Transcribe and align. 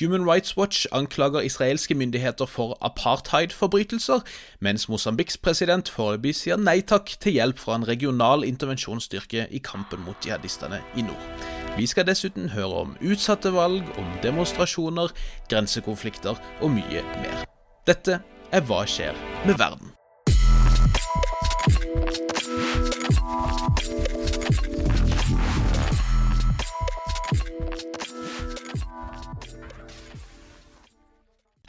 Human 0.00 0.24
Rights 0.24 0.56
Watch 0.56 0.86
anklager 0.92 1.40
israelske 1.40 1.94
myndigheter 1.94 2.46
for 2.46 2.78
apartheid-forbrytelser, 2.80 4.20
mens 4.60 4.88
Mosambiks 4.88 5.38
president 5.38 5.88
foreløpig 5.88 6.34
sier 6.34 6.58
nei 6.58 6.80
takk 6.82 7.14
til 7.22 7.36
hjelp 7.38 7.62
fra 7.62 7.78
en 7.78 7.86
regional 7.86 8.42
intervensjonsstyrke 8.42 9.46
i 9.54 9.62
kampen 9.62 10.02
mot 10.02 10.26
jihadistene 10.26 10.82
i 10.98 11.06
nord. 11.06 11.48
Vi 11.78 11.86
skal 11.86 12.10
dessuten 12.10 12.50
høre 12.56 12.82
om 12.82 12.96
utsatte 13.06 13.54
valg, 13.54 13.86
om 13.98 14.14
demonstrasjoner, 14.22 15.14
grensekonflikter 15.50 16.42
og 16.60 16.70
mye 16.74 17.06
mer. 17.22 17.44
Dette 17.86 18.18
er 18.50 18.66
Hva 18.66 18.82
skjer 18.90 19.14
med 19.46 19.62
verden? 19.62 19.94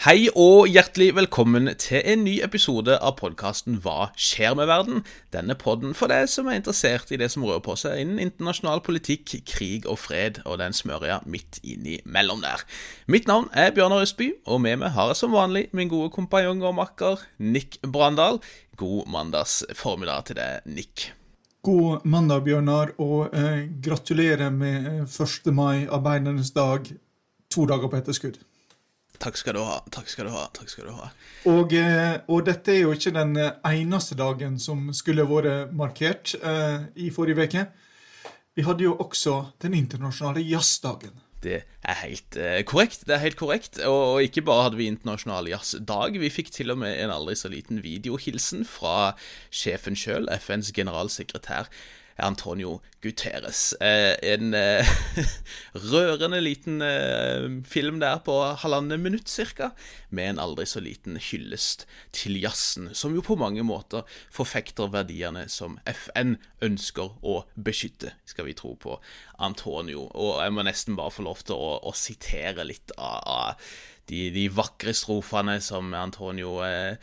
Hei 0.05 0.27
og 0.37 0.68
hjertelig 0.69 1.15
velkommen 1.18 1.65
til 1.82 2.04
en 2.05 2.19
ny 2.27 2.36
episode 2.46 2.93
av 2.93 3.15
podkasten 3.18 3.79
Hva 3.82 4.11
skjer 4.13 4.54
med 4.54 4.69
verden? 4.69 5.00
Denne 5.33 5.55
podden 5.57 5.96
for 5.97 6.13
deg 6.13 6.27
som 6.29 6.46
er 6.46 6.59
interessert 6.59 7.09
i 7.09 7.18
det 7.18 7.32
som 7.33 7.41
rører 7.41 7.63
på 7.65 7.73
seg 7.82 8.04
innen 8.04 8.21
internasjonal 8.21 8.83
politikk, 8.86 9.33
krig 9.49 9.89
og 9.89 9.97
fred, 10.04 10.37
og 10.46 10.61
den 10.61 10.77
smørja 10.77 11.23
midt 11.25 11.57
innimellom 11.65 12.46
der. 12.46 12.61
Mitt 13.10 13.25
navn 13.25 13.49
er 13.49 13.73
Bjørnar 13.73 14.05
Østby, 14.05 14.29
og 14.46 14.61
med 14.61 14.83
meg 14.83 14.93
har 14.93 15.10
jeg 15.10 15.23
som 15.23 15.33
vanlig 15.33 15.71
min 15.73 15.89
gode 15.89 16.13
kompanjong 16.13 16.61
og 16.61 16.77
makker 16.83 17.25
Nick 17.41 17.82
Brandal. 17.82 18.43
God 18.77 19.10
mandags 19.10 19.63
formiddag 19.74 20.29
til 20.29 20.37
deg, 20.37 20.69
Nick. 20.69 21.10
God 21.65 22.05
mandag, 22.05 22.46
Bjørnar, 22.46 22.93
og 23.01 23.33
eh, 23.33 23.71
gratulerer 23.82 24.54
med 24.54 25.07
1. 25.10 25.49
mai, 25.49 25.87
arbeidernes 25.89 26.54
dag, 26.54 26.93
to 27.49 27.65
dager 27.65 27.89
på 27.89 28.05
etterskudd. 28.05 28.46
Takk 29.21 29.39
skal 29.39 29.57
du 29.57 29.64
ha. 29.65 29.79
takk 29.92 30.10
skal 30.11 30.29
du 30.29 30.33
ha, 30.36 30.46
takk 30.54 30.69
skal 30.71 30.89
du 30.89 30.93
ha. 30.97 31.10
Og, 31.51 31.74
eh, 31.74 32.17
og, 32.27 32.45
dette 32.47 32.73
er 32.73 32.81
jo 32.83 32.94
ikke 32.95 33.13
den 33.16 33.35
eneste 33.38 34.17
dagen 34.19 34.59
som 34.59 34.89
skulle 34.94 35.27
vært 35.30 35.73
markert 35.75 36.35
eh, 36.41 36.88
i 36.95 37.11
forrige 37.13 37.47
uke. 37.47 37.67
Vi 38.55 38.63
hadde 38.63 38.86
jo 38.86 38.95
også 39.03 39.41
den 39.63 39.75
internasjonale 39.75 40.43
jazzdagen. 40.45 41.21
Det 41.45 41.59
er 41.83 41.97
helt 42.02 42.38
eh, 42.39 42.61
korrekt. 42.66 43.03
det 43.08 43.16
er 43.16 43.23
helt 43.23 43.38
korrekt. 43.38 43.80
Og, 43.83 44.13
og, 44.13 44.23
ikke 44.23 44.45
bare 44.45 44.69
hadde 44.69 44.80
vi 44.80 44.88
internasjonal 44.89 45.49
jazzdag, 45.52 46.17
vi 46.21 46.31
fikk 46.33 46.52
til 46.55 46.73
og 46.73 46.80
med 46.81 46.95
en 47.03 47.13
aldri 47.13 47.36
så 47.38 47.52
liten 47.52 47.83
videohilsen 47.83 48.66
fra 48.66 49.13
sjefen 49.53 49.97
sjøl, 49.99 50.30
FNs 50.39 50.71
generalsekretær. 50.75 51.69
Antonio 52.16 52.80
Guterres. 53.03 53.73
Eh, 53.81 54.16
en 54.33 54.53
eh, 54.53 54.88
rørende 55.91 56.39
liten 56.41 56.81
eh, 56.81 57.47
film 57.67 57.99
der 57.99 58.21
på 58.25 58.38
halvannet 58.61 59.02
minutt 59.03 59.31
cirka, 59.31 59.71
med 60.09 60.30
en 60.33 60.39
aldri 60.39 60.66
så 60.69 60.81
liten 60.83 61.19
hyllest 61.19 61.86
til 62.16 62.39
jazzen, 62.39 62.93
som 62.95 63.16
jo 63.16 63.23
på 63.25 63.38
mange 63.39 63.66
måter 63.67 64.08
forfekter 64.33 64.91
verdiene 64.93 65.47
som 65.52 65.77
FN 65.86 66.38
ønsker 66.63 67.19
å 67.21 67.41
beskytte, 67.55 68.16
skal 68.25 68.47
vi 68.47 68.55
tro 68.55 68.75
på 68.80 68.97
Antonio. 69.43 70.08
Og 70.16 70.39
jeg 70.43 70.55
må 70.55 70.66
nesten 70.66 70.95
bare 70.99 71.13
få 71.13 71.27
lov 71.27 71.43
til 71.43 71.59
å, 71.59 71.75
å 71.83 71.95
sitere 71.95 72.67
litt 72.67 72.95
av, 72.95 73.19
av 73.25 73.69
de, 74.09 74.30
de, 74.31 74.49
vakre 74.53 74.93
strofene 74.95 75.59
som 75.63 75.93
Antonio 75.97 76.59
eh, 76.66 76.95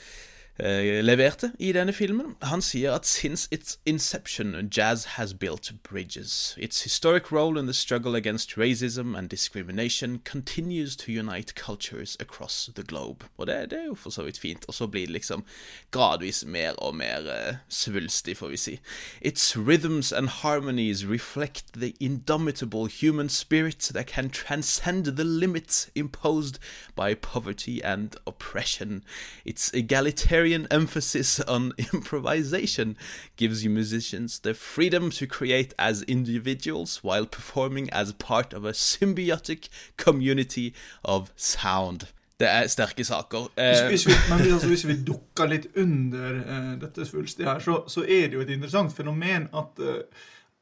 leverte 0.59 1.53
i 1.59 1.73
denne 1.73 1.93
filmen. 1.93 2.37
Han 2.43 2.61
sier 2.63 2.93
at 2.93 3.07
since 3.07 3.49
its 3.51 3.79
inception, 3.87 4.69
jazz 4.71 5.05
has 5.05 5.33
built 5.35 5.73
bridges. 5.83 6.55
Its 6.59 6.83
historic 6.83 7.33
role 7.33 7.59
in 7.59 7.67
the 7.67 7.73
struggle 7.73 8.15
against 8.15 8.59
racism 8.59 9.17
and 9.17 9.29
discrimination 9.31 10.21
continues 10.25 10.95
to 10.97 11.11
unite 11.11 11.55
cultures 11.55 12.17
across 12.21 12.71
the 12.75 12.83
globe. 12.83 13.25
Og 13.39 13.47
det, 13.47 13.71
det 13.71 13.79
er 13.79 13.85
jo 13.87 13.95
for 13.95 14.11
så 14.11 14.23
vidt 14.23 14.39
fint. 14.39 14.65
Og 14.69 14.75
så 14.75 14.87
blir 14.87 15.07
det 15.07 15.13
liksom 15.13 15.45
gradvis 15.91 16.45
mer 16.45 16.73
og 16.73 16.97
mer 16.97 17.21
uh, 17.21 17.57
svulstig, 17.69 18.37
får 18.37 18.49
vi 18.49 18.57
si. 18.57 18.81
Its 19.23 19.57
rhythms 19.57 20.13
and 20.13 20.29
harmonies 20.29 21.07
reflect 21.07 21.65
the 21.73 21.95
indomitable 22.01 22.89
human 23.01 23.29
spirit 23.29 23.91
that 23.95 24.07
can 24.07 24.31
transcend 24.31 25.05
the 25.05 25.25
limits 25.25 25.91
imposed 25.95 26.59
by 26.97 27.15
poverty 27.15 27.81
and 27.85 28.09
oppression. 28.27 29.03
Its 29.45 29.71
egalitarian 29.75 30.42
emphasis 30.71 31.41
on 31.41 31.73
improvisation 31.93 32.97
gives 33.37 33.65
musicians 33.65 34.41
the 34.41 34.55
freedom 34.55 35.11
to 35.11 35.27
create 35.27 35.75
as 35.79 36.03
individuals 36.03 37.05
while 37.05 37.27
performing 37.27 37.91
as 37.91 38.13
part 38.13 38.53
of 38.53 38.65
a 38.65 38.73
symbiotic 38.73 39.69
community 39.97 40.75
of 41.05 41.31
sound. 41.37 42.07
Det 42.41 42.51
er 42.51 42.67
sterke 42.67 43.05
saker. 43.05 43.51
Eh, 43.57 43.89
hvis, 43.89 44.07
vi, 44.07 44.13
men 44.29 44.53
altså, 44.53 44.69
hvis 44.69 44.87
vi 44.87 44.97
dukker 45.07 45.47
litt 45.47 45.67
under 45.77 46.41
uh, 46.41 46.81
dette 46.81 47.07
svulstige 47.07 47.47
her, 47.47 47.59
så, 47.59 47.83
så, 47.89 48.03
er 48.03 48.27
det 48.27 48.35
jo 48.35 48.41
et 48.41 48.51
interessant 48.51 48.97
fenomen 48.97 49.47
at 49.55 49.79
uh, 49.79 50.01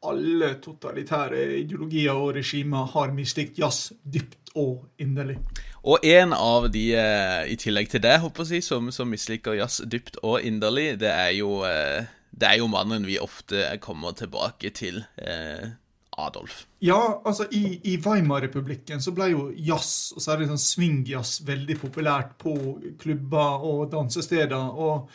alle 0.06 0.54
totalitære 0.64 1.40
ideologier 1.60 2.16
og 2.16 2.34
regimer 2.38 2.88
har 2.94 3.12
mislikt 3.12 3.58
jazz 3.60 3.92
dypt 4.04 4.54
og 4.56 4.86
inderlig. 4.98 5.36
Og 5.84 6.04
en 6.04 6.32
av 6.36 6.70
de, 6.72 6.86
eh, 6.96 7.52
i 7.52 7.56
tillegg 7.56 7.90
til 7.90 8.02
det, 8.02 8.18
håper 8.20 8.48
jeg, 8.50 8.64
som, 8.64 8.90
som 8.92 9.08
misliker 9.08 9.58
jazz 9.58 9.82
dypt 9.84 10.16
og 10.22 10.40
inderlig, 10.42 11.00
det 11.00 11.12
er 11.12 11.34
jo, 11.36 11.62
eh, 11.68 12.08
det 12.32 12.48
er 12.48 12.58
jo 12.60 12.66
mannen 12.72 13.06
vi 13.06 13.18
ofte 13.18 13.78
kommer 13.80 14.12
tilbake 14.16 14.70
til. 14.70 15.04
Eh, 15.18 15.70
Adolf. 16.18 16.66
Ja, 16.80 17.20
altså 17.24 17.46
i, 17.50 17.80
i 17.84 17.96
Weimar-republikken 17.96 19.00
så 19.00 19.12
ble 19.16 19.30
jo 19.30 19.46
jazz, 19.56 20.12
og 20.16 20.24
særlig 20.24 20.50
sånn 20.50 20.60
swingjazz, 20.60 21.40
veldig 21.48 21.76
populært 21.80 22.34
på 22.40 22.54
klubber 23.00 23.64
og 23.64 23.86
dansesteder. 23.92 24.74
Og 24.74 25.08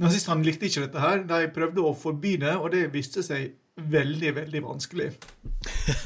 nazistene 0.00 0.46
likte 0.46 0.70
ikke 0.70 0.86
dette 0.86 1.02
her. 1.02 1.24
De 1.28 1.50
prøvde 1.52 1.84
å 1.84 1.96
forby 1.98 2.36
det, 2.40 2.54
og 2.56 2.70
det 2.72 2.86
viste 2.94 3.24
seg 3.26 3.50
veldig, 3.76 4.34
veldig 4.34 4.62
vanskelig. 4.64 5.10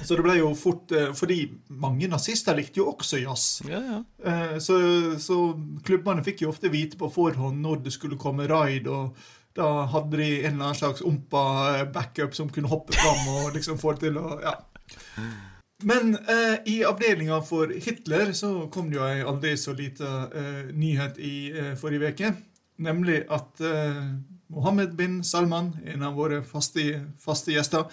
Så 0.02 0.16
det 0.16 0.24
ble 0.24 0.36
jo 0.40 0.50
fort 0.58 0.92
eh, 0.96 1.12
Fordi 1.16 1.44
mange 1.80 2.08
nazister 2.10 2.56
likte 2.58 2.80
jo 2.80 2.88
også 2.92 3.20
jazz. 3.22 3.44
Ja, 3.68 3.80
ja. 3.80 3.98
Eh, 4.26 4.56
så, 4.62 4.78
så, 5.22 5.38
klubbene 5.86 6.24
fikk 6.26 6.44
jo 6.44 6.50
ofte 6.50 6.72
vite 6.72 6.98
på 7.00 7.10
forhånd 7.12 7.62
når 7.62 7.84
det 7.86 7.94
skulle 7.94 8.18
komme 8.20 8.48
raid, 8.50 8.88
og 8.90 9.14
da 9.56 9.86
hadde 9.90 10.18
de 10.18 10.30
en 10.40 10.54
eller 10.54 10.70
annen 10.70 10.80
slags 10.80 11.04
ompa 11.06 11.44
eh, 11.76 11.86
backup 11.92 12.34
som 12.34 12.50
kunne 12.50 12.70
hoppe 12.70 12.96
fram 12.96 13.30
og 13.36 13.54
liksom 13.56 13.78
få 13.80 13.94
det 13.96 14.08
til 14.08 14.20
å 14.20 14.34
Ja. 14.42 14.58
Men 15.82 16.12
eh, 16.28 16.58
i 16.68 16.84
avdelinga 16.84 17.38
for 17.40 17.70
Hitler 17.72 18.34
så 18.36 18.68
kom 18.72 18.90
det 18.90 18.98
jo 18.98 19.06
ei 19.06 19.22
aldri 19.24 19.54
så 19.56 19.72
lita 19.72 20.26
eh, 20.28 20.66
nyhet 20.76 21.16
i 21.24 21.34
eh, 21.54 21.70
forrige 21.80 22.10
uke. 22.12 22.32
Nemlig 22.80 23.22
at 23.32 23.60
Mohammed 24.50 24.96
bin 24.98 25.20
Salman, 25.24 25.76
en 25.86 26.02
av 26.02 26.16
våre 26.18 26.40
faste, 26.46 26.82
faste 27.22 27.54
gjester, 27.54 27.86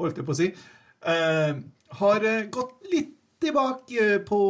holdt 0.00 0.18
jeg 0.18 0.26
på 0.26 0.34
å 0.34 0.38
si, 0.38 0.48
eh, 1.06 1.52
har 2.00 2.26
eh, 2.26 2.48
gått 2.50 2.90
litt 2.90 3.16
tilbake 3.40 4.18
på 4.28 4.40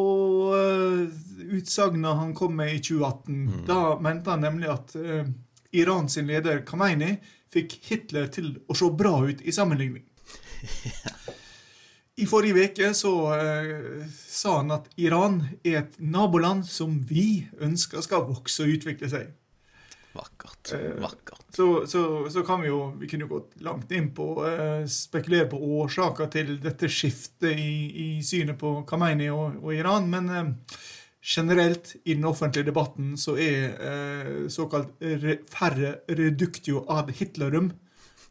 uh, 0.54 1.08
utsagna 1.54 2.14
han 2.18 2.34
kom 2.34 2.56
med 2.56 2.74
i 2.74 2.80
2018. 2.82 3.46
Mm. 3.46 3.66
Da 3.66 3.98
mente 4.02 4.30
han 4.30 4.42
nemlig 4.42 4.70
at 4.70 4.96
uh, 4.98 5.28
Irans 5.70 6.16
leder 6.16 6.64
Khamenei 6.66 7.20
fikk 7.54 7.76
Hitler 7.86 8.26
til 8.34 8.56
å 8.66 8.74
se 8.74 8.90
bra 8.90 9.12
ut 9.28 9.44
i 9.46 9.54
sammenligning. 9.54 10.02
I 12.20 12.26
forrige 12.28 12.66
uke 12.66 12.90
så 12.98 13.14
uh, 13.30 14.02
sa 14.26 14.58
han 14.58 14.74
at 14.74 14.90
Iran 15.00 15.38
er 15.62 15.84
et 15.84 15.94
naboland 16.02 16.66
som 16.68 16.98
vi 17.06 17.46
ønsker 17.62 18.02
skal 18.04 18.26
vokse 18.28 18.66
og 18.66 18.74
utvikle 18.74 19.08
seg. 19.12 19.30
Vakkert. 20.40 20.72
Eh, 20.72 21.02
Vakkert. 21.02 21.44
Så, 21.54 21.86
så, 21.86 22.30
så, 22.30 22.42
kan 22.42 22.62
vi 22.62 22.68
jo 22.68 22.94
Vi 22.98 23.08
kunne 23.08 23.28
gått 23.28 23.60
langt 23.60 23.90
inn 23.92 24.10
på 24.14 24.28
uh, 24.44 24.86
spekulere 24.86 25.48
på 25.50 25.60
årsaker 25.80 26.30
til 26.32 26.56
dette 26.62 26.88
skiftet 26.88 27.52
i, 27.52 27.74
i 27.90 28.08
synet 28.24 28.58
på 28.60 28.80
Khamenei 28.88 29.30
og, 29.34 29.60
og 29.62 29.74
Iran, 29.74 30.08
men 30.10 30.30
uh, 30.30 30.76
generelt 31.20 31.94
i 32.04 32.14
den 32.14 32.24
offentlige 32.24 32.70
debatten 32.70 33.12
så 33.20 33.34
er 33.36 34.46
såkalt 34.48 34.94
re, 35.04 35.34
færre 35.52 35.98
reductio 36.08 36.80
ad 36.88 37.10
Hitlerum, 37.18 37.68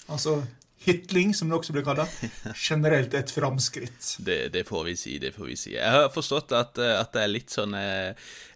altså 0.09 0.39
hitling, 0.85 1.33
som 1.35 1.49
det 1.49 1.57
også 1.59 1.75
blir 1.75 1.85
kalt, 1.87 2.19
generelt 2.55 3.13
et 3.17 3.31
framskritt. 3.33 4.15
Det, 4.23 4.39
det, 4.53 4.65
får 4.67 4.85
vi 4.87 4.95
si, 4.99 5.17
det 5.21 5.33
får 5.35 5.49
vi 5.51 5.57
si. 5.59 5.73
Jeg 5.75 5.91
har 5.95 6.09
forstått 6.13 6.55
at, 6.55 6.79
at 6.79 7.13
det 7.15 7.23
er 7.25 7.33
litt 7.33 7.53
sånn 7.53 7.75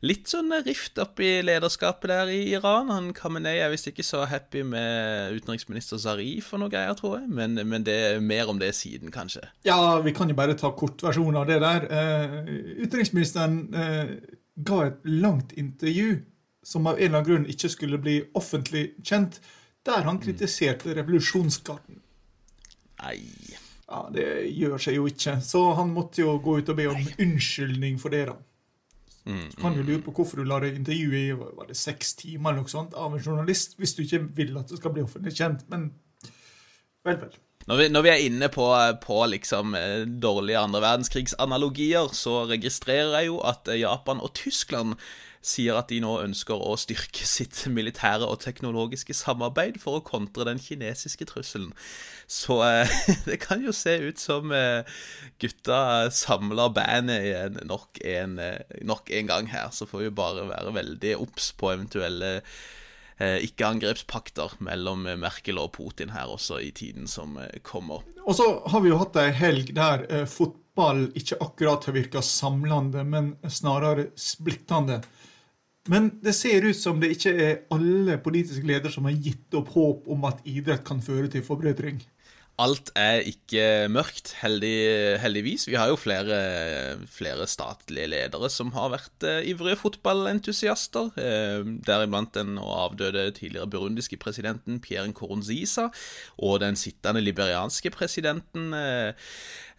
litt 0.03 0.27
sånn 0.27 0.51
rift 0.65 0.99
opp 0.99 1.21
i 1.23 1.37
lederskapet 1.45 2.11
der 2.11 2.31
i 2.33 2.41
Iran. 2.57 2.91
Han 2.91 3.11
Khamenei 3.15 3.55
er 3.63 3.71
visst 3.71 3.87
ikke 3.87 4.05
så 4.05 4.25
happy 4.27 4.63
med 4.67 5.37
utenriksminister 5.37 6.01
Zarif 6.01 6.51
og 6.53 6.63
noe 6.63 6.73
greier, 6.73 6.95
tror 6.99 7.21
jeg. 7.21 7.29
Men, 7.31 7.55
men 7.69 7.87
det 7.87 7.95
er 8.09 8.23
mer 8.23 8.51
om 8.51 8.59
det 8.59 8.73
siden, 8.75 9.13
kanskje. 9.15 9.45
Ja, 9.67 9.79
vi 10.03 10.15
kan 10.15 10.31
jo 10.31 10.37
bare 10.37 10.57
ta 10.59 10.73
kortversjonen 10.75 11.39
av 11.39 11.47
det 11.49 11.61
der. 11.63 11.87
Uh, 11.87 12.53
utenriksministeren 12.83 13.57
uh, 13.75 14.13
ga 14.67 14.83
et 14.89 15.07
langt 15.07 15.55
intervju 15.59 16.21
som 16.63 16.87
av 16.87 16.97
en 16.97 17.03
eller 17.03 17.19
annen 17.19 17.29
grunn 17.29 17.51
ikke 17.51 17.71
skulle 17.71 17.99
bli 17.99 18.19
offentlig 18.39 18.93
kjent, 19.03 19.39
der 19.83 20.05
han 20.07 20.19
kritiserte 20.23 20.95
revolusjonsgarden. 20.95 22.02
Nei. 23.03 23.19
Ja, 23.87 24.07
Det 24.13 24.25
gjør 24.55 24.79
seg 24.81 24.97
jo 24.97 25.05
ikke. 25.09 25.37
Så 25.43 25.61
han 25.77 25.93
måtte 25.93 26.23
jo 26.23 26.37
gå 26.41 26.57
ut 26.59 26.71
og 26.71 26.79
be 26.79 26.89
om 26.89 27.13
unnskyldning 27.25 27.99
for 28.01 28.15
det. 28.15 28.25
da. 28.31 28.37
Så 29.23 29.61
kan 29.61 29.75
du 29.75 29.83
lure 29.83 30.01
på 30.03 30.11
hvorfor 30.11 30.41
du 30.41 30.47
lar 30.47 30.65
deg 30.65 30.75
intervjue 30.75 31.19
i 31.19 31.35
var 31.37 31.69
det 31.69 31.77
seks 31.79 32.11
timer 32.19 32.51
eller 32.51 32.65
noe 32.65 32.71
sånt 32.71 32.95
av 32.99 33.13
en 33.15 33.23
journalist, 33.23 33.77
hvis 33.79 33.95
du 33.95 34.03
ikke 34.03 34.19
vil 34.35 34.57
at 34.59 34.71
det 34.71 34.81
skal 34.81 34.91
bli 34.95 35.03
offentlig 35.05 35.31
kjent. 35.37 35.63
Men 35.71 35.93
vel, 37.07 37.21
vel. 37.21 37.37
Når 37.69 37.79
vi, 37.79 37.85
når 37.95 38.03
vi, 38.03 38.11
er 38.11 38.25
inne 38.25 38.49
på, 38.51 38.65
på 39.05 39.19
liksom 39.31 39.75
eh, 39.79 40.01
dårlige 40.03 40.59
andre 40.59 40.81
verdenskrigs-analogier, 40.83 42.11
så 42.11 42.41
registrerer 42.49 43.15
jeg 43.21 43.29
jo 43.29 43.37
at 43.47 43.71
eh, 43.71 43.79
Japan 43.79 44.19
og 44.19 44.33
Tyskland 44.35 44.97
sier 45.43 45.77
at 45.77 45.89
de 45.91 45.99
nå 46.03 46.15
ønsker 46.23 46.55
å 46.55 46.75
styrke 46.79 47.27
sitt 47.27 47.59
militære 47.67 48.25
og 48.25 48.41
teknologiske 48.43 49.15
samarbeid 49.17 49.79
for 49.83 49.99
å 49.99 50.05
kontre 50.07 50.47
den 50.47 50.61
kinesiske 50.63 51.27
trusselen. 51.29 51.73
Så 52.27 52.61
eh, 52.65 52.93
det 53.29 53.41
kan 53.43 53.63
jo 53.63 53.75
se 53.75 53.97
ut 54.07 54.21
som 54.21 54.53
eh, 54.55 54.87
gutta 55.43 56.11
samler 56.15 56.71
bandet 56.75 57.59
nok 57.67 57.99
eh, 58.07 58.29
nok 58.87 59.11
en 59.11 59.33
gang 59.33 59.51
her. 59.51 59.73
Så 59.75 59.89
får 59.89 60.07
vi 60.07 60.15
bare 60.23 60.47
være 60.49 60.77
veldig 60.79 61.17
obs 61.25 61.51
på 61.59 61.73
eventuelle 61.75 62.39
Eh, 63.21 63.43
ikke-angrepspakter 63.45 64.55
mellom 64.65 65.05
Merkel 65.21 65.59
og 65.61 65.69
Putin 65.75 66.09
her 66.15 66.31
også 66.33 66.57
i 66.65 66.71
tiden 66.73 67.05
som 67.07 67.37
eh, 67.37 67.59
kommer. 67.61 68.01
Og 68.25 68.35
så 68.35 68.47
har 68.73 68.81
vi 68.81 68.89
jo 68.89 68.97
hatt 68.97 69.19
ei 69.21 69.29
helg 69.37 69.69
der 69.77 70.07
eh, 70.09 70.25
fotball 70.29 71.05
ikke 71.19 71.37
akkurat 71.45 71.85
har 71.85 71.93
virka 71.93 72.23
samlende, 72.25 73.03
men 73.05 73.35
snarere 73.45 74.09
splittende. 74.17 75.03
Men 75.91 76.13
det 76.23 76.31
ser 76.37 76.63
ut 76.63 76.77
som 76.79 76.99
det 77.01 77.11
ikke 77.17 77.33
er 77.35 77.61
alle 77.73 78.15
politiske 78.23 78.67
ledere 78.67 78.91
som 78.93 79.07
har 79.09 79.17
gitt 79.19 79.55
opp 79.59 79.73
håp 79.75 80.07
om 80.13 80.29
at 80.29 80.43
idrett 80.47 80.85
kan 80.87 81.03
føre 81.03 81.27
til 81.31 81.43
forbrødring. 81.43 81.99
Alt 82.61 82.91
er 82.93 83.23
ikke 83.25 83.89
mørkt, 83.89 84.35
heldig, 84.37 85.17
heldigvis. 85.17 85.65
Vi 85.65 85.73
har 85.73 85.89
jo 85.89 85.97
flere, 85.97 86.35
flere, 87.09 87.47
statlige 87.49 88.11
ledere 88.11 88.49
som 88.53 88.69
har 88.75 88.91
vært 88.93 89.25
eh, 89.25 89.39
ivrige 89.49 89.79
fotballentusiaster. 89.81 91.09
Eh, 91.17 91.65
Deriblant 91.87 92.29
den 92.37 92.59
avdøde 92.61 93.25
tidligere 93.33 93.71
burundiske 93.73 94.21
presidenten 94.21 94.77
Pierre 94.85 95.09
Nkurunziza 95.09 95.87
og 96.37 96.61
den 96.61 96.77
sittende 96.77 97.25
liberianske 97.25 97.89
presidenten 97.89 98.69
uh, 98.77 99.17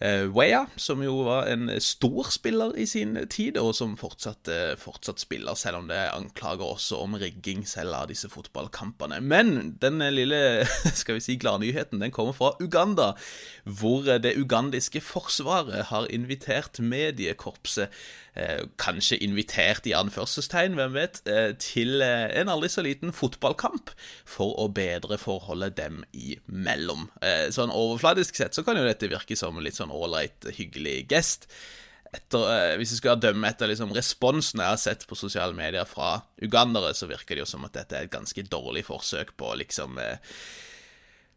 uh, 0.05 0.29
Weah, 0.37 0.69
som 0.77 1.03
jo 1.03 1.23
var 1.27 1.49
en 1.51 1.73
stor 1.83 2.29
spiller 2.35 2.77
i 2.77 2.87
sin 2.87 3.17
tid, 3.33 3.59
og 3.59 3.73
som 3.75 3.97
fortsatt, 3.99 4.51
fortsatt 4.81 5.23
spiller, 5.23 5.57
selv 5.59 5.81
om 5.81 5.89
det 5.89 5.99
er 5.99 6.15
anklager 6.15 6.67
også 6.77 7.01
om 7.03 7.17
rigging 7.21 7.65
selv 7.69 7.97
av 7.97 8.11
disse 8.13 8.29
fotballkampene. 8.31 9.23
Men 9.25 9.75
den 9.81 10.05
lille 10.15 10.67
skal 11.01 11.19
vi 11.19 11.25
si 11.25 11.39
gladnyheten 11.41 12.03
den 12.05 12.15
kommer 12.15 12.37
fra 12.37 12.53
Uganda, 12.61 13.15
hvor 13.65 14.05
det 14.05 14.37
ugandiske 14.39 15.01
forsvaret 15.05 15.89
har 15.91 16.11
invitert 16.13 16.79
mediekorpset 16.85 17.89
eh, 17.89 18.05
Kanskje 18.81 19.21
invitert 19.23 19.87
i 19.87 19.95
anførselstegn, 19.95 20.75
hvem 20.79 20.97
vet, 20.97 21.21
eh, 21.31 21.53
til 21.63 22.03
eh, 22.03 22.33
en 22.41 22.51
aldri 22.51 22.71
så 22.73 22.83
liten 22.83 23.15
fotballkamp 23.15 23.93
for 24.27 24.57
å 24.59 24.67
bedre 24.75 25.19
forholdet 25.23 25.77
dem 25.79 26.03
imellom. 26.11 27.07
Eh, 27.23 27.47
sånn 27.55 27.71
overfladisk 27.75 28.41
sett 28.41 28.59
så 28.59 28.67
kan 28.67 28.81
jo 28.81 28.87
dette 28.89 29.11
virke 29.13 29.39
som 29.39 29.63
litt 29.63 29.79
sånn 29.79 29.95
ålreit, 29.95 30.51
hyggelig 30.59 31.05
gest. 31.13 31.47
Etter, 32.15 32.45
eh, 32.51 32.75
hvis 32.79 32.93
jeg 32.95 33.03
skal 33.03 33.23
dømme 33.23 33.49
etter 33.49 33.71
liksom, 33.71 33.95
responsen 33.95 34.63
jeg 34.63 34.71
har 34.75 34.83
sett 34.83 35.07
på 35.09 35.19
sosiale 35.19 35.57
medier 35.57 35.87
fra 35.89 36.21
ugandere, 36.43 36.93
så 36.95 37.09
virker 37.11 37.35
det 37.35 37.45
jo 37.45 37.51
som 37.55 37.67
at 37.67 37.75
dette 37.79 37.99
er 37.99 38.07
et 38.07 38.15
ganske 38.15 38.47
dårlig 38.51 38.85
forsøk 38.87 39.35
på 39.41 39.55
liksom 39.63 39.99
eh, 40.03 40.19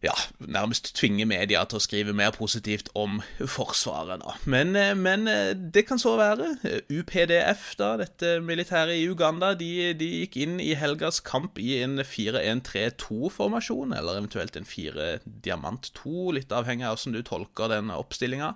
ja, 0.06 0.14
nærmest 0.38 0.92
tvinge 0.94 1.26
media 1.26 1.64
til 1.66 1.80
å 1.80 1.82
skrive 1.82 2.14
mer 2.14 2.30
positivt 2.36 2.92
om 2.98 3.18
Forsvaret. 3.50 4.22
da. 4.22 4.36
Men, 4.46 4.76
eh, 4.76 4.94
men 4.94 5.28
eh, 5.28 5.56
det 5.58 5.88
kan 5.88 5.98
så 5.98 6.14
være. 6.20 6.52
UPDF, 6.94 7.76
da, 7.80 7.96
dette 7.98 8.40
militæret 8.46 9.00
i 9.00 9.08
Uganda, 9.10 9.56
de, 9.58 9.94
de 9.98 10.10
gikk 10.22 10.38
inn 10.38 10.60
i 10.62 10.76
helgas 10.78 11.20
kamp 11.20 11.58
i 11.58 11.80
en 11.82 11.98
4-1-3-2-formasjon, 11.98 13.96
eller 13.98 14.20
eventuelt 14.22 14.56
en 14.56 14.70
4-diamant-2, 14.70 16.34
litt 16.38 16.54
avhengig 16.54 16.86
av 16.86 17.00
hvordan 17.00 17.18
du 17.18 17.24
tolker 17.26 17.74
den 17.74 17.90
oppstillinga. 17.90 18.54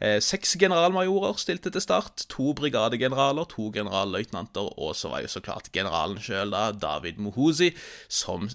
Eh, 0.00 0.16
seks 0.24 0.56
generalmajorer 0.56 1.36
stilte 1.36 1.74
til 1.74 1.84
start, 1.84 2.24
to 2.32 2.54
brigadegeneraler, 2.56 3.44
to 3.52 3.68
generalløytnanter, 3.76 4.72
og 4.80 4.96
så 4.96 5.12
var 5.12 5.20
jo 5.26 5.34
så 5.36 5.44
klart 5.44 5.68
generalen 5.74 6.16
sjøl, 6.22 6.56
da, 6.56 6.70
David 6.72 7.20
Mohuzi, 7.20 7.74
som 8.08 8.48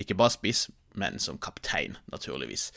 ikke 0.00 0.16
bare 0.18 0.34
spiss, 0.34 0.66
men 0.98 1.18
som 1.22 1.38
kaptein, 1.42 1.96
naturligvis. 2.12 2.70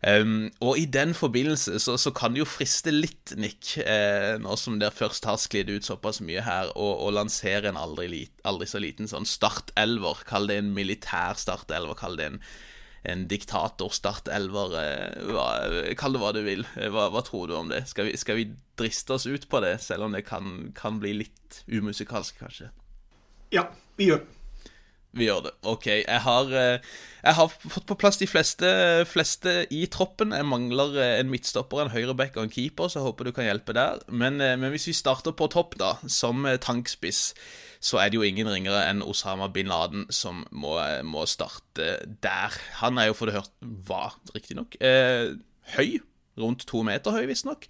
Um, 0.00 0.48
og 0.64 0.78
i 0.80 0.86
den 0.88 1.10
forbindelse 1.12 1.76
så, 1.76 1.98
så, 2.00 2.08
kan 2.16 2.32
det 2.32 2.40
jo 2.40 2.48
friste 2.48 2.92
litt, 2.94 3.34
Nick, 3.36 3.74
eh, 3.82 4.38
nå 4.40 4.54
som 4.56 4.78
dere 4.80 4.96
først 4.96 5.28
har 5.28 5.36
sklidd 5.36 5.68
ut 5.68 5.84
såpass 5.84 6.22
mye 6.24 6.40
her, 6.46 6.72
å 6.72 7.10
lansere 7.12 7.68
en 7.68 7.76
aldri, 7.76 8.24
aldri, 8.48 8.68
så 8.70 8.80
liten 8.80 9.10
sånn 9.10 9.28
startelver. 9.28 10.24
Kall 10.28 10.48
det 10.48 10.56
en 10.62 10.72
militær 10.76 11.36
startelver, 11.36 11.98
kall 12.00 12.16
det 12.16 12.30
en, 12.30 12.40
en 13.12 13.26
diktator-startelver. 13.28 14.80
Eh, 14.80 15.92
kall 16.00 16.16
det 16.16 16.24
hva 16.24 16.32
du 16.32 16.42
vil. 16.48 16.64
Eh, 16.80 16.88
hva, 16.88 17.10
hva 17.12 17.24
tror 17.26 17.52
du 17.52 17.58
om 17.60 17.68
det? 17.68 17.84
Skal 17.92 18.08
vi, 18.08 18.16
skal 18.20 18.40
vi, 18.40 18.48
driste 18.80 19.12
oss 19.12 19.26
ut 19.28 19.44
på 19.52 19.60
det, 19.60 19.74
selv 19.84 20.06
om 20.06 20.14
det 20.16 20.24
kan, 20.24 20.70
kan 20.72 20.96
bli 21.02 21.12
litt 21.18 21.60
umusikalsk, 21.68 22.40
kanskje? 22.40 22.70
Ja, 23.52 23.68
vi 24.00 24.08
gjør 24.08 24.22
det. 24.24 24.39
Vi 25.16 25.26
gjør 25.26 25.42
det. 25.48 25.52
OK. 25.66 25.86
Jeg 25.90 26.20
har, 26.22 26.52
eh, 26.54 26.90
jeg 27.24 27.34
har 27.34 27.48
fått 27.50 27.86
på 27.88 27.96
plass 27.98 28.20
de 28.20 28.28
fleste, 28.30 28.68
fleste, 29.10 29.66
i 29.74 29.84
troppen. 29.90 30.34
Jeg 30.36 30.46
mangler 30.46 30.94
eh, 31.02 31.14
en 31.18 31.30
midtstopper, 31.32 31.82
en 31.82 31.94
høyreback 31.94 32.38
og 32.38 32.46
en 32.46 32.52
keeper, 32.54 32.88
så 32.88 33.00
jeg 33.00 33.08
håper 33.08 33.26
du 33.26 33.32
kan 33.34 33.48
hjelpe 33.48 33.74
der. 33.74 33.98
Men, 34.06 34.38
eh, 34.40 34.54
men, 34.54 34.70
hvis 34.70 34.86
vi 34.86 34.94
starter 34.94 35.34
på 35.34 35.50
topp, 35.50 35.74
da, 35.80 35.96
som 36.06 36.46
tankspiss, 36.62 37.32
så 37.82 37.98
er 37.98 38.10
det 38.10 38.20
jo 38.20 38.26
ingen 38.26 38.50
ringere 38.50 38.84
enn 38.86 39.02
Osama 39.02 39.48
bin 39.50 39.70
Laden 39.72 40.04
som 40.14 40.44
må, 40.52 40.76
må 41.02 41.24
starte 41.26 41.96
der. 42.22 42.60
Han 42.84 43.00
er 43.00 43.10
jo, 43.10 43.16
for 43.18 43.26
det 43.26 43.40
hørt, 43.40 43.54
var 43.60 44.14
riktignok, 44.36 44.76
eh, 44.84 45.34
høy 45.74 45.98
rundt 46.38 46.66
to 46.68 46.82
meter 46.86 47.14
høy, 47.14 47.24
visstnok. 47.30 47.66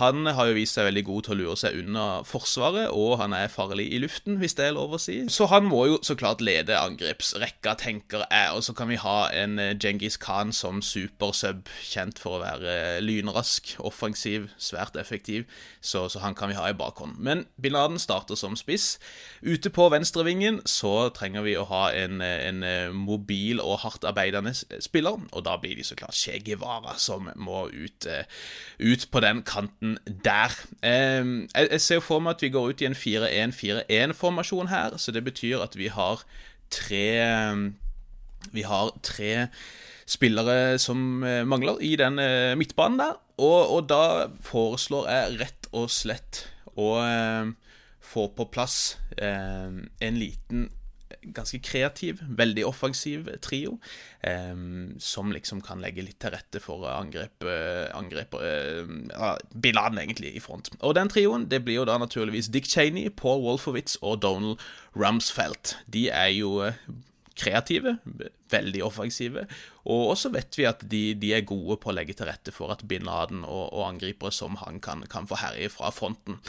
Han 0.00 0.26
har 0.26 0.48
jo 0.48 0.56
vist 0.56 0.76
seg 0.76 0.86
veldig 0.88 1.02
god 1.06 1.26
til 1.26 1.34
å 1.34 1.38
lure 1.40 1.56
seg 1.60 1.76
unna 1.82 2.04
Forsvaret, 2.26 2.88
og 2.94 3.18
han 3.20 3.34
er 3.36 3.52
farlig 3.52 3.90
i 3.92 4.00
luften, 4.02 4.38
hvis 4.40 4.56
det 4.58 4.68
er 4.68 4.76
lov 4.76 4.96
å 4.96 5.00
si. 5.02 5.18
Så 5.32 5.48
han 5.50 5.66
må 5.68 5.84
jo 5.90 5.98
så 6.06 6.16
klart 6.18 6.44
lede 6.44 6.78
angrepsrekka, 6.78 7.76
tenker 7.80 8.24
jeg. 8.26 8.54
Og 8.56 8.64
så 8.66 8.74
kan 8.76 8.90
vi 8.90 9.00
ha 9.00 9.18
en 9.36 9.58
eh, 9.60 9.74
Djengis 9.76 10.18
Khan 10.20 10.54
som 10.56 10.80
supersub, 10.84 11.68
kjent 11.84 12.20
for 12.22 12.38
å 12.38 12.42
være 12.44 12.76
lynrask, 13.04 13.74
offensiv, 13.84 14.48
svært 14.60 14.96
effektiv. 15.00 15.46
Så, 15.80 16.06
så 16.12 16.24
han 16.24 16.36
kan 16.38 16.52
vi 16.52 16.58
ha 16.58 16.70
i 16.70 16.76
bakhånd. 16.76 17.18
Men 17.20 17.46
bin 17.60 17.76
Laden 17.76 18.00
starter 18.00 18.38
som 18.38 18.56
spiss. 18.58 18.94
Ute 19.44 19.72
på 19.72 19.88
venstrevingen 19.92 20.60
så 20.68 21.10
trenger 21.16 21.44
vi 21.46 21.56
å 21.58 21.66
ha 21.70 21.86
en, 21.96 22.20
en 22.24 22.64
eh, 22.66 22.88
mobil 22.94 23.60
og 23.62 23.82
hardt 23.84 24.06
arbeidende 24.08 24.54
spiller, 24.56 25.20
og 25.30 25.44
da 25.46 25.56
blir 25.60 25.76
de 25.78 25.86
så 25.86 25.96
klart 25.98 26.16
Che 26.20 26.40
Guevara 26.44 26.96
som 27.00 27.30
må 27.38 27.64
ut 27.70 27.99
Eh, 28.06 28.24
ut 28.78 29.08
på 29.12 29.20
den 29.20 29.42
kanten 29.42 29.98
der. 30.24 30.54
Jeg 30.82 31.80
ser 31.80 32.00
for 32.00 32.20
meg 32.20 32.38
at 32.38 32.42
vi 32.42 32.48
går 32.48 32.70
ut 32.72 32.80
i 32.80 32.88
en 32.88 32.96
4-1-4-1-formasjon 32.96 34.70
her, 34.72 34.96
så 34.96 35.12
det 35.12 35.24
betyr 35.24 35.60
at 35.60 35.76
vi 35.76 35.90
har 35.92 36.24
tre 36.70 37.04
Vi 38.52 38.62
har 38.62 38.90
tre 39.02 39.48
spillere 40.06 40.78
som 40.78 41.22
eh, 41.22 41.44
mangler 41.46 41.76
i 41.84 41.92
den 41.96 42.18
eh, 42.18 42.56
midtbanen 42.56 42.98
der, 42.98 43.18
og, 43.36 43.74
og 43.74 43.88
da 43.88 44.30
foreslår 44.40 45.10
jeg 45.10 45.40
rett 45.42 45.68
og 45.72 45.90
slett 45.92 46.46
å 46.74 46.96
få 48.00 48.26
på 48.34 48.46
plass 48.50 48.96
en 49.20 50.16
liten 50.18 50.70
ganske 51.20 51.60
kreativ, 51.64 52.22
veldig 52.38 52.64
offensiv 52.68 53.28
trio, 53.44 53.76
eh, 54.26 54.54
som 54.98 55.32
liksom 55.34 55.60
kan 55.64 55.82
legge 55.84 56.04
litt 56.04 56.20
til 56.22 56.34
rette 56.34 56.62
for 56.62 56.86
angrep, 56.90 57.44
angrep 57.96 58.36
eh, 58.40 59.36
Bilan, 59.54 60.00
egentlig, 60.00 60.34
i 60.36 60.42
front. 60.44 60.72
Og 60.80 60.96
den 60.98 61.12
trioen 61.12 61.48
det 61.50 61.62
blir 61.66 61.80
jo 61.80 61.86
da 61.88 61.98
naturligvis 62.00 62.50
Dick 62.54 62.68
Cheney, 62.70 63.10
Paul 63.10 63.44
Wolfowitz 63.44 63.98
og 64.00 64.22
Donald 64.24 64.60
Rumsfelt. 64.96 65.76
De 65.92 66.08
er 66.08 66.32
jo 66.34 66.58
eh, 66.66 66.78
kreative, 67.40 67.96
veldig 68.50 68.84
offensive, 68.84 69.46
og 69.88 70.10
også 70.12 70.32
vet 70.34 70.58
vi 70.58 70.66
at 70.68 70.84
de, 70.90 71.02
de, 71.16 71.32
er 71.36 71.46
gode 71.48 71.78
på 71.80 71.90
å 71.90 71.96
legge 71.96 72.16
til 72.16 72.28
rette 72.28 72.52
for 72.52 72.72
at 72.74 72.84
bin 72.88 73.06
Laden 73.08 73.46
og, 73.46 73.70
og 73.72 73.86
angripere 73.86 74.34
som 74.34 74.58
han 74.60 74.80
kan, 74.82 75.06
kan 75.10 75.28
få 75.30 75.38
herje 75.40 75.70
fra 75.72 75.92
fronten. 75.94 76.40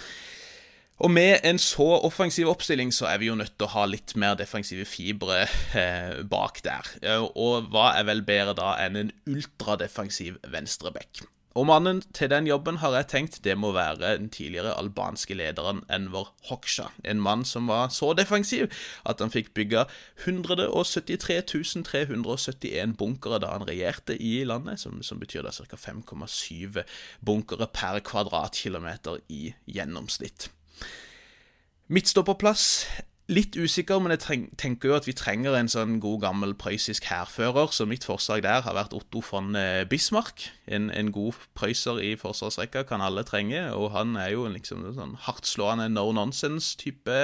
Og 1.02 1.10
med 1.10 1.40
en 1.44 1.58
så 1.58 1.88
offensiv 2.06 2.50
oppstilling, 2.52 2.92
så 2.94 3.08
er 3.10 3.18
vi 3.18 3.32
jo 3.32 3.36
nødt 3.36 3.56
til 3.58 3.66
å 3.66 3.74
ha 3.74 3.88
litt 3.90 4.14
mer 4.22 4.36
defensive 4.38 4.86
fibre 4.86 5.48
eh, 5.74 6.20
bak 6.30 6.62
der. 6.62 6.90
Eh, 7.02 7.24
og 7.34 7.72
hva 7.74 7.96
er 7.98 8.06
vel 8.06 8.22
bedre 8.28 8.54
da 8.60 8.76
enn 8.84 9.00
en 9.00 9.14
ultradefensiv 9.26 10.38
venstreback? 10.54 11.24
Og 11.58 11.66
mannen 11.68 12.04
til 12.16 12.30
den 12.32 12.46
jobben 12.48 12.78
har 12.80 12.94
jeg 12.96 13.08
tenkt 13.12 13.40
det 13.44 13.58
må 13.60 13.74
være 13.76 14.14
den 14.14 14.30
tidligere 14.32 14.78
albanske 14.80 15.36
lederen 15.36 15.82
Enver 15.92 16.30
Hoksha. 16.48 16.92
En 17.04 17.20
mann 17.20 17.44
som 17.50 17.68
var 17.68 17.90
så 17.92 18.14
defensiv 18.16 18.70
at 19.04 19.20
han 19.20 19.34
fikk 19.34 19.52
bygga 19.58 19.88
173 20.24 21.42
371 21.50 22.96
bunkere 23.02 23.42
da 23.44 23.52
han 23.58 23.68
regjerte 23.68 24.16
i 24.16 24.46
landet, 24.48 24.80
som, 24.80 25.02
som 25.04 25.20
betyr 25.20 25.44
da 25.50 25.52
ca. 25.52 25.82
5,7 25.90 26.86
bunkere 27.20 27.68
per 27.74 28.00
kvadratkilometer 28.06 29.20
i 29.28 29.52
gjennomsnitt. 29.66 30.52
Midtstopperplass. 31.92 32.86
Litt 33.32 33.56
usikker, 33.56 34.00
men 34.04 34.12
jeg 34.12 34.48
tenker 34.60 34.90
jo 34.90 34.96
at 34.98 35.06
vi 35.08 35.14
trenger 35.16 35.56
en 35.56 35.70
sånn 35.72 36.00
god 36.04 36.24
gammel 36.26 36.52
prøyssisk 36.60 37.06
hærfører, 37.08 37.70
så 37.72 37.86
mitt 37.88 38.04
forslag 38.04 38.42
der 38.44 38.66
har 38.66 38.76
vært 38.76 38.96
Otto 38.98 39.22
von 39.24 39.56
eh, 39.56 39.86
Bismarck. 39.88 40.50
En, 40.68 40.90
en 40.92 41.14
god 41.16 41.38
prøyser 41.56 42.02
i 42.04 42.10
forsvarsrekka 42.20 42.84
kan 42.90 43.04
alle 43.06 43.24
trenge, 43.28 43.62
og 43.72 43.94
han 43.96 44.18
er 44.20 44.34
jo 44.34 44.50
liksom 44.52 44.84
en 44.84 44.98
sånn 44.98 45.16
hardtslående 45.28 45.88
no 45.94 46.10
nonsense-type 46.18 47.22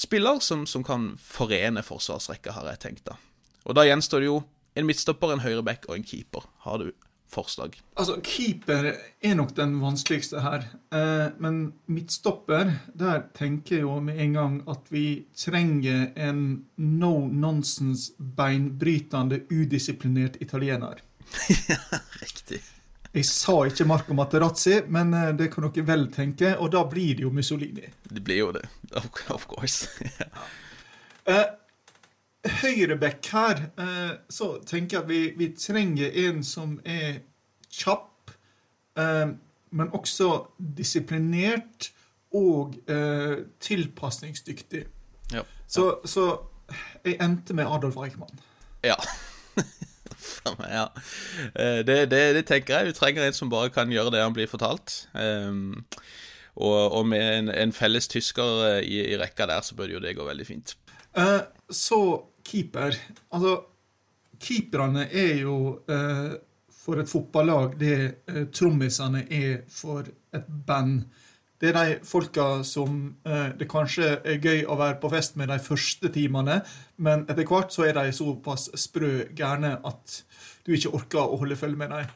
spiller 0.00 0.42
som, 0.42 0.66
som, 0.66 0.82
kan 0.86 1.12
forene 1.22 1.84
forsvarsrekka, 1.86 2.56
har 2.58 2.72
jeg 2.72 2.82
tenkt 2.88 3.06
da. 3.12 3.20
Og 3.68 3.78
da 3.78 3.86
gjenstår 3.86 4.24
det 4.24 4.30
jo 4.32 4.40
en 4.74 4.88
midtstopper, 4.88 5.36
en 5.36 5.44
høyreback 5.44 5.86
og 5.90 6.00
en 6.00 6.08
keeper. 6.08 6.48
Har 6.66 6.82
du 6.82 6.90
forslag? 7.32 7.76
Altså, 7.96 8.18
Keeper 8.24 8.90
er 9.22 9.36
nok 9.38 9.54
den 9.56 9.78
vanskeligste 9.82 10.42
her. 10.44 10.66
Eh, 10.94 11.28
men 11.42 11.62
midtstopper, 11.86 12.74
der 12.98 13.24
tenker 13.36 13.78
jeg 13.78 13.86
jo 13.86 13.96
med 14.04 14.20
en 14.20 14.36
gang 14.38 14.58
at 14.70 14.92
vi 14.92 15.24
trenger 15.36 16.10
en 16.16 16.44
no 16.76 17.14
nonsense, 17.26 18.12
beinbrytende, 18.18 19.42
udisiplinert 19.50 20.38
italiener. 20.44 21.02
ja, 21.68 21.80
riktig. 22.20 22.60
Jeg 23.12 23.28
sa 23.28 23.58
ikke 23.68 23.84
Marco 23.84 24.14
Materazzi, 24.16 24.78
men 24.88 25.12
eh, 25.16 25.32
det 25.36 25.50
kan 25.52 25.68
dere 25.68 25.88
vel 25.88 26.06
tenke, 26.12 26.54
og 26.56 26.72
da 26.72 26.84
blir 26.88 27.18
det 27.18 27.26
jo 27.26 27.32
Mussolini. 27.32 27.90
Det 28.08 28.24
blir 28.24 28.40
jo 28.40 28.52
det, 28.56 28.64
of 28.96 29.44
course. 29.48 29.88
eh, 31.28 31.44
høyreback 32.48 33.26
her, 33.32 33.60
eh, 33.78 34.14
så 34.30 34.56
tenker 34.66 34.96
jeg 34.96 35.02
at 35.02 35.08
vi, 35.08 35.20
vi, 35.38 35.48
trenger 35.58 36.10
en 36.26 36.42
som 36.44 36.78
er 36.84 37.22
kjapp, 37.70 38.32
eh, 38.98 39.34
men 39.72 39.92
også 39.94 40.30
disiplinert 40.58 41.92
og 42.34 42.74
eh, 42.90 43.44
tilpasningsdyktig. 43.60 44.86
Ja. 45.32 45.44
Så, 45.68 46.00
så, 46.04 46.40
jeg 47.04 47.20
endte 47.20 47.54
med 47.54 47.68
Adolf 47.68 47.96
Eichmann. 47.96 48.40
Ja. 48.84 48.96
ja. 50.58 50.86
Det, 51.54 52.10
det, 52.10 52.20
det, 52.34 52.46
tenker 52.46 52.78
jeg. 52.78 52.86
Du 52.86 52.98
trenger 52.98 53.26
en 53.26 53.36
som 53.36 53.50
bare 53.50 53.70
kan 53.70 53.92
gjøre 53.92 54.10
det 54.14 54.22
han 54.22 54.32
blir 54.32 54.48
fortalt. 54.48 55.04
Og, 56.54 56.92
og, 56.92 57.06
med 57.08 57.38
en, 57.38 57.50
en 57.52 57.72
felles 57.72 58.08
tysker 58.08 58.80
i, 58.80 59.02
i, 59.12 59.18
rekka 59.20 59.46
der, 59.48 59.60
så 59.60 59.76
bør 59.76 59.92
jo 59.92 60.00
det 60.00 60.16
gå 60.16 60.24
veldig 60.24 60.46
fint. 60.48 60.74
Så 61.68 62.00
keeper 62.44 62.96
Altså, 63.32 63.58
keeperne 64.42 65.06
er 65.08 65.42
jo 65.42 65.58
eh, 65.90 66.32
for 66.82 66.98
et 66.98 67.10
fotballag 67.10 67.76
det 67.80 67.98
eh, 68.28 68.46
trommisene 68.54 69.26
er 69.30 69.62
for 69.70 70.08
et 70.34 70.48
band. 70.66 71.04
Det 71.62 71.70
er 71.70 71.76
de 71.76 71.98
folka 72.06 72.46
som 72.66 72.96
eh, 73.22 73.52
det 73.58 73.68
kanskje 73.70 74.16
er 74.26 74.42
gøy 74.42 74.64
å 74.66 74.78
være 74.80 74.98
på 75.02 75.12
fest 75.12 75.38
med 75.38 75.52
de 75.52 75.60
første 75.62 76.10
timene, 76.14 76.58
men 76.98 77.22
etter 77.30 77.46
hvert 77.46 77.70
så 77.74 77.86
er 77.86 77.94
de 78.00 78.16
såpass 78.16 78.70
sprø 78.82 79.28
gærne 79.38 79.76
at 79.78 80.18
du 80.66 80.74
ikke 80.74 80.94
orker 80.98 81.22
å 81.22 81.38
holde 81.38 81.58
følge 81.58 81.78
med 81.78 81.94
dem. 81.94 82.12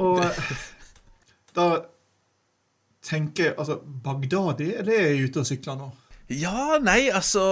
Og 0.00 0.24
da 1.58 1.68
tenker 3.04 3.50
jeg 3.50 3.54
Altså, 3.58 3.78
Bagdadi, 4.04 4.72
eller 4.80 4.96
er 4.96 5.08
jeg 5.12 5.28
ute 5.28 5.44
og 5.44 5.48
sykler 5.48 5.78
nå? 5.80 5.92
Ja, 6.28 6.76
nei, 6.84 7.08
altså 7.08 7.44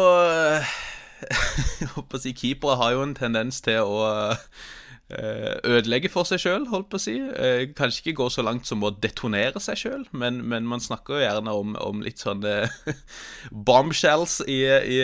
jeg 1.81 1.91
håper 1.95 2.19
å 2.19 2.23
si 2.23 2.35
Keepere 2.37 2.79
har 2.81 2.95
jo 2.97 3.05
en 3.07 3.15
tendens 3.17 3.61
til 3.65 3.83
å 3.83 4.07
eh, 4.31 5.55
ødelegge 5.67 6.11
for 6.13 6.29
seg 6.29 6.43
sjøl, 6.43 6.67
holdt 6.71 6.91
på 6.93 7.01
å 7.01 7.03
si. 7.03 7.17
Eh, 7.19 7.67
kanskje 7.77 8.05
ikke 8.05 8.19
gå 8.23 8.31
så 8.33 8.45
langt 8.47 8.69
som 8.69 8.85
å 8.87 8.93
detonere 8.95 9.63
seg 9.63 9.81
sjøl, 9.83 10.09
men, 10.13 10.43
men, 10.49 10.67
man 10.69 10.83
snakker 10.83 11.19
jo 11.19 11.25
gjerne 11.25 11.55
om, 11.57 11.77
om 11.83 12.03
litt 12.05 12.23
sånne 12.23 12.67
bombshells 13.69 14.41
i, 14.47 14.63
i, 14.67 15.01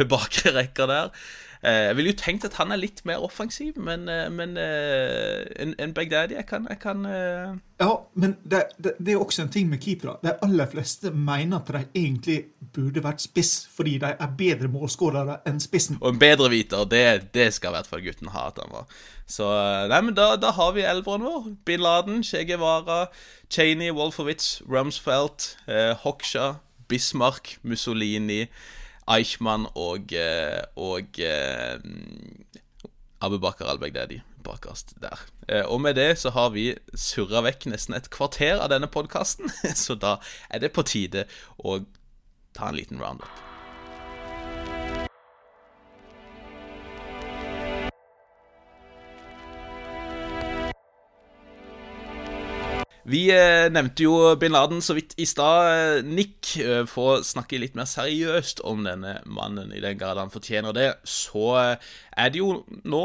i 0.00 0.08
bakre 0.10 0.54
rekka 0.58 0.88
der. 0.90 1.26
Eh, 1.64 1.86
jeg 1.88 1.96
ville 1.96 2.12
jo 2.12 2.16
tenkt 2.20 2.44
at 2.44 2.58
han 2.58 2.74
er 2.74 2.80
litt 2.80 3.00
mer 3.08 3.22
offensiv, 3.24 3.78
men, 3.80 4.04
eh, 4.12 4.26
men 4.28 4.58
eh, 4.60 5.46
en, 5.62 5.72
en 5.80 5.94
Bagdadi 5.96 6.36
jeg 6.36 6.44
kan, 6.50 6.66
jeg 6.68 6.80
kan 6.82 7.06
Ja, 7.80 7.88
men 8.20 8.36
det, 8.44 8.60
det, 8.76 8.92
det, 8.98 9.14
er 9.14 9.22
også 9.22 9.46
en 9.46 9.52
ting 9.54 9.70
med 9.70 9.80
keepere. 9.80 10.18
De 10.22 10.34
aller 10.44 10.68
fleste 10.68 11.10
mener 11.10 11.62
at 11.62 11.72
de 11.72 12.02
egentlig 12.02 12.36
burde 12.74 13.00
vært 13.04 13.24
spiss, 13.24 13.54
fordi 13.72 13.96
de 14.02 14.12
er 14.12 14.36
bedre 14.36 14.68
målskårere 14.68 15.40
enn 15.48 15.62
spissen. 15.62 15.96
Og 16.02 16.12
en 16.12 16.20
bedre 16.20 16.50
hviter, 16.52 16.84
det, 16.90 17.32
det 17.34 17.48
skal 17.56 17.72
i 17.72 17.78
hvert 17.78 17.88
fall 17.88 18.04
gutten 18.04 18.34
ha 18.36 18.46
at 18.52 18.60
han 18.60 18.74
var. 18.74 19.00
Så 19.24 19.48
nei, 19.88 20.02
men 20.04 20.14
da, 20.18 20.34
da 20.36 20.52
har 20.52 20.76
vi 20.76 20.84
elveren 20.84 21.24
vår. 21.24 21.50
Bin 21.64 21.80
Laden, 21.80 22.20
Che 22.26 22.44
Guevara, 22.44 23.06
Cheney, 23.48 23.90
Wolfowitz, 23.94 24.60
Rumsfeld, 24.68 25.54
eh, 25.64 25.94
Hoksha, 26.04 26.58
Bismarck, 26.92 27.56
Mussolini. 27.62 28.44
Eichmann 29.10 29.66
og, 29.74 30.12
eh, 30.16 30.62
og 30.80 31.18
eh, 31.20 31.78
Abu 33.20 33.38
Bakar 33.38 33.72
al-Baghdadi 33.72 34.20
bakerst 34.44 34.94
der. 35.00 35.20
Eh, 35.48 35.64
og 35.64 35.80
med 35.80 35.96
det 35.96 36.18
så 36.20 36.32
har 36.34 36.52
vi 36.56 36.70
surra 36.94 37.44
vekk 37.46 37.68
nesten 37.72 37.96
et 37.96 38.10
kvarter 38.12 38.60
av 38.60 38.70
denne 38.72 38.90
podkasten, 38.92 39.50
så 39.84 39.96
da 39.96 40.18
er 40.50 40.64
det 40.64 40.74
på 40.76 40.86
tide 40.88 41.26
å 41.58 41.80
ta 42.54 42.70
en 42.70 42.78
liten 42.78 43.02
roundup. 43.02 43.53
Vi 53.04 53.26
eh, 53.28 53.66
nevnte 53.68 54.06
jo 54.06 54.14
bin 54.40 54.54
Laden 54.54 54.80
så 54.80 54.94
vidt 54.96 55.12
i 55.20 55.26
stad. 55.28 55.66
Eh, 55.68 56.06
Nick, 56.08 56.54
eh, 56.56 56.86
for 56.88 57.18
å 57.18 57.24
snakke 57.26 57.58
litt 57.60 57.74
mer 57.76 57.84
seriøst 57.88 58.62
om 58.64 58.86
denne 58.86 59.18
mannen, 59.28 59.74
i 59.76 59.82
den 59.84 59.98
grad 60.00 60.16
han 60.16 60.32
fortjener 60.32 60.72
det, 60.72 60.86
så 61.04 61.50
er 61.60 62.32
det 62.32 62.40
jo 62.40 62.62
nå, 62.88 63.02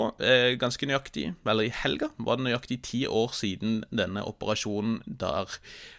ganske 0.62 0.88
nøyaktig, 0.88 1.34
eller 1.44 1.68
i 1.68 1.74
helga, 1.82 2.12
var 2.16 2.40
det 2.40 2.48
nøyaktig 2.48 2.80
ti 2.88 3.02
år 3.10 3.34
siden 3.36 3.82
denne 3.92 4.24
operasjonen 4.30 5.02
der 5.04 5.52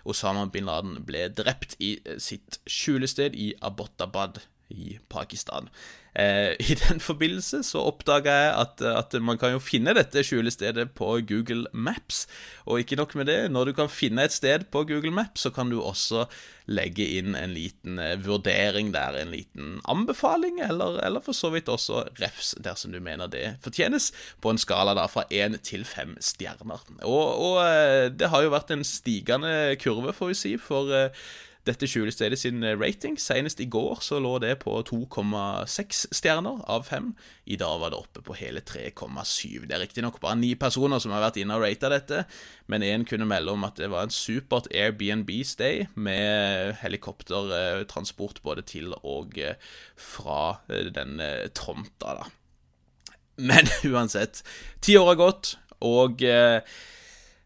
Osama 0.08 0.46
bin 0.48 0.70
Laden 0.70 1.02
ble 1.04 1.26
drept 1.36 1.76
i 1.82 1.98
sitt 2.22 2.60
skjulested 2.70 3.36
i 3.36 3.52
Abbottabad 3.60 4.40
i 4.70 4.98
Pakistan. 5.12 5.68
Eh, 6.14 6.56
I 6.58 6.74
den 6.74 7.00
forbindelse 7.10 7.62
så 7.66 7.84
oppdaga 7.86 8.32
jeg 8.34 8.54
at, 8.58 8.82
at, 8.82 9.14
man 9.22 9.38
kan 9.38 9.54
jo 9.54 9.62
finne 9.62 9.94
dette 9.94 10.24
skjulestedet 10.26 10.88
på 10.98 11.12
Google 11.28 11.70
Maps. 11.72 12.24
Og 12.66 12.82
ikke 12.82 12.98
nok 12.98 13.14
med 13.18 13.30
det, 13.30 13.38
når 13.50 13.70
du 13.70 13.76
kan 13.78 13.90
finne 13.92 14.24
et 14.26 14.34
sted 14.34 14.66
på 14.74 14.82
Google 14.88 15.14
Maps, 15.14 15.46
så 15.46 15.52
kan 15.54 15.70
du 15.70 15.78
også 15.80 16.26
legge 16.70 17.06
inn 17.18 17.34
en 17.38 17.54
liten 17.54 17.98
eh, 18.02 18.16
vurdering 18.22 18.90
der, 18.94 19.20
en 19.20 19.34
liten 19.34 19.78
anbefaling, 19.90 20.60
eller, 20.66 20.98
eller 21.06 21.22
for 21.22 21.36
så 21.36 21.52
vidt 21.54 21.70
også 21.70 22.04
refs, 22.20 22.54
dersom 22.62 22.94
du 22.94 23.00
mener 23.02 23.30
det 23.30 23.56
fortjenes, 23.62 24.10
på 24.42 24.52
en 24.52 24.60
skala 24.60 24.94
da 24.98 25.06
fra 25.10 25.26
én 25.30 25.58
til 25.66 25.86
fem 25.86 26.16
stjerner. 26.22 26.82
Og, 27.02 27.26
og, 27.30 27.60
eh, 27.66 28.08
det 28.14 28.30
har 28.34 28.46
jo 28.46 28.54
vært 28.54 28.74
en 28.74 28.86
stigende 28.86 29.76
kurve, 29.82 30.14
får 30.14 30.34
vi 30.34 30.40
si, 30.42 30.56
for 30.62 30.90
eh, 30.94 31.14
dette 31.68 31.88
skjulestedet 31.88 32.38
sin 32.40 32.62
eh, 32.64 32.76
rating. 32.78 33.18
Senest 33.20 33.60
i 33.60 33.68
går 33.70 34.00
så 34.04 34.20
lå 34.22 34.36
det 34.42 34.54
på 34.62 34.78
2,6 34.88 36.06
stjerner 36.16 36.62
av 36.70 36.86
5. 36.88 37.10
I 37.52 37.58
dag 37.60 37.80
var 37.82 37.92
det 37.92 38.00
oppe 38.00 38.24
på 38.24 38.36
hele 38.38 38.62
3,7. 38.64 39.66
Det 39.66 39.76
er 39.76 39.82
riktignok 39.84 40.20
bare 40.22 40.38
ni 40.40 40.54
personer 40.58 41.02
som 41.02 41.12
har 41.14 41.24
vært 41.26 41.40
inne 41.42 41.58
og 41.58 41.64
rata 41.66 41.92
dette, 41.92 42.24
men 42.72 42.86
én 42.86 43.04
kunne 43.08 43.28
melde 43.28 43.52
om 43.52 43.66
at 43.68 43.80
det 43.80 43.90
var 43.92 44.06
en 44.06 44.14
supert 44.14 44.70
Airbnb-stay 44.72 45.86
med 46.00 46.76
helikoptertransport 46.80 48.40
både 48.46 48.64
til 48.64 48.94
og 49.02 49.36
eh, 49.40 49.58
fra 50.00 50.60
eh, 50.70 50.88
den 50.94 51.20
tomta, 51.56 52.22
da. 52.22 52.30
Men 53.40 53.68
uansett, 53.92 54.42
ti 54.84 54.96
år 55.00 55.12
har 55.12 55.20
gått, 55.20 55.54
og 55.80 56.20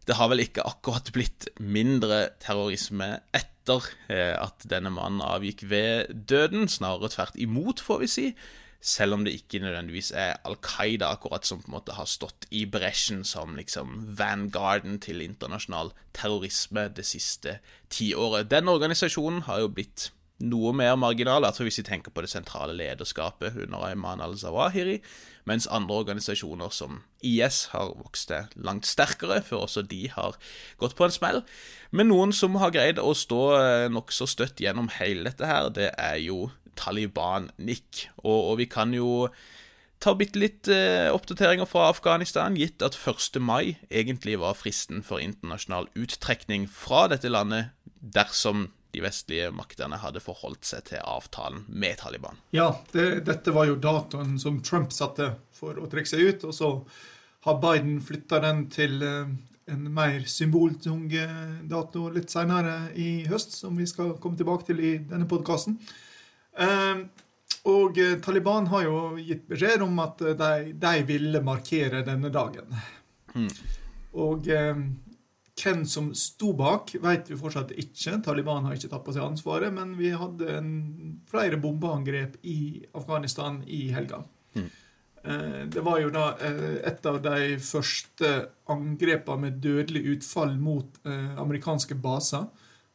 det 0.05 0.17
har 0.19 0.29
vel 0.29 0.43
ikke 0.43 0.65
akkurat 0.67 1.09
blitt 1.15 1.47
mindre 1.57 2.27
terrorisme 2.43 3.07
etter 3.33 3.87
eh, 4.11 4.35
at 4.37 4.67
denne 4.69 4.91
mannen 4.93 5.23
avgikk 5.25 5.65
ved 5.71 6.13
døden. 6.29 6.69
Snarere 6.69 7.09
tvert 7.09 7.39
imot, 7.41 7.81
får 7.81 8.03
vi 8.03 8.11
si. 8.11 8.27
Selv 8.85 9.15
om 9.15 9.23
det 9.25 9.33
ikke 9.33 9.63
nødvendigvis 9.63 10.11
er 10.13 10.35
Al 10.45 10.59
Qaida 10.61 11.09
akkurat 11.15 11.47
som 11.47 11.63
på 11.63 11.71
en 11.71 11.77
måte 11.79 11.95
har 11.97 12.05
stått 12.05 12.45
i 12.53 12.67
bresjen 12.69 13.23
som 13.25 13.55
liksom 13.57 13.95
vanguarden 14.19 14.99
til 15.01 15.23
internasjonal 15.25 15.89
terrorisme 16.13 16.85
det 16.93 17.07
siste 17.09 17.57
tiåret. 17.89 18.51
Den 18.51 18.69
organisasjonen 18.69 19.41
har 19.49 19.63
jo 19.63 19.73
blitt 19.73 20.11
noe 20.45 20.73
mer 20.75 20.97
marginal, 20.99 21.47
altså 21.47 21.65
hvis 21.65 21.79
vi 21.79 21.87
tenker 21.87 22.13
på 22.13 22.21
det 22.21 22.29
sentrale 22.29 22.75
lederskapet 22.77 23.55
under 23.63 23.87
Ayman 23.87 24.21
al-Zawahiri, 24.21 24.99
mens 25.49 25.67
andre 25.69 26.01
organisasjoner 26.01 26.73
som 26.73 26.99
IS 27.25 27.65
har 27.73 27.93
vokst 27.99 28.29
til 28.31 28.49
langt 28.65 28.89
sterkere, 28.89 29.41
før 29.45 29.65
også 29.65 29.85
de 29.85 30.05
har 30.13 30.37
gått 30.81 30.97
på 30.97 31.07
en 31.07 31.13
smell. 31.13 31.41
Men 31.95 32.09
noen 32.11 32.33
som 32.35 32.57
har 32.61 32.73
greid 32.75 33.01
å 33.01 33.13
stå 33.17 33.41
eh, 33.59 33.87
nokså 33.93 34.27
støtt 34.29 34.61
gjennom 34.61 34.89
hele 34.97 35.27
dette 35.29 35.49
her, 35.49 35.69
det 35.73 35.91
er 36.01 36.17
jo 36.23 36.49
Taliban-Nick. 36.79 38.07
Og, 38.23 38.39
og, 38.39 38.57
vi 38.61 38.67
kan 38.69 38.93
jo 38.95 39.29
ta 40.03 40.15
bitte 40.17 40.41
litt 40.41 40.69
eh, 40.71 41.07
oppdateringer 41.13 41.69
fra 41.69 41.89
Afghanistan, 41.93 42.57
gitt 42.59 42.83
at 42.85 42.97
1. 42.97 43.39
mai 43.39 43.77
egentlig 43.89 44.39
var 44.41 44.57
fristen 44.59 45.05
for 45.05 45.23
internasjonal 45.23 45.87
uttrekning 45.95 46.67
fra 46.69 47.05
dette 47.11 47.31
landet 47.31 47.71
dersom 48.01 48.69
de 48.95 49.01
vestlige 49.03 49.49
maktene 49.51 49.99
hadde 49.99 50.23
forholdt 50.23 50.67
seg 50.67 50.85
til 50.91 51.01
avtalen 51.03 51.65
med 51.67 51.99
Taliban. 51.99 52.39
Ja, 52.55 52.69
det, 52.93 53.25
dette 53.27 53.51
var 53.55 53.67
jo 53.67 53.75
datoen 53.81 54.37
som 54.39 54.61
Trump 54.63 54.95
satte 54.95 55.33
for 55.55 55.75
å 55.81 55.89
trekke 55.91 56.11
seg 56.13 56.23
ut. 56.23 56.47
Og 56.47 56.55
så 56.55 56.69
har 57.45 57.59
Biden 57.61 57.99
flytta 58.03 58.39
den 58.45 58.65
til 58.71 59.03
eh, 59.03 59.35
en 59.75 59.85
mer 59.93 60.23
symboltung 60.31 61.09
dato 61.67 62.07
litt 62.13 62.31
seinere 62.31 62.93
i 63.01 63.25
høst, 63.27 63.57
som 63.57 63.75
vi 63.75 63.87
skal 63.89 64.15
komme 64.21 64.39
tilbake 64.39 64.69
til 64.69 64.79
i 64.79 64.91
denne 65.09 65.25
podkasten. 65.29 65.79
Og 67.65 67.97
Taliban 68.21 68.69
har 68.69 68.85
jo 68.85 68.99
gitt 69.17 69.47
beskjed 69.49 69.81
om 69.81 69.97
at 70.03 70.21
de, 70.37 70.51
de 70.77 70.93
ville 71.09 71.41
markere 71.41 72.03
denne 72.05 72.29
dagen. 72.29 72.77
Mm. 73.33 73.49
Og 74.21 74.47
eh, 74.53 74.77
hvem 75.55 75.85
som 75.87 76.09
sto 76.17 76.51
bak, 76.57 76.91
vet 77.01 77.29
vi 77.31 77.37
fortsatt 77.39 77.71
ikke. 77.79 78.19
Taliban 78.25 78.65
har 78.67 78.75
ikke 78.75 78.89
tatt 78.91 79.05
på 79.05 79.13
seg 79.15 79.23
ansvaret, 79.23 79.71
men 79.73 79.93
vi 79.99 80.11
hadde 80.11 80.49
en, 80.57 80.73
flere 81.31 81.59
bombeangrep 81.61 82.35
i 82.43 82.83
Afghanistan 82.97 83.61
i 83.63 83.85
helga. 83.95 84.21
Mm. 84.55 84.67
Eh, 85.23 85.61
det 85.71 85.83
var 85.85 86.01
jo 86.03 86.11
da 86.13 86.27
eh, 86.43 86.75
et 86.91 87.07
av 87.07 87.21
de 87.23 87.55
første 87.63 88.33
angrepene 88.71 89.47
med 89.47 89.63
dødelig 89.63 90.03
utfall 90.17 90.53
mot 90.59 90.99
eh, 91.07 91.33
amerikanske 91.41 91.97
baser. 92.03 92.45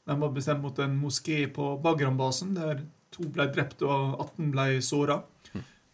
De 0.06 0.16
var 0.20 0.36
bestemt 0.36 0.62
mot 0.62 0.78
en 0.84 1.00
moské 1.00 1.46
på 1.50 1.74
Bagram-basen, 1.82 2.54
der 2.58 2.84
to 3.10 3.26
ble 3.32 3.48
drept 3.50 3.82
og 3.82 4.20
18 4.20 4.52
ble 4.54 4.68
såra. 4.84 5.22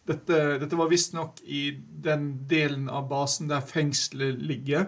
Dette, 0.07 0.37
dette 0.61 0.77
var 0.79 0.87
visstnok 0.87 1.41
i 1.43 1.67
den 1.75 2.29
delen 2.47 2.85
av 2.87 3.09
basen 3.09 3.49
der 3.49 3.65
fengselet 3.67 4.39
ligger. 4.39 4.85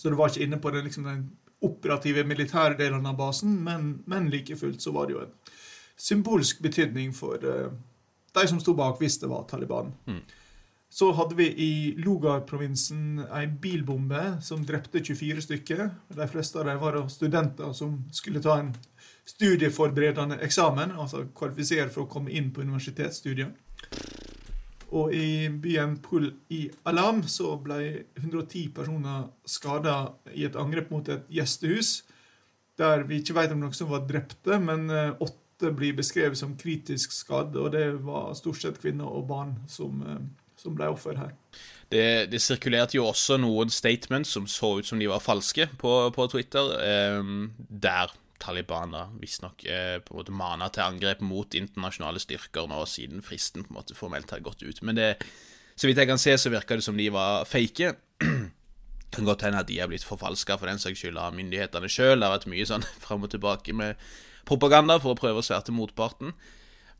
Så 0.00 0.08
det 0.08 0.16
var 0.16 0.32
ikke 0.32 0.46
inne 0.46 0.58
på 0.62 0.72
den, 0.72 0.86
liksom, 0.88 1.04
den 1.04 1.26
operative 1.60 2.24
militære 2.24 2.78
delen 2.78 3.04
av 3.06 3.18
basen, 3.18 3.58
men, 3.64 3.90
men 4.08 4.30
like 4.32 4.56
fullt 4.56 4.80
så 4.80 4.94
var 4.96 5.08
det 5.08 5.18
jo 5.18 5.24
en 5.26 5.34
symbolsk 6.00 6.62
betydning 6.64 7.12
for 7.12 7.44
uh, 7.44 7.68
de 8.32 8.44
som 8.48 8.60
sto 8.62 8.72
bak, 8.78 8.96
hvis 9.00 9.18
det 9.20 9.28
var 9.28 9.44
Taliban. 9.50 9.92
Mm. 10.08 10.22
Så 10.90 11.12
hadde 11.14 11.36
vi 11.38 11.46
i 11.62 11.72
Lugar-provinsen 12.02 13.20
ei 13.28 13.44
bilbombe 13.62 14.40
som 14.42 14.64
drepte 14.66 15.04
24 15.04 15.44
stykker. 15.44 15.84
De 16.08 16.26
fleste 16.32 16.58
av 16.58 16.66
dem 16.66 16.80
var 16.82 16.98
studenter 17.12 17.76
som 17.76 18.00
skulle 18.10 18.42
ta 18.42 18.56
en 18.58 18.72
studieforberedende 19.28 20.40
eksamen, 20.42 20.96
altså 20.98 21.28
kvalifisere 21.36 21.92
for 21.92 22.06
å 22.06 22.10
komme 22.10 22.32
inn 22.34 22.48
på 22.50 22.64
universitetsstudier. 22.66 23.52
Og 24.90 25.14
i 25.14 25.48
byen 25.62 25.94
Pul 26.02 26.32
i 26.50 26.64
Alam 26.90 27.22
så 27.30 27.54
ble 27.62 28.06
110 28.18 28.70
personer 28.74 29.28
skada 29.46 30.16
i 30.34 30.46
et 30.48 30.58
angrep 30.58 30.90
mot 30.90 31.08
et 31.12 31.28
gjestehus, 31.30 32.00
der 32.80 33.04
vi 33.06 33.20
ikke 33.20 33.36
vet 33.36 33.54
om 33.54 33.62
noen 33.62 33.76
som 33.76 33.90
var 33.92 34.06
drepte, 34.08 34.58
men 34.62 34.88
eh, 34.90 35.12
åtte 35.22 35.70
blir 35.76 35.94
beskrevet 35.98 36.38
som 36.38 36.56
kritisk 36.58 37.12
skadd, 37.14 37.58
og 37.60 37.74
det 37.76 37.86
var 38.02 38.32
stort 38.38 38.62
sett 38.62 38.80
kvinner 38.82 39.10
og 39.10 39.28
barn 39.30 39.54
som, 39.70 40.00
eh, 40.02 40.48
som 40.58 40.74
ble 40.74 40.88
offer 40.90 41.20
her. 41.20 41.36
Det, 41.90 42.30
det, 42.32 42.40
sirkulerte 42.42 42.96
jo 42.96 43.08
også 43.10 43.36
noen 43.42 43.70
statements 43.70 44.32
som 44.34 44.46
så 44.50 44.76
ut 44.78 44.88
som 44.88 44.98
de 44.98 45.10
var 45.10 45.22
falske, 45.22 45.68
på, 45.78 45.94
på 46.16 46.26
Twitter, 46.32 46.74
eh, 46.82 47.30
der 47.68 48.16
Taliban 48.40 48.94
da 48.94 49.06
visstnok 49.20 49.64
eh, 49.68 49.98
på 50.04 50.14
en 50.14 50.20
måte 50.20 50.34
mana 50.36 50.70
til 50.72 50.86
angrep 50.86 51.22
mot 51.24 51.56
internasjonale 51.56 52.22
styrker 52.22 52.68
nå 52.70 52.82
siden 52.88 53.24
fristen 53.24 53.66
på 53.66 53.74
en 53.74 53.80
måte 53.80 53.96
formelt 53.98 54.32
har 54.34 54.42
gått 54.44 54.64
ut. 54.64 54.82
Men 54.86 54.98
det, 54.98 55.10
så 55.76 55.88
vidt 55.88 56.00
jeg 56.00 56.10
kan 56.10 56.20
se, 56.20 56.36
så 56.38 56.52
virker 56.52 56.80
det 56.80 56.86
som 56.86 56.98
de 56.98 57.10
var 57.14 57.44
fake. 57.48 57.92
kan 59.14 59.26
godt 59.26 59.42
hende 59.46 59.60
at 59.60 59.68
de 59.68 59.80
har 59.80 59.90
blitt 59.90 60.06
forfalska 60.06 60.56
for 60.58 60.70
den 60.70 60.80
saks 60.80 61.02
skyld 61.02 61.18
av 61.18 61.36
myndighetene 61.36 61.90
sjøl. 61.90 62.18
Det 62.18 62.28
har 62.28 62.36
vært 62.38 62.50
mye 62.52 62.68
sånn 62.68 62.86
fram 63.04 63.26
og 63.26 63.32
tilbake 63.34 63.76
med 63.76 64.00
propaganda 64.48 64.98
for 65.02 65.14
å 65.14 65.20
prøve 65.20 65.42
å 65.42 65.46
sverte 65.46 65.74
motparten. 65.74 66.34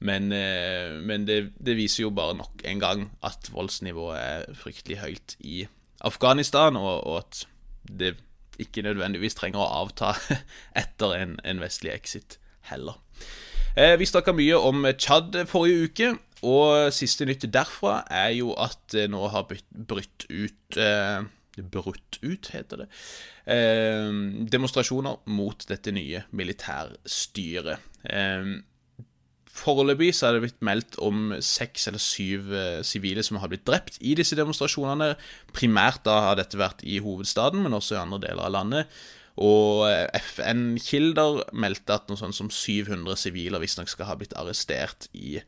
Men, 0.01 0.31
eh, 0.33 0.97
men 1.05 1.27
det, 1.29 1.53
det, 1.61 1.77
viser 1.77 2.07
jo 2.07 2.15
bare 2.17 2.39
nok 2.39 2.65
en 2.65 2.81
gang 2.81 3.05
at 3.27 3.51
voldsnivået 3.53 4.17
er 4.21 4.57
fryktelig 4.57 5.01
høyt 5.03 5.37
i 5.45 5.67
Afghanistan, 6.09 6.79
og, 6.81 7.05
og 7.05 7.19
at 7.21 7.43
det 7.85 8.15
ikke 8.63 8.85
nødvendigvis 8.87 9.39
trenger 9.39 9.63
å 9.63 9.85
avta 9.85 10.15
etter 10.83 11.17
en, 11.17 11.39
en 11.45 11.63
vestlig 11.63 11.95
exit 11.95 12.39
heller. 12.71 13.01
Eh, 13.79 13.97
vi 14.01 14.09
snakka 14.09 14.35
mye 14.35 14.59
om 14.59 14.87
Tsjad 14.99 15.43
forrige 15.51 15.89
uke, 15.89 16.15
og 16.47 16.95
siste 16.97 17.27
nytt 17.29 17.45
derfra 17.53 18.01
er 18.09 18.33
jo 18.39 18.55
at 18.59 18.81
det 18.95 19.11
nå 19.13 19.27
har 19.33 19.47
brutt 19.49 20.27
ut 20.31 20.81
eh, 20.81 21.21
Brutt 21.61 22.17
ut, 22.23 22.47
heter 22.55 22.85
det. 22.85 22.87
Eh, 23.53 24.07
demonstrasjoner 24.49 25.19
mot 25.35 25.65
dette 25.69 25.93
nye 25.93 26.23
militærstyret. 26.33 27.83
Eh, 28.07 28.53
Foreløpig 29.51 30.13
så 30.15 30.29
er 30.29 30.37
det 30.37 30.43
blitt 30.45 30.61
meldt 30.65 30.99
om 31.03 31.33
seks 31.45 31.89
eller 31.91 32.03
syv 32.03 32.53
eh, 32.55 32.83
sivile 32.87 33.25
som 33.27 33.41
har 33.43 33.51
blitt 33.51 33.67
drept 33.69 33.99
i 34.01 34.15
disse 34.19 34.39
demonstrasjonene. 34.39 35.15
Primært 35.57 36.05
da 36.07 36.19
har 36.29 36.39
dette 36.39 36.61
vært 36.61 36.85
i 36.87 37.01
hovedstaden, 37.03 37.65
men 37.65 37.75
også 37.77 37.97
i 37.97 38.01
andre 38.03 38.23
deler 38.29 38.47
av 38.47 38.55
landet. 38.55 39.01
Og 39.43 39.89
eh, 39.89 40.07
FN-kilder 40.21 41.43
meldte 41.53 41.99
at 41.99 42.09
noe 42.09 42.21
sånt 42.21 42.39
som 42.39 42.53
700 42.53 43.19
sivile 43.19 43.61
visstnok 43.63 43.91
skal 43.91 44.11
ha 44.13 44.17
blitt 44.21 44.37
arrestert 44.39 45.11
i 45.19 45.41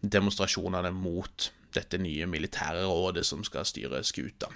demonstrasjonene 0.00 0.94
mot 0.94 1.50
dette 1.74 2.00
nye 2.00 2.26
militære 2.30 2.86
rådet 2.86 3.26
som 3.26 3.42
skal 3.44 3.66
styre 3.68 4.00
skuta. 4.06 4.50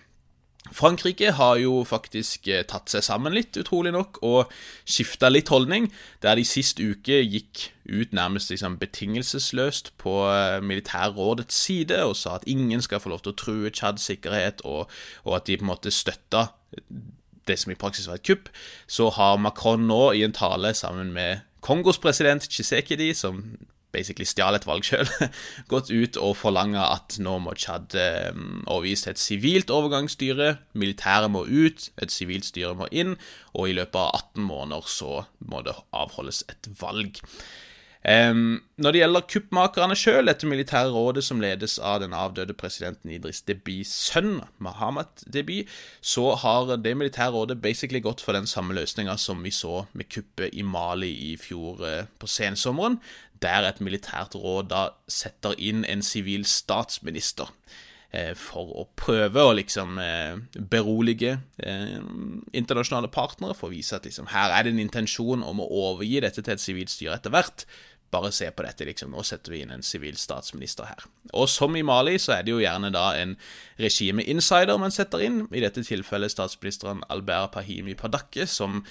Frankrike 0.71 1.33
har 1.33 1.57
jo 1.59 1.83
faktisk 1.85 2.47
eh, 2.49 2.63
tatt 2.69 2.93
seg 2.93 3.03
sammen 3.05 3.35
litt, 3.35 3.57
utrolig 3.59 3.91
nok, 3.93 4.21
og 4.23 4.53
skifta 4.87 5.29
litt 5.29 5.51
holdning, 5.51 5.89
der 6.23 6.39
de 6.39 6.45
sist 6.47 6.79
uke 6.81 7.19
gikk 7.25 7.73
ut 7.91 8.15
nærmest 8.15 8.53
liksom 8.53 8.79
betingelsesløst 8.79 9.93
på 10.01 10.15
eh, 10.31 10.61
militærrådets 10.63 11.59
side 11.67 11.99
og 12.07 12.15
sa 12.17 12.39
at 12.39 12.47
ingen 12.47 12.85
skal 12.85 13.03
få 13.03 13.11
lov 13.13 13.25
til 13.25 13.35
å 13.35 13.41
true 13.43 13.75
Tsjads 13.75 14.07
sikkerhet, 14.13 14.63
og, 14.65 14.87
og, 15.27 15.35
at 15.37 15.51
de 15.51 15.59
på 15.59 15.67
en 15.67 15.73
måte 15.75 15.93
støtta 15.93 16.47
det 17.49 17.59
som 17.59 17.75
i 17.75 17.79
praksis 17.79 18.07
var 18.07 18.21
et 18.21 18.29
kupp, 18.31 18.49
så 18.87 19.11
har 19.11 19.43
Macron 19.43 19.83
nå 19.91 20.13
i 20.15 20.23
en 20.23 20.37
tale 20.37 20.73
sammen 20.79 21.11
med 21.13 21.43
Kongos 21.63 21.99
president 22.03 22.47
Tshisekedi, 22.47 23.13
som 23.19 23.43
basically 23.93 24.27
stjal 24.29 24.57
et 24.57 24.67
valg 24.69 24.87
sjøl, 24.87 25.09
gått 25.73 25.93
ut 25.93 26.19
og 26.21 26.37
forlanga 26.41 26.89
at 26.95 27.19
nå 27.23 27.39
må 27.45 27.55
Tsjad 27.59 27.97
eh, 27.99 28.31
overgis 28.67 29.07
et 29.11 29.21
sivilt 29.21 29.73
overgangsstyre. 29.73 30.57
Militæret 30.79 31.33
må 31.33 31.45
ut, 31.47 31.89
et 32.03 32.15
sivilt 32.15 32.49
styre 32.49 32.75
må 32.79 32.89
inn, 32.91 33.17
og 33.53 33.69
i 33.69 33.77
løpet 33.77 34.01
av 34.01 34.33
18 34.33 34.49
måneder 34.49 34.89
så 34.89 35.25
må 35.49 35.63
det 35.67 35.77
avholdes 35.97 36.45
et 36.53 36.71
valg. 36.81 37.21
Um, 38.03 38.65
når 38.83 38.95
det 38.95 38.99
gjelder 38.99 39.27
kuppmakerne 39.31 39.95
sjøl, 39.95 40.27
dette 40.27 40.49
militære 40.51 40.91
rådet 40.91 41.23
som 41.23 41.39
ledes 41.43 41.77
av 41.79 42.01
den 42.03 42.17
avdøde 42.19 42.57
presidenten 42.59 43.13
Idris 43.15 43.45
Debys 43.47 43.93
sønn, 44.09 44.41
Mahamat 44.59 45.23
Deby, 45.31 45.61
så 46.03 46.33
har 46.43 46.73
det 46.83 46.97
militære 46.99 47.31
rådet 47.37 47.61
basically 47.63 48.03
gått 48.03 48.25
for 48.25 48.35
den 48.35 48.51
samme 48.51 48.75
løsninga 48.75 49.15
som 49.23 49.45
vi 49.47 49.55
så 49.55 49.85
med 49.95 50.11
kuppet 50.11 50.51
i 50.51 50.67
Mali 50.67 51.13
i 51.31 51.37
fjor 51.39 51.85
uh, 51.87 52.03
på 52.19 52.27
sensommeren, 52.27 52.99
der 53.43 53.69
et 53.71 53.79
militært 53.83 54.35
råd 54.35 54.73
da 54.75 54.83
setter 55.11 55.55
inn 55.59 55.87
en 55.87 56.03
sivil 56.03 56.45
statsminister 56.47 57.51
eh, 58.15 58.33
for 58.39 58.71
å 58.79 58.85
prøve 58.99 59.43
å 59.43 59.55
liksom 59.59 59.99
eh, 59.99 60.37
berolige 60.71 61.41
internasjonale 62.55 63.11
partnere, 63.11 63.57
for 63.59 63.67
å 63.67 63.75
vise 63.75 63.99
at 63.99 64.07
liksom, 64.07 64.31
her 64.31 64.55
er 64.55 64.63
det 64.63 64.77
en 64.77 64.85
intensjon 64.85 65.43
om 65.43 65.63
å 65.63 65.67
overgi 65.89 66.23
dette 66.23 66.39
til 66.43 66.55
et 66.55 66.63
sivilt 66.63 66.95
styre 66.95 67.19
etter 67.19 67.35
hvert. 67.35 67.67
Bare 68.13 68.33
se 68.35 68.51
på 68.53 68.65
dette, 68.67 68.85
liksom. 68.85 69.15
Nå 69.15 69.25
setter 69.25 69.55
vi 69.55 69.63
inn 69.65 69.73
en 69.73 69.85
sivil 69.87 70.19
statsminister 70.21 70.91
her. 70.91 71.07
Og 71.33 71.49
som 71.49 71.77
i 71.79 71.85
Mali, 71.87 72.19
så 72.21 72.37
er 72.37 72.45
det 72.45 72.53
jo 72.53 72.61
gjerne 72.61 72.93
da 72.93 73.07
en 73.17 73.37
regime-insider 73.81 74.81
man 74.81 74.93
setter 74.93 75.25
inn. 75.25 75.47
I 75.49 75.63
dette 75.65 75.85
tilfellet 75.87 76.35
statsministeren 76.35 77.01
Albert 77.13 77.55
Pahimi 77.57 77.97
Padakke, 77.97 78.45
som 78.51 78.83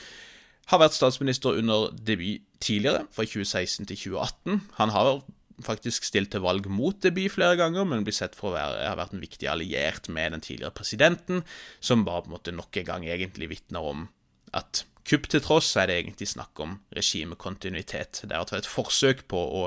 har 0.72 0.82
vært 0.82 0.98
statsminister 0.98 1.60
under 1.60 1.92
debut 1.94 2.42
tidligere, 2.64 3.06
fra 3.14 3.28
2016 3.28 3.92
til 3.92 4.02
2018. 4.16 4.66
Han 4.80 4.94
har 4.96 5.14
faktisk 5.66 6.06
stilt 6.08 6.32
til 6.34 6.44
valg 6.44 6.66
mot 6.72 6.98
debut 7.04 7.30
flere 7.34 7.58
ganger, 7.60 7.86
men 7.86 8.06
blir 8.06 8.16
sett 8.16 8.38
for 8.38 8.52
å 8.52 8.56
være, 8.58 8.88
ha 8.90 8.98
vært 8.98 9.14
en 9.16 9.24
viktig 9.24 9.50
alliert 9.52 10.10
med 10.14 10.34
den 10.36 10.46
tidligere 10.46 10.74
presidenten, 10.78 11.44
som 11.80 12.06
bare 12.08 12.26
på 12.26 12.32
en 12.32 12.38
måte 12.38 12.56
nok 12.56 12.82
en 12.82 12.90
gang 12.90 13.06
egentlig 13.06 13.52
vitner 13.54 13.92
om 13.94 14.08
at 14.58 14.84
kupp 15.08 15.30
til 15.32 15.44
tross, 15.44 15.74
er 15.80 15.90
det 15.90 16.00
egentlig 16.02 16.30
snakk 16.32 16.60
om 16.64 16.80
regimekontinuitet. 16.96 18.24
Det 18.28 18.38
er 18.38 18.58
et 18.58 18.70
forsøk 18.70 19.26
på 19.32 19.40
å 19.62 19.64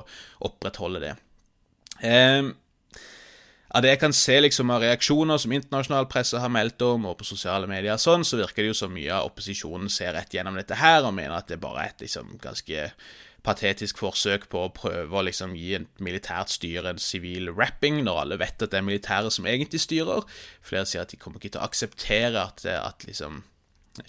opprettholde 0.46 1.02
det. 1.02 1.14
Eh, 2.04 2.52
av 3.74 3.82
det 3.82 3.90
jeg 3.90 4.02
kan 4.04 4.14
se 4.14 4.36
liksom 4.38 4.70
av 4.70 4.84
reaksjoner 4.84 5.40
som 5.42 5.52
internasjonal 5.56 6.06
presse 6.10 6.38
har 6.38 6.52
meldt 6.52 6.82
om, 6.86 7.08
og 7.10 7.18
på 7.18 7.26
sosiale 7.26 7.66
medier, 7.70 7.98
sånn, 7.98 8.22
så 8.26 8.38
virker 8.38 8.62
det 8.62 8.70
jo 8.70 8.80
som 8.84 8.92
mye 8.94 9.10
av 9.10 9.32
opposisjonen 9.32 9.90
ser 9.90 10.14
rett 10.14 10.34
gjennom 10.36 10.54
dette 10.58 10.78
her, 10.78 11.02
og 11.02 11.16
mener 11.16 11.40
at 11.40 11.50
det 11.50 11.58
bare 11.62 11.82
er 11.82 11.94
et 11.94 12.04
liksom, 12.06 12.36
ganske 12.42 12.90
patetisk 13.44 13.98
forsøk 14.00 14.46
på 14.52 14.62
å 14.62 14.70
prøve 14.72 15.18
å 15.18 15.24
liksom, 15.26 15.56
gi 15.58 15.74
et 15.80 16.04
militært 16.04 16.54
styre 16.54 16.94
en 16.94 17.02
sivil 17.02 17.50
rapping, 17.50 17.98
når 18.06 18.20
alle 18.22 18.38
vet 18.40 18.62
at 18.62 18.70
det 18.70 18.78
er 18.78 18.86
militæret 18.86 19.34
som 19.34 19.48
egentlig 19.50 19.82
styrer. 19.82 20.22
Flere 20.64 20.86
sier 20.88 21.02
at 21.02 21.10
de 21.10 21.18
kommer 21.20 21.42
ikke 21.42 21.56
til 21.56 21.64
å 21.64 21.66
akseptere 21.66 22.46
at, 22.46 22.64
at 22.64 23.04
liksom 23.08 23.42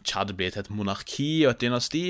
Tsjad 0.01 0.33
blir 0.37 0.49
til 0.53 0.63
et 0.63 0.73
monarki 0.73 1.45
og 1.45 1.51
et 1.53 1.61
dynasti. 1.61 2.05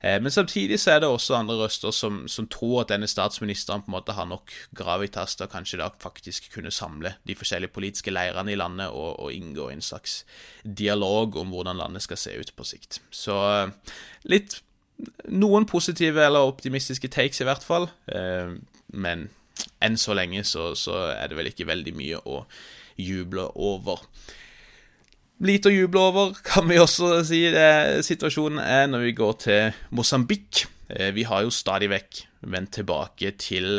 Eh, 0.00 0.20
men 0.22 0.30
samtidig 0.30 0.78
så 0.80 0.92
er 0.92 1.00
det 1.02 1.08
også 1.10 1.34
andre 1.34 1.56
røster 1.58 1.90
som, 1.90 2.20
som, 2.30 2.46
tror 2.46 2.82
at 2.82 2.92
denne 2.92 3.08
statsministeren 3.10 3.82
på 3.82 3.90
en 3.90 3.96
måte 3.96 4.14
har 4.14 4.28
nok 4.30 4.52
gravitas 4.78 5.34
til 5.34 5.48
å 5.48 5.50
kanskje 5.50 5.80
da 5.80 5.88
faktisk 6.02 6.52
kunne 6.54 6.70
samle 6.74 7.16
de 7.26 7.34
forskjellige 7.34 7.74
politiske 7.74 8.14
leirene 8.14 8.54
i 8.54 8.60
landet 8.60 8.94
og, 8.94 9.18
og 9.18 9.34
inngå 9.34 9.70
en 9.72 9.82
slags 9.82 10.22
dialog 10.62 11.36
om 11.42 11.50
hvordan 11.50 11.82
landet 11.82 12.06
skal 12.06 12.20
se 12.20 12.36
ut 12.38 12.54
på 12.54 12.66
sikt. 12.68 13.02
Så 13.10 13.36
eh, 13.50 13.94
litt 14.30 14.62
Noen 15.30 15.62
positive 15.62 16.24
eller 16.26 16.42
optimistiske 16.42 17.06
takes, 17.14 17.38
i 17.38 17.44
hvert 17.46 17.62
fall. 17.62 17.84
Eh, 18.10 18.56
men 18.98 19.28
enn 19.84 19.98
så 20.00 20.16
lenge 20.18 20.42
så, 20.42 20.72
så 20.74 21.04
er 21.12 21.30
det 21.30 21.38
vel 21.38 21.50
ikke 21.52 21.68
veldig 21.68 21.92
mye 21.94 22.18
å 22.26 22.40
juble 22.98 23.44
over. 23.54 24.02
Lite 25.38 25.70
å 25.70 25.74
juble 25.74 26.00
over, 26.02 26.32
kan 26.42 26.66
vi 26.66 26.80
også 26.82 27.20
si 27.26 27.44
det 27.54 28.02
situasjonen 28.06 28.58
er 28.58 28.88
når 28.90 29.04
vi 29.06 29.14
går 29.20 29.36
til 29.44 29.76
Mosambik. 29.94 30.64
Eh, 30.90 31.12
vi 31.14 31.22
har 31.28 31.44
jo 31.46 31.54
stadig 31.54 31.92
vekk 31.92 32.24
vendt 32.50 32.72
tilbake 32.80 33.36
til 33.38 33.78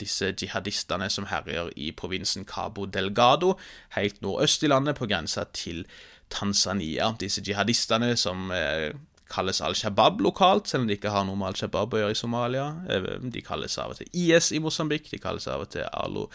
disse 0.00 0.30
jihadistene 0.30 1.10
som 1.12 1.26
herjer 1.30 1.72
i 1.76 1.90
provinsen 1.96 2.46
Cabo 2.48 2.86
Delgado, 2.86 3.56
helt 3.96 4.22
nordøst 4.22 4.64
i 4.64 4.70
landet, 4.70 4.96
på 4.98 5.08
grensa 5.10 5.44
til 5.52 5.82
Tanzania. 6.30 7.10
Disse 7.20 7.42
jihadistene 7.42 8.14
som 8.16 8.50
eh, 8.54 8.92
kalles 9.30 9.60
Al 9.64 9.76
Shabaab 9.78 10.20
lokalt, 10.24 10.68
selv 10.68 10.84
om 10.84 10.90
de 10.90 10.96
ikke 10.98 11.12
har 11.14 11.24
noe 11.26 11.38
med 11.38 11.52
Al 11.52 11.58
Shabaab 11.60 11.94
å 11.94 12.02
gjøre 12.02 12.16
i 12.16 12.18
Somalia. 12.18 12.66
Eh, 12.90 13.08
de 13.32 13.44
kalles 13.46 13.78
av 13.78 13.94
og 13.94 14.00
til 14.00 14.10
IS 14.12 14.50
i 14.56 14.60
Mosambik, 14.62 15.10
de 15.12 15.22
kalles 15.22 15.48
av 15.50 15.64
og 15.66 15.72
til 15.76 15.86
Alo 15.90 16.28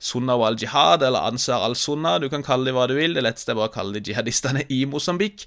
Sunna 0.00 0.32
al-Jihad, 0.40 1.02
eller 1.04 1.28
Ansar 1.28 1.60
al-Sunna, 1.66 2.16
du 2.18 2.30
kan 2.32 2.44
kalle 2.44 2.70
dem 2.70 2.78
hva 2.78 2.86
du 2.88 2.94
vil. 2.96 3.12
Det 3.14 3.24
letteste 3.24 3.52
er 3.52 3.58
bare 3.58 3.68
å 3.68 3.74
kalle 3.74 4.00
de 4.00 4.14
jihadistene 4.14 4.64
i 4.72 4.86
Mosambik. 4.88 5.44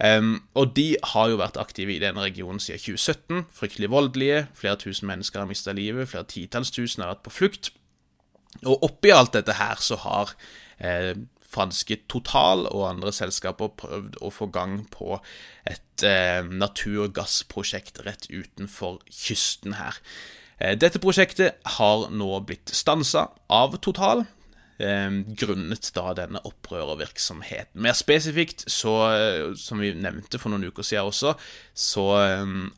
Um, 0.00 0.38
og 0.56 0.72
de 0.78 0.94
har 1.12 1.28
jo 1.28 1.36
vært 1.36 1.58
aktive 1.60 1.92
i 1.92 2.00
denne 2.00 2.24
regionen 2.24 2.62
siden 2.62 2.80
2017. 2.80 3.42
Fryktelig 3.52 3.90
voldelige. 3.92 4.46
Flere 4.56 4.80
tusen 4.80 5.10
mennesker 5.10 5.42
har 5.42 5.50
mista 5.50 5.76
livet. 5.76 6.08
Flere 6.08 6.24
titalls 6.32 6.72
tusen 6.72 7.04
har 7.04 7.12
vært 7.12 7.26
på 7.26 7.34
flukt. 7.36 7.70
Og 8.64 8.88
oppi 8.88 9.12
alt 9.12 9.36
dette 9.36 9.58
her 9.60 9.76
så 9.84 10.00
har 10.00 10.32
eh, 10.80 11.12
franske 11.50 11.98
Total 12.10 12.66
og 12.70 12.86
andre 12.88 13.12
selskaper 13.14 13.72
prøvd 13.80 14.20
å 14.22 14.30
få 14.34 14.50
gang 14.54 14.84
på 14.92 15.18
et 15.68 16.04
eh, 16.06 16.42
naturgassprosjekt 16.46 18.02
rett 18.06 18.28
utenfor 18.30 19.00
kysten 19.10 19.76
her. 19.80 19.98
Eh, 20.60 20.76
dette 20.78 21.02
prosjektet 21.02 21.58
har 21.78 22.08
nå 22.14 22.30
blitt 22.46 22.72
stansa 22.76 23.28
av 23.50 23.78
Total, 23.82 24.24
grunnet 24.80 25.90
da 25.96 26.14
denne 26.16 26.40
opprørervirksomheten. 26.48 27.80
Mer 27.84 27.96
spesifikt, 27.98 28.64
så, 28.70 28.94
eh, 29.12 29.54
som 29.60 29.82
vi 29.82 29.92
nevnte 29.94 30.40
for 30.40 30.52
noen 30.52 30.68
uker 30.70 30.86
siden 30.86 31.10
også, 31.10 31.36
så 31.74 32.06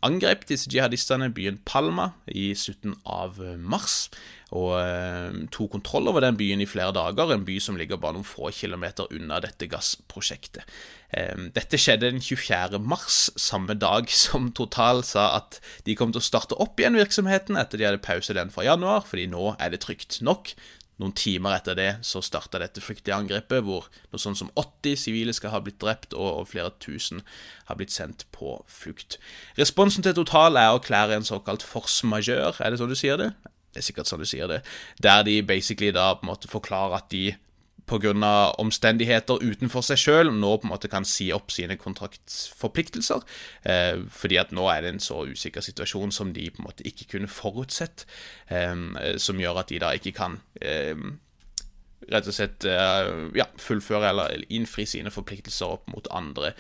angrep 0.02 0.46
disse 0.48 0.70
jihadistene 0.70 1.30
byen 1.34 1.60
Palma 1.64 2.12
i 2.26 2.52
slutten 2.58 2.96
av 3.06 3.38
mars 3.58 4.08
og 4.52 4.72
eh, 4.76 5.36
tok 5.52 5.70
kontroll 5.78 6.10
over 6.10 6.24
den 6.24 6.36
byen 6.36 6.60
i 6.60 6.68
flere 6.68 6.92
dager, 6.94 7.30
en 7.32 7.46
by 7.46 7.56
som 7.62 7.78
ligger 7.80 8.00
bare 8.00 8.18
noen 8.18 8.26
få 8.26 8.50
kilometer 8.52 9.08
unna 9.16 9.38
dette 9.40 9.68
gassprosjektet. 9.70 10.68
Eh, 11.16 11.48
dette 11.56 11.80
skjedde 11.80 12.10
den 12.10 12.20
24. 12.20 12.80
mars, 12.84 13.24
samme 13.40 13.76
dag 13.80 14.12
som 14.12 14.50
Total 14.52 15.00
sa 15.08 15.30
at 15.38 15.58
de 15.86 15.96
kom 15.96 16.12
til 16.12 16.20
å 16.20 16.28
starte 16.28 16.58
opp 16.60 16.80
igjen 16.80 17.00
virksomheten 17.00 17.56
etter 17.60 17.80
de 17.80 17.88
hadde 17.88 18.04
pause 18.04 18.36
den 18.36 18.52
fra 18.52 18.66
januar, 18.68 19.06
fordi 19.08 19.26
nå 19.32 19.54
er 19.56 19.72
det 19.72 19.82
trygt 19.86 20.20
nok. 20.24 20.52
Noen 21.02 21.14
timer 21.18 21.56
etter 21.56 21.74
det 21.74 21.88
så 22.06 22.20
starta 22.22 22.60
dette 22.62 22.82
fryktelige 22.82 23.16
angrepet, 23.16 23.64
hvor 23.66 23.88
noe 24.12 24.22
sånn 24.22 24.38
som 24.38 24.52
80 24.54 25.00
sivile 25.02 25.34
skal 25.34 25.50
ha 25.50 25.58
blitt 25.64 25.80
drept, 25.82 26.14
og, 26.14 26.46
flere 26.52 26.70
tusen 26.82 27.24
har 27.66 27.78
blitt 27.80 27.94
sendt 27.94 28.22
på 28.34 28.60
flukt. 28.70 29.18
Responsen 29.58 30.06
til 30.06 30.14
Total 30.14 30.54
er 30.60 30.70
å 30.70 30.78
erklære 30.78 31.18
en 31.18 31.26
såkalt 31.26 31.66
force 31.66 32.06
majeure, 32.06 32.54
er 32.62 32.70
det 32.70 32.78
sånn 32.78 32.92
du 32.92 32.98
sier 32.98 33.18
det? 33.18 33.32
Det 33.72 33.80
er 33.80 33.88
sikkert 33.88 34.10
sånn 34.10 34.22
du 34.22 34.28
sier 34.28 34.50
det. 34.50 34.60
Der 35.02 35.24
de 35.26 35.40
basically 35.48 35.90
da 35.96 36.12
på 36.14 36.26
en 36.26 36.30
måte 36.30 36.50
forklarer 36.52 37.00
at 37.00 37.10
de 37.10 37.32
pga. 37.86 38.12
omstendigheter 38.58 39.42
utenfor 39.42 39.84
seg 39.86 40.00
sjøl 40.00 40.32
nå 40.34 40.56
på 40.58 40.68
en 40.68 40.72
måte 40.72 40.90
kan 40.92 41.06
si 41.08 41.30
opp 41.32 41.50
sine 41.54 41.76
kontraktforpliktelser. 41.80 43.24
Eh, 43.64 44.04
fordi 44.10 44.38
at 44.40 44.52
nå 44.52 44.68
er 44.72 44.82
det 44.82 44.94
en 44.94 45.02
så 45.02 45.24
usikker 45.26 45.64
situasjon 45.64 46.12
som 46.12 46.32
de 46.32 46.48
på 46.50 46.62
en 46.62 46.68
måte 46.70 46.86
ikke 46.88 47.16
kunne 47.16 47.30
forutsett. 47.30 48.06
Eh, 48.48 48.74
som 49.18 49.40
gjør 49.40 49.62
at 49.62 49.72
de 49.72 49.82
da 49.82 49.92
ikke 49.96 50.14
kan 50.16 50.40
eh, 50.60 50.96
rett 52.10 52.28
og 52.28 52.36
slett 52.36 52.66
eh, 52.68 53.10
ja, 53.38 53.46
fullføre 53.60 54.10
eller 54.10 54.44
innfri 54.52 54.86
sine 54.88 55.12
forpliktelser 55.14 55.76
opp 55.76 55.90
mot 55.92 56.08
andre 56.14 56.52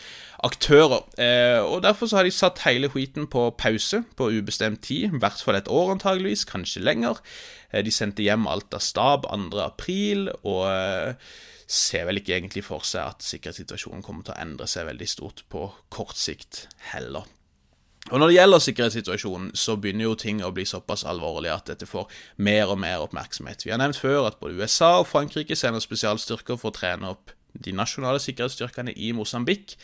aktører. 0.46 1.06
Eh, 1.18 1.60
og 1.62 1.82
Derfor 1.86 2.10
så 2.10 2.20
har 2.20 2.28
de 2.28 2.34
satt 2.34 2.64
hele 2.66 2.90
skiten 2.92 3.28
på 3.32 3.48
pause 3.58 4.02
på 4.18 4.30
ubestemt 4.36 4.84
tid, 4.86 5.08
i 5.10 5.22
hvert 5.22 5.42
fall 5.42 5.58
et 5.58 5.70
år 5.72 5.94
antageligvis, 5.96 6.46
kanskje 6.48 6.84
lenger. 6.84 7.22
Eh, 7.72 7.82
de 7.84 7.94
sendte 7.94 8.26
hjem 8.26 8.48
alt 8.50 8.74
av 8.76 8.84
stab 8.84 9.28
2.4, 9.30 10.38
og 10.46 11.22
ser 11.72 12.04
vel 12.08 12.20
ikke 12.20 12.36
egentlig 12.36 12.66
for 12.66 12.84
seg 12.84 13.14
at 13.14 13.24
sikkerhetssituasjonen 13.24 14.04
kommer 14.04 14.26
til 14.26 14.36
å 14.36 14.42
endre 14.42 14.68
seg 14.68 14.90
veldig 14.90 15.08
stort 15.08 15.46
på 15.52 15.70
kort 15.92 16.18
sikt 16.20 16.66
heller. 16.92 17.24
Og 18.10 18.18
Når 18.18 18.26
det 18.26 18.34
gjelder 18.34 18.58
sikkerhetssituasjonen, 18.58 19.50
så 19.54 19.76
begynner 19.76 20.04
jo 20.04 20.14
ting 20.18 20.42
å 20.42 20.50
bli 20.52 20.64
såpass 20.66 21.04
alvorlige 21.06 21.54
at 21.54 21.68
dette 21.70 21.86
får 21.86 22.10
mer 22.36 22.72
og 22.74 22.80
mer 22.82 23.04
oppmerksomhet. 23.04 23.62
Vi 23.64 23.70
har 23.70 23.78
nevnt 23.78 24.00
før 24.00 24.26
at 24.26 24.40
både 24.40 24.58
USA 24.58 24.98
og 24.98 25.06
Frankrike 25.06 25.56
sender 25.56 25.80
spesialstyrker 25.80 26.58
for 26.58 26.72
å 26.72 26.76
trene 26.76 27.12
opp 27.14 27.30
de 27.52 27.72
nasjonale 27.72 28.20
sikkerhetsstyrkene 28.20 28.92
i 28.96 29.12
Mosambik. 29.16 29.76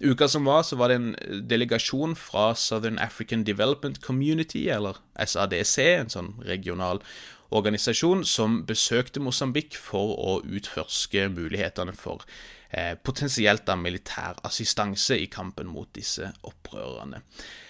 Uka 0.00 0.28
som 0.30 0.46
var, 0.46 0.62
så 0.62 0.78
var 0.78 0.88
det 0.88 0.96
en 0.96 1.14
delegasjon 1.50 2.14
fra 2.16 2.52
Southern 2.54 2.98
African 3.02 3.44
Development 3.44 4.00
Community, 4.02 4.68
eller 4.70 5.00
SADC, 5.18 5.78
en 5.82 6.12
sånn 6.12 6.34
regional 6.46 7.02
organisasjon, 7.50 8.22
som 8.24 8.62
besøkte 8.68 9.20
Mosambik 9.20 9.76
for 9.76 10.14
å 10.14 10.38
utforske 10.46 11.26
mulighetene 11.34 11.96
for 11.98 12.24
potensielt 13.04 13.62
da 13.64 13.78
militær 13.80 14.36
assistanse 14.44 15.16
i 15.16 15.30
kampen 15.32 15.70
mot 15.72 15.88
disse 15.96 16.26
opprørerne. 16.44 17.22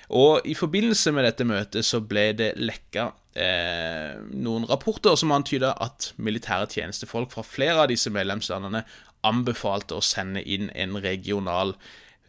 Og 0.09 0.41
I 0.49 0.55
forbindelse 0.57 1.13
med 1.13 1.27
dette 1.29 1.45
møtet 1.45 1.85
så 1.85 2.01
ble 2.01 2.31
det 2.37 2.55
lekka 2.57 3.11
eh, 3.37 4.17
noen 4.41 4.65
rapporter 4.69 5.19
som 5.21 5.35
antyda 5.37 5.75
at 5.85 6.13
militære 6.17 6.71
tjenestefolk 6.73 7.35
fra 7.35 7.45
flere 7.45 7.85
av 7.85 7.91
disse 7.93 8.11
medlemslandene 8.13 8.85
anbefalte 9.29 9.99
å 9.99 10.05
sende 10.05 10.41
inn 10.41 10.71
en 10.73 10.97
regional 11.05 11.75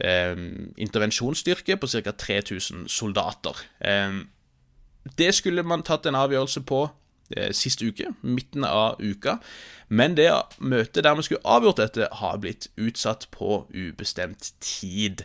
eh, 0.04 0.36
intervensjonsstyrke 0.76 1.78
på 1.80 1.88
ca. 1.88 2.12
3000 2.12 2.84
soldater. 2.92 3.64
Eh, 3.80 4.20
det 5.16 5.32
skulle 5.34 5.64
man 5.64 5.86
tatt 5.86 6.04
en 6.06 6.20
avgjørelse 6.20 6.66
på 6.68 6.84
eh, 6.84 6.98
sist 7.56 7.82
uke, 7.82 8.12
midten 8.22 8.64
av 8.66 9.00
uka. 9.00 9.38
Men 9.88 10.14
det 10.18 10.30
møtet 10.58 11.04
der 11.04 11.18
vi 11.18 11.26
skulle 11.26 11.44
avgjort 11.44 11.82
dette, 11.82 12.08
har 12.20 12.40
blitt 12.42 12.68
utsatt 12.78 13.28
på 13.34 13.64
ubestemt 13.74 14.52
tid. 14.62 15.24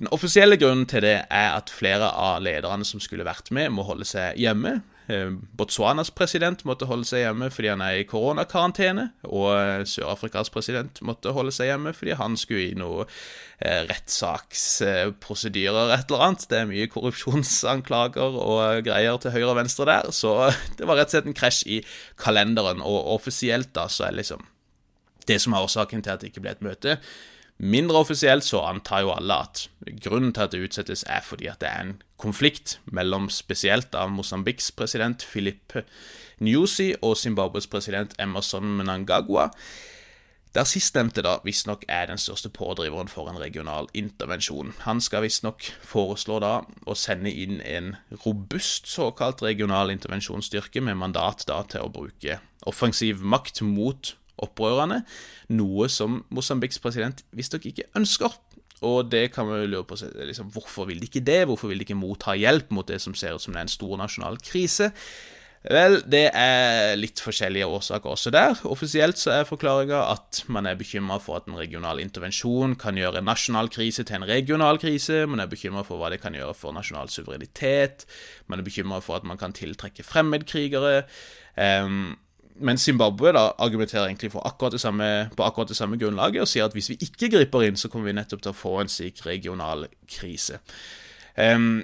Den 0.00 0.08
offisielle 0.16 0.56
grunnen 0.60 0.86
til 0.88 1.04
det 1.04 1.18
er 1.28 1.50
at 1.52 1.72
flere 1.72 2.08
av 2.16 2.40
lederne 2.44 2.86
som 2.88 3.02
skulle 3.04 3.26
vært 3.28 3.50
med, 3.52 3.72
må 3.76 3.84
holde 3.88 4.08
seg 4.08 4.38
hjemme. 4.40 4.78
Eh, 5.10 5.30
Botswanas 5.58 6.10
president 6.14 6.62
måtte 6.68 6.86
holde 6.86 7.06
seg 7.08 7.24
hjemme 7.24 7.48
fordi 7.52 7.70
han 7.72 7.82
er 7.84 7.98
i 7.98 8.08
koronakarantene. 8.08 9.08
Og 9.26 9.48
eh, 9.56 9.82
Sør-Afrikas 9.88 10.52
president 10.54 11.00
måtte 11.06 11.34
holde 11.36 11.52
seg 11.54 11.72
hjemme 11.72 11.94
fordi 11.96 12.12
han 12.20 12.36
skulle 12.38 12.70
i 12.70 12.78
noe 12.78 13.06
eh, 13.06 13.82
rettssaksprosedyrer, 13.90 15.94
et 15.96 16.10
eller 16.10 16.26
annet. 16.28 16.46
Det 16.50 16.58
er 16.60 16.70
mye 16.70 16.90
korrupsjonsanklager 16.92 18.32
og 18.44 18.60
greier 18.86 19.16
til 19.22 19.34
høyre 19.34 19.52
og 19.54 19.60
venstre 19.62 19.84
der. 19.90 20.04
Så 20.14 20.30
det 20.78 20.86
var 20.86 21.00
rett 21.00 21.10
og 21.10 21.18
slett 21.18 21.30
en 21.30 21.40
krasj 21.40 21.60
i 21.66 21.82
kalenderen. 22.20 22.84
Og 22.84 22.98
offisielt 23.16 23.70
da 23.76 23.84
så 23.90 24.08
er 24.08 24.18
liksom 24.20 24.46
det 25.28 25.38
som 25.42 25.54
er 25.54 25.66
årsaken 25.66 26.02
til 26.02 26.14
at 26.14 26.22
det 26.22 26.30
ikke 26.30 26.42
ble 26.44 26.54
et 26.56 26.64
møte, 26.64 26.96
Mindre 27.60 28.00
offisielt 28.00 28.44
så 28.44 28.62
antar 28.64 29.02
jo 29.04 29.10
alle 29.12 29.36
at 29.44 29.66
grunnen 30.00 30.32
til 30.32 30.46
at 30.46 30.52
det 30.54 30.62
utsettes, 30.64 31.02
er 31.04 31.20
fordi 31.20 31.50
at 31.50 31.60
det 31.60 31.68
er 31.68 31.80
en 31.84 31.98
konflikt 32.16 32.78
mellom 32.88 33.28
spesielt 33.28 33.92
av 33.94 34.08
Mosambiks 34.14 34.70
president 34.72 35.26
Philip 35.28 35.76
Nyusi 36.40 36.94
og 37.02 37.18
Zimbabwes 37.20 37.66
president 37.68 38.14
Emerson 38.18 38.64
Mnangagwa, 38.78 39.50
der 40.54 40.64
sistnevnte 40.64 41.22
da 41.22 41.36
visstnok 41.44 41.84
er 41.88 42.08
den 42.08 42.18
største 42.18 42.48
pådriveren 42.48 43.12
for 43.12 43.28
en 43.30 43.38
regional 43.38 43.86
intervensjon. 43.94 44.72
Han 44.86 45.00
skal 45.04 45.22
visstnok 45.22 45.68
foreslå 45.84 46.40
da 46.42 46.54
å 46.88 46.96
sende 46.96 47.30
inn 47.30 47.60
en 47.60 47.92
robust 48.24 48.88
såkalt 48.88 49.44
regional 49.44 49.92
intervensjonsstyrke 49.92 50.80
med 50.80 50.96
mandat 50.98 51.44
da 51.46 51.60
til 51.68 51.84
å 51.84 51.92
bruke 51.92 52.40
offensiv 52.66 53.20
makt 53.20 53.60
mot 53.62 54.14
opprørende, 54.44 55.02
noe 55.56 55.88
som 55.92 56.22
Mosambiks 56.34 56.80
president 56.82 57.24
visstnok 57.36 57.66
ikke 57.70 57.88
ønsker. 57.98 58.36
Og 58.86 59.10
det 59.12 59.26
kan 59.34 59.44
man 59.44 59.60
jo 59.60 59.72
lure 59.74 59.84
på 59.84 59.98
liksom, 60.24 60.48
Hvorfor 60.54 60.86
vil 60.88 61.02
de 61.02 61.08
ikke 61.10 61.20
det? 61.20 61.42
Hvorfor 61.50 61.68
vil 61.68 61.82
de 61.82 61.84
ikke 61.84 61.98
motta 62.00 62.32
hjelp 62.38 62.70
mot 62.72 62.88
det 62.88 63.00
som 63.04 63.12
ser 63.14 63.36
ut 63.36 63.44
som 63.44 63.52
det 63.52 63.60
er 63.60 63.68
en 63.68 63.76
stor 63.76 63.98
nasjonal 64.00 64.40
krise? 64.40 64.88
Vel, 65.60 65.98
det 66.08 66.30
er 66.32 66.94
litt 66.96 67.20
forskjellige 67.20 67.66
årsaker 67.68 68.14
også 68.14 68.30
der. 68.32 68.54
Offisielt 68.64 69.18
så 69.20 69.34
er 69.34 69.48
forklaringa 69.48 69.98
at 70.08 70.40
man 70.48 70.64
er 70.64 70.78
bekymra 70.80 71.18
for 71.20 71.36
at 71.36 71.50
en 71.50 71.58
regional 71.60 72.00
intervensjon 72.00 72.78
kan 72.80 72.96
gjøre 72.96 73.20
en 73.20 73.28
nasjonal 73.28 73.68
krise 73.68 74.06
til 74.08 74.16
en 74.16 74.24
regional 74.30 74.80
krise. 74.80 75.26
Man 75.28 75.44
er 75.44 75.50
bekymra 75.52 75.84
for 75.84 76.00
hva 76.00 76.08
det 76.14 76.22
kan 76.22 76.32
gjøre 76.32 76.56
for 76.56 76.72
nasjonal 76.72 77.12
suverenitet. 77.12 78.06
Man 78.48 78.62
er 78.62 78.68
bekymra 78.70 79.02
for 79.04 79.20
at 79.20 79.28
man 79.28 79.40
kan 79.40 79.52
tiltrekke 79.52 80.06
fremmedkrigere. 80.06 81.04
Um, 81.60 82.16
men 82.60 82.78
Zimbabwe 82.78 83.32
da 83.36 83.44
argumenterer 83.58 84.08
egentlig 84.08 84.32
akkurat 84.44 84.76
samme, 84.80 85.30
på 85.36 85.44
akkurat 85.44 85.72
det 85.72 85.78
samme 85.78 85.98
grunnlaget 86.00 86.44
og 86.44 86.50
sier 86.50 86.66
at 86.68 86.76
hvis 86.76 86.90
vi 86.92 86.98
ikke 87.06 87.30
griper 87.32 87.64
inn, 87.66 87.78
så 87.80 87.88
kommer 87.88 88.10
vi 88.10 88.18
nettopp 88.18 88.44
til 88.44 88.52
å 88.52 88.56
få 88.56 88.74
en 88.82 88.92
slik 88.92 89.24
regional 89.26 89.86
krise. 90.10 90.60
Um, 91.36 91.82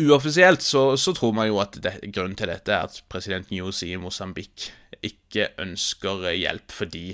Uoffisielt 0.00 0.62
så, 0.64 0.96
så, 0.96 1.12
tror 1.16 1.32
man 1.36 1.48
jo 1.48 1.58
at 1.60 1.76
det, 1.82 1.92
grunnen 2.14 2.36
til 2.38 2.48
dette 2.48 2.72
er 2.72 2.88
at 2.88 3.02
president 3.10 3.50
Newsy 3.52 3.90
i 3.92 4.00
Mosambik 4.00 4.70
ikke 5.04 5.50
ønsker 5.60 6.30
hjelp 6.36 6.72
fordi 6.72 7.04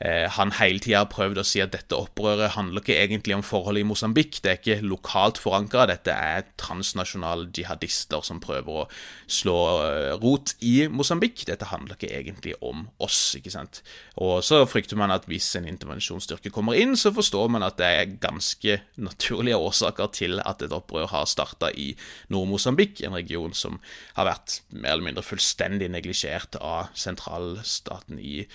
han 0.00 0.54
hele 0.56 0.80
tida 0.80 1.02
har 1.02 1.10
prøvd 1.12 1.42
å 1.42 1.44
si 1.44 1.60
at 1.60 1.74
dette 1.74 1.92
opprøret 1.92 2.54
handler 2.54 2.80
ikke 2.80 2.96
egentlig 2.96 3.34
om 3.36 3.42
forholdet 3.44 3.82
i 3.82 3.88
Mosambik. 3.88 4.38
Det 4.40 4.48
er 4.48 4.56
ikke 4.56 4.86
lokalt 4.88 5.36
forankra, 5.36 5.84
dette 5.90 6.14
er 6.14 6.46
transnasjonale 6.60 7.50
jihadister 7.52 8.24
som 8.24 8.40
prøver 8.40 8.78
å 8.80 8.86
slå 9.30 9.56
eh, 9.84 10.14
rot 10.22 10.54
i 10.64 10.86
Mosambik. 10.88 11.44
Dette 11.48 11.68
handler 11.68 11.98
ikke 11.98 12.12
egentlig 12.16 12.54
om 12.64 12.86
oss, 13.02 13.18
ikke 13.36 13.52
sant. 13.52 13.82
Og 14.16 14.40
så 14.46 14.62
frykter 14.68 14.96
man 15.00 15.12
at 15.12 15.28
hvis 15.30 15.50
en 15.60 15.68
intervensjonsstyrke 15.68 16.52
kommer 16.54 16.78
inn, 16.80 16.96
så 16.96 17.12
forstår 17.14 17.50
man 17.52 17.66
at 17.66 17.76
det 17.80 17.90
er 17.90 18.14
ganske 18.22 18.78
naturlige 19.00 19.60
årsaker 19.60 20.12
til 20.16 20.40
at 20.44 20.64
et 20.64 20.76
opprør 20.76 21.10
har 21.12 21.28
starta 21.30 21.68
i 21.76 21.90
Nord-Mosambik, 22.32 23.04
en 23.04 23.18
region 23.18 23.52
som 23.56 23.76
har 24.16 24.30
vært 24.30 24.62
mer 24.72 24.94
eller 24.94 25.10
mindre 25.10 25.26
fullstendig 25.26 25.90
neglisjert 25.92 26.56
av 26.60 26.88
sentralstaten 26.96 28.20
i, 28.20 28.46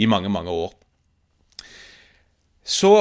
i 0.00 0.08
mange, 0.08 0.32
mange 0.32 0.54
år. 0.64 0.72
Så 2.64 2.94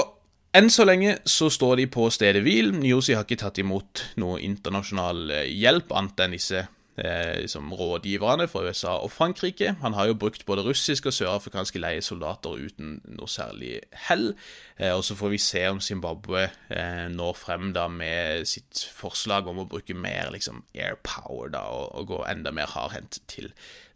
enn 0.53 0.69
så 0.69 0.85
lenge 0.85 1.17
så 1.29 1.49
står 1.51 1.79
de 1.79 1.89
på 1.91 2.09
stedet 2.13 2.43
hvil. 2.43 2.73
Nyosi 2.75 3.15
har 3.15 3.23
ikke 3.25 3.39
tatt 3.45 3.61
imot 3.63 4.03
noe 4.21 4.41
internasjonal 4.43 5.29
eh, 5.31 5.51
hjelp, 5.55 5.93
annet 5.95 6.25
enn 6.25 6.35
disse 6.35 6.65
eh, 6.97 7.39
liksom 7.41 7.71
rådgiverne 7.73 8.47
fra 8.51 8.65
USA 8.67 8.97
og 8.99 9.11
Frankrike. 9.11 9.75
Han 9.81 9.95
har 9.97 10.09
jo 10.09 10.17
brukt 10.19 10.45
både 10.45 10.65
russiske 10.67 11.09
og 11.09 11.15
sørafrikanske 11.15 11.81
leiesoldater 11.81 12.59
uten 12.59 12.99
noe 13.15 13.31
særlig 13.31 13.79
hell. 14.09 14.33
Eh, 14.77 14.91
og 14.91 15.03
så 15.07 15.17
får 15.17 15.33
vi 15.33 15.41
se 15.41 15.65
om 15.71 15.81
Zimbabwe 15.81 16.45
eh, 16.69 17.07
når 17.13 17.39
frem 17.39 17.71
da 17.75 17.87
med 17.87 18.45
sitt 18.49 18.85
forslag 18.93 19.47
om 19.47 19.63
å 19.63 19.69
bruke 19.69 19.95
mer 19.97 20.31
liksom 20.35 20.63
air 20.75 20.99
og, 21.23 21.55
og 21.55 22.07
gå 22.11 22.23
enda 22.29 22.51
mer 22.51 22.71
hardhendt 22.75 23.23
til 23.31 23.53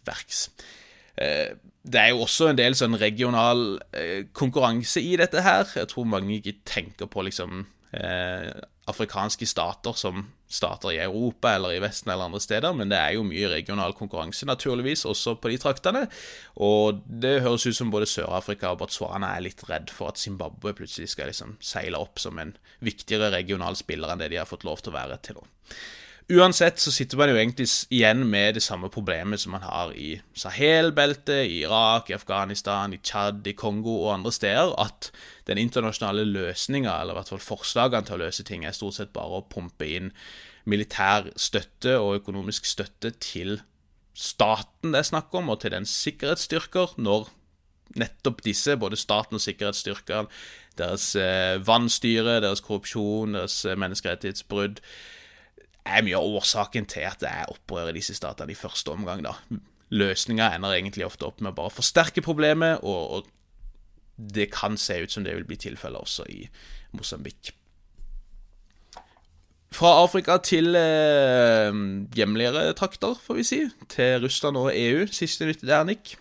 verks. 0.07 0.47
Eh, 1.17 1.55
det 1.87 1.99
er 2.01 2.11
jo 2.11 2.23
også 2.25 2.51
en 2.51 2.59
del 2.59 2.75
sånn 2.75 2.97
regional 2.99 3.77
eh, 3.95 4.27
konkurranse 4.35 5.01
i 5.03 5.15
dette 5.19 5.43
her. 5.43 5.67
Jeg 5.79 5.91
tror 5.91 6.09
mange 6.09 6.39
ikke 6.39 6.59
tenker 6.67 7.09
på 7.11 7.23
liksom 7.25 7.63
eh, 7.95 8.49
afrikanske 8.87 9.47
stater 9.47 9.95
som 9.99 10.25
stater 10.47 10.93
i 10.95 10.99
Europa 11.03 11.51
eller 11.57 11.75
i 11.75 11.81
Vesten 11.83 12.11
eller 12.11 12.29
andre 12.29 12.39
steder, 12.43 12.75
men 12.75 12.91
det 12.91 12.99
er 12.99 13.17
jo 13.17 13.25
mye 13.27 13.49
regional 13.51 13.95
konkurranse, 13.95 14.47
naturligvis, 14.47 15.03
også 15.05 15.35
på 15.43 15.51
de 15.51 15.57
traktene. 15.59 16.05
Og 16.63 17.01
det 17.07 17.41
høres 17.43 17.67
ut 17.67 17.75
som 17.75 17.91
både 17.91 18.07
Sør-Afrika 18.07 18.71
og 18.71 18.81
Botswana 18.83 19.33
er 19.35 19.43
litt 19.49 19.63
redd 19.67 19.91
for 19.91 20.13
at 20.13 20.21
Zimbabwe 20.21 20.75
plutselig 20.77 21.11
skal 21.11 21.31
liksom 21.31 21.57
seile 21.59 21.99
opp 21.99 22.19
som 22.23 22.39
en 22.39 22.55
viktigere 22.79 23.33
regional 23.35 23.75
spiller 23.79 24.13
enn 24.13 24.23
det 24.23 24.31
de 24.31 24.39
har 24.39 24.49
fått 24.49 24.67
lov 24.67 24.83
til 24.83 24.95
å 24.95 24.99
være 24.99 25.19
til 25.27 25.39
nå. 25.39 25.47
Uansett 26.27 26.81
så 26.83 26.91
sitter 26.91 27.15
man 27.15 27.29
jo 27.31 27.37
egentlig 27.39 27.69
igjen 27.87 28.25
med 28.27 28.57
det 28.57 28.63
samme 28.65 28.89
problemet 28.91 29.39
som 29.39 29.53
man 29.55 29.63
har 29.63 29.93
i 29.95 30.17
Sahel-beltet, 30.35 31.45
i 31.47 31.61
Irak, 31.61 32.09
i 32.09 32.17
Afghanistan, 32.17 32.91
i 32.91 32.99
Tsjad, 32.99 33.47
i 33.47 33.53
Kongo 33.55 33.93
og 34.01 34.11
andre 34.17 34.33
steder, 34.35 34.73
at 34.75 35.07
den 35.47 35.61
internasjonale 35.61 36.25
løsninga, 36.27 36.97
eller 36.99 37.15
i 37.15 37.19
hvert 37.21 37.31
fall 37.31 37.45
forslagene 37.45 38.03
til 38.09 38.17
å 38.17 38.21
løse 38.25 38.43
ting, 38.43 38.67
er 38.67 38.75
stort 38.75 38.99
sett 38.99 39.15
bare 39.15 39.39
å 39.39 39.47
pumpe 39.47 39.87
inn 39.87 40.11
militær 40.67 41.31
støtte 41.39 41.95
og 41.95 42.17
økonomisk 42.19 42.67
støtte 42.67 43.13
til 43.23 43.61
staten 44.17 44.91
det 44.91 44.99
er 44.99 45.11
snakk 45.13 45.31
om, 45.37 45.53
og 45.53 45.61
til 45.61 45.71
dens 45.77 45.95
sikkerhetsstyrker, 46.03 46.97
når 46.99 47.29
nettopp 47.95 48.43
disse, 48.43 48.75
både 48.75 48.99
staten 48.99 49.39
og 49.39 49.43
sikkerhetsstyrkene, 49.47 50.27
deres 50.77 51.13
eh, 51.15 51.55
vannstyre, 51.63 52.41
deres 52.43 52.61
korrupsjon, 52.65 53.37
deres 53.37 53.61
eh, 53.63 53.77
menneskerettighetsbrudd, 53.79 54.81
er 55.87 56.05
mye 56.05 56.19
av 56.19 56.37
årsaken 56.39 56.87
til 56.89 57.07
at 57.07 57.21
det 57.23 57.31
er 57.31 57.51
opprør 57.51 57.91
i 57.91 57.97
disse 57.97 58.15
statene 58.17 58.53
i 58.53 58.57
første 58.57 58.93
omgang. 58.93 59.23
da. 59.25 59.35
Løsninga 59.89 60.51
ender 60.55 60.75
egentlig 60.75 61.05
ofte 61.07 61.27
opp 61.27 61.41
med 61.41 61.53
å 61.53 61.59
bare 61.61 61.75
forsterke 61.77 62.23
problemet, 62.25 62.83
og, 62.83 63.11
og, 63.17 63.33
det 64.17 64.47
kan 64.49 64.73
se 64.81 64.95
ut 65.03 65.13
som 65.13 65.21
det 65.21 65.35
vil 65.37 65.45
bli 65.45 65.59
tilfellet 65.61 66.01
også 66.01 66.23
i 66.33 66.47
Mosambik. 66.97 67.51
Fra 69.77 69.91
Afrika 70.01 70.39
til 70.41 70.73
eh, 70.79 71.69
hjemligere 72.17 72.71
trakter, 72.73 73.13
får 73.21 73.37
vi 73.37 73.45
si. 73.45 73.59
Til 73.93 74.23
Russland 74.23 74.57
og 74.57 74.71
EU. 74.73 75.05
Siste 75.13 75.45
nytt 75.45 75.61
der, 75.61 75.85
Nick? 75.85 76.15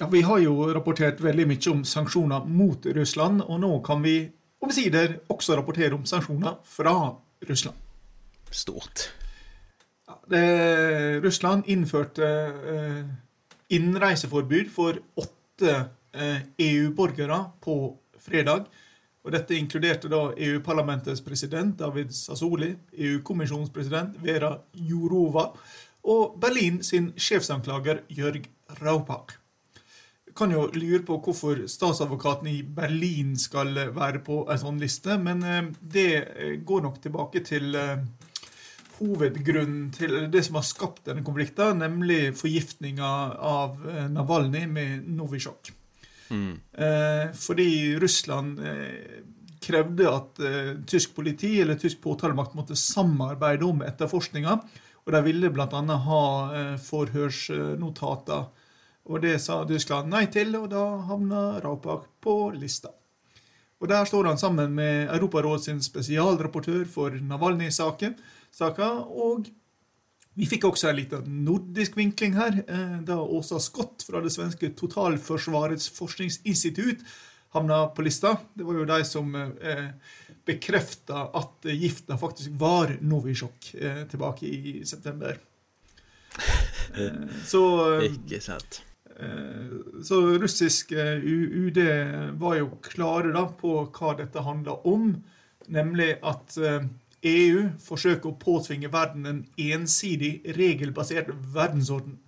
Ja, 0.00 0.10
Vi 0.12 0.20
har 0.26 0.42
jo 0.44 0.68
rapportert 0.74 1.24
veldig 1.24 1.48
mye 1.48 1.72
om 1.72 1.84
sanksjoner 1.88 2.44
mot 2.44 2.84
Russland, 2.84 3.40
og 3.46 3.62
nå 3.64 3.78
kan 3.88 4.04
vi 4.04 4.18
omsider 4.60 5.22
også 5.32 5.56
rapportere 5.56 5.96
om 5.96 6.04
sanksjoner 6.04 6.60
fra 6.68 6.98
Russland 7.48 7.78
stort. 8.50 9.10
Det, 10.30 11.20
Russland 11.24 11.64
innførte 11.66 12.26
eh, 12.74 13.04
innreiseforbud 13.68 14.70
for 14.74 14.98
åtte 15.14 15.74
eh, 16.12 16.42
EU-borgere 16.58 17.44
på 17.62 17.76
fredag. 18.18 18.66
Og 19.24 19.34
Dette 19.34 19.56
inkluderte 19.58 20.08
da 20.08 20.30
EU-parlamentets 20.32 21.20
president 21.22 21.76
David 21.78 22.14
Sassoli, 22.16 22.72
EU-kommisjonens 22.96 23.72
president 23.74 24.16
Vera 24.22 24.54
Jourova 24.72 25.50
og 26.08 26.38
Berlin 26.40 26.80
sin 26.82 27.10
sjefsanklager 27.20 28.00
Jørg 28.08 28.48
Raupak. 28.80 29.36
Kan 30.36 30.54
jo 30.54 30.70
lure 30.72 31.02
på 31.04 31.18
hvorfor 31.20 31.66
statsadvokaten 31.68 32.48
i 32.48 32.62
Berlin 32.62 33.34
skal 33.38 33.74
være 33.92 34.22
på 34.24 34.44
en 34.48 34.62
sånn 34.62 34.80
liste, 34.80 35.18
men 35.20 35.44
eh, 35.44 35.62
det 35.80 36.10
går 36.64 36.86
nok 36.86 36.98
tilbake 37.04 37.44
til 37.44 37.76
hovedgrunnen 39.00 39.88
til 39.94 40.26
det 40.32 40.42
som 40.46 40.58
har 40.58 40.66
skapt 40.68 41.06
denne 41.08 41.24
konflikten, 41.24 41.80
nemlig 41.80 42.34
forgiftninga 42.38 43.10
av 43.36 43.80
eh, 43.88 44.06
Navalny 44.12 44.66
med 44.70 45.08
Novisjok. 45.16 45.72
Mm. 46.30 46.52
Eh, 46.72 47.24
fordi 47.34 47.70
Russland 48.00 48.60
eh, 48.60 49.24
krevde 49.60 50.06
at 50.08 50.38
tysk 50.88 51.12
politi 51.18 51.58
eller 51.60 51.76
tysk 51.76 52.00
påtalemakt 52.00 52.54
måtte 52.56 52.78
samarbeide 52.78 53.66
om 53.68 53.82
etterforskninga. 53.84 54.54
Og 55.04 55.12
de 55.12 55.20
ville 55.26 55.50
bl.a. 55.52 55.82
ha 56.06 56.22
forhørsnotater. 56.80 58.46
Og 59.12 59.20
det 59.20 59.34
sa 59.44 59.58
Tyskland 59.68 60.08
nei 60.12 60.24
til, 60.32 60.54
og 60.56 60.70
da 60.72 60.84
havna 61.10 61.42
Rapak 61.60 62.08
på 62.24 62.38
lista. 62.56 62.92
Og 63.80 63.88
Der 63.88 64.04
står 64.04 64.24
han 64.28 64.38
sammen 64.38 64.74
med 64.74 65.08
Europarådets 65.08 65.84
spesialrapportør 65.88 66.84
for 66.84 67.10
Navalny-saken 67.10 68.16
saka. 68.54 68.90
Og 69.08 69.48
vi 70.38 70.46
fikk 70.48 70.68
også 70.68 70.90
en 70.90 70.98
liten 71.00 71.40
nordisk 71.44 71.98
vinkling 71.98 72.36
her, 72.38 72.62
eh, 72.66 72.98
da 73.06 73.18
Åsa 73.20 73.58
Scott 73.60 74.06
fra 74.06 74.22
det 74.22 74.32
svenske 74.32 74.70
Totalforsvarets 74.78 75.90
forskningsinstitutt 75.96 77.02
havna 77.56 77.82
på 77.92 78.04
lista. 78.06 78.36
Det 78.54 78.64
var 78.64 78.78
jo 78.78 78.86
de 78.88 78.98
som 79.04 79.34
eh, 79.34 79.88
bekrefta 80.46 81.26
at 81.34 81.66
gifta 81.66 82.18
faktisk 82.18 82.54
var 82.60 82.94
Novisjok 83.02 83.74
eh, 83.74 84.04
tilbake 84.10 84.46
i 84.46 84.84
september. 84.86 85.38
Så 87.46 87.64
Ikke 88.06 88.40
sant. 88.42 88.82
Så 90.06 90.16
russisk 90.40 90.94
UD 90.94 91.78
var 92.40 92.54
jo 92.56 92.70
klare 92.80 93.34
da 93.34 93.42
på 93.52 93.74
hva 93.92 94.14
dette 94.16 94.40
handla 94.46 94.78
om, 94.88 95.10
nemlig 95.68 96.14
at 96.24 96.56
EU 97.26 97.68
forsøker 97.84 98.30
å 98.30 98.38
påtvinge 98.40 98.88
verden 98.92 99.26
en 99.28 99.40
ensidig, 99.60 100.40
regelbasert 100.56 101.28
verdensorden. 101.54 102.18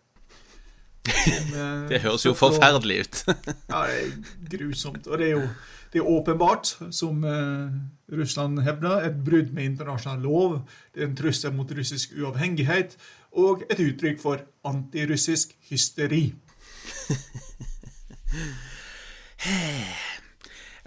Som, 1.08 1.54
eh, 1.56 1.86
det 1.90 2.02
høres 2.04 2.26
jo 2.26 2.34
forferdelig 2.36 2.96
ut. 3.00 3.22
ja, 3.72 3.78
det 3.86 4.02
er 4.02 4.08
grusomt. 4.56 5.06
Og 5.06 5.18
det 5.18 5.26
er 5.30 5.34
jo 5.38 5.46
det 5.92 5.98
er 6.00 6.08
åpenbart, 6.08 6.66
som 6.90 7.24
eh, 7.28 7.68
Russland 8.16 8.62
hevder, 8.64 9.04
et 9.04 9.24
brudd 9.24 9.52
med 9.52 9.64
internasjonal 9.64 10.20
lov. 10.24 10.60
Det 10.94 11.02
er 11.02 11.06
en 11.10 11.16
trussel 11.16 11.52
mot 11.52 11.72
russisk 11.76 12.12
uavhengighet 12.16 12.96
og 13.36 13.62
et 13.68 13.80
uttrykk 13.80 14.20
for 14.20 14.36
antirussisk 14.64 15.52
hysteri. 15.68 16.32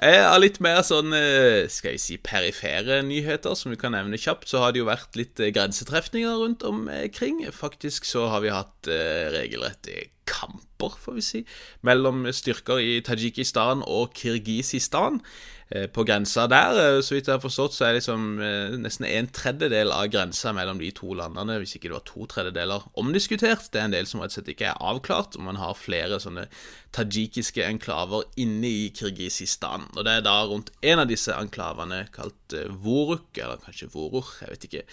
Av 0.03 0.41
litt 0.43 0.57
mer 0.59 0.81
sånn, 0.83 1.13
eh, 1.15 1.69
skal 1.71 1.93
vi 1.95 1.99
si, 2.03 2.17
perifere 2.19 2.99
nyheter, 3.07 3.55
som 3.55 3.71
vi 3.71 3.79
kan 3.79 3.93
nevne 3.95 4.19
kjapt, 4.19 4.49
så 4.51 4.59
har 4.59 4.73
det 4.73 4.81
jo 4.81 4.89
vært 4.89 5.15
litt 5.15 5.39
eh, 5.39 5.53
grensetrefninger 5.55 6.35
rundt 6.35 6.65
omkring. 6.67 7.45
Faktisk 7.55 8.03
så 8.03 8.27
har 8.27 8.43
vi 8.43 8.51
hatt 8.51 8.89
eh, 8.91 9.31
regelrette 9.31 10.09
kamper, 10.27 10.97
får 10.99 11.15
vi 11.15 11.23
si, 11.23 11.41
mellom 11.87 12.25
styrker 12.27 12.83
i 12.83 12.99
Tadsjikistan 13.07 13.85
og 13.87 14.11
Kirgisistan. 14.19 15.21
Eh, 15.69 15.87
på 15.89 16.03
grensa 16.05 16.43
der. 16.45 16.77
Eh, 16.77 16.99
så 17.01 17.15
vidt 17.15 17.25
jeg 17.25 17.39
har 17.39 17.41
forstått, 17.41 17.73
så 17.73 17.87
er 17.87 17.95
liksom 17.95 18.37
eh, 18.37 18.75
nesten 18.77 19.07
en 19.09 19.29
tredjedel 19.33 19.89
av 19.89 20.11
grensa 20.13 20.51
mellom 20.53 20.77
de 20.77 20.91
to 20.93 21.15
landene, 21.17 21.55
hvis 21.57 21.73
ikke 21.79 21.89
det 21.89 21.95
var 21.95 22.03
to 22.05 22.27
tredjedeler, 22.29 22.85
omdiskutert. 23.01 23.71
Det 23.73 23.81
er 23.81 23.87
en 23.89 23.95
del 23.95 24.05
som 24.05 24.21
rett 24.21 24.29
og 24.29 24.37
slett 24.37 24.51
ikke 24.53 24.67
er 24.69 24.83
avklart, 24.91 25.39
og 25.39 25.47
man 25.47 25.57
har 25.57 25.73
flere 25.79 26.19
sånne 26.21 26.45
tadsjikiske 26.93 27.65
enklaver 27.65 28.27
inne 28.37 28.69
i 28.69 28.85
Kirgisistan. 28.93 29.89
Og 29.95 30.05
det 30.05 30.19
er 30.19 30.27
da 30.27 30.35
rundt 30.45 30.69
en 30.85 31.01
av 31.01 31.09
disse 31.09 31.33
enklavene, 31.33 32.03
kalt 32.13 32.53
Voruk, 32.85 33.31
eller 33.33 33.57
kanskje 33.65 33.89
Vorur, 33.95 34.29
jeg 34.43 34.53
vet 34.53 34.69
ikke, 34.69 34.85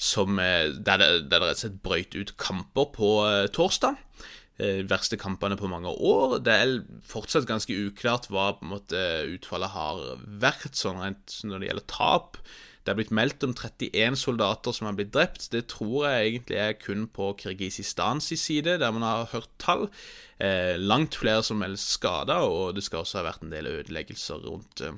som, 0.00 0.40
der, 0.40 0.80
det, 0.80 1.12
der 1.28 1.28
det 1.28 1.44
rett 1.44 1.60
og 1.60 1.64
slett 1.66 1.78
brøyt 1.84 2.16
ut 2.16 2.36
kamper 2.40 2.88
på 2.96 3.12
torsdag. 3.52 4.00
Eh, 4.56 4.80
verste 4.88 5.18
kampene 5.20 5.58
på 5.60 5.68
mange 5.68 5.90
år. 5.92 6.38
Det 6.40 6.52
er 6.54 6.70
fortsatt 7.04 7.44
ganske 7.48 7.74
uklart 7.76 8.30
hva 8.32 8.54
på 8.56 8.64
en 8.64 8.72
måte 8.72 9.02
utfallet 9.34 9.74
har 9.74 10.00
vært, 10.24 10.72
sånn 10.78 11.02
rent 11.02 11.42
når 11.44 11.60
det 11.60 11.68
gjelder 11.68 11.86
tap. 11.92 12.40
Det 12.86 12.94
er 12.94 12.98
blitt 13.00 13.12
meldt 13.18 13.44
om 13.44 13.52
31 13.52 14.16
soldater 14.16 14.72
som 14.72 14.88
har 14.88 14.96
blitt 14.96 15.12
drept. 15.12 15.50
Det 15.52 15.66
tror 15.72 16.06
jeg 16.06 16.30
egentlig 16.30 16.60
er 16.62 16.76
kun 16.78 17.04
på 17.12 17.32
Kirgisistans 17.42 18.30
side, 18.30 18.78
der 18.80 18.96
man 18.96 19.04
har 19.04 19.28
hørt 19.34 19.50
tall. 19.60 19.88
Eh, 20.40 20.78
langt 20.80 21.18
flere 21.20 21.44
som 21.44 21.60
er 21.66 21.76
skada, 21.76 22.40
og 22.46 22.78
det 22.78 22.86
skal 22.86 23.02
også 23.02 23.20
ha 23.20 23.26
vært 23.26 23.44
en 23.44 23.52
del 23.52 23.68
ødeleggelser 23.74 24.40
rundt 24.46 24.86
eh, 24.86 24.96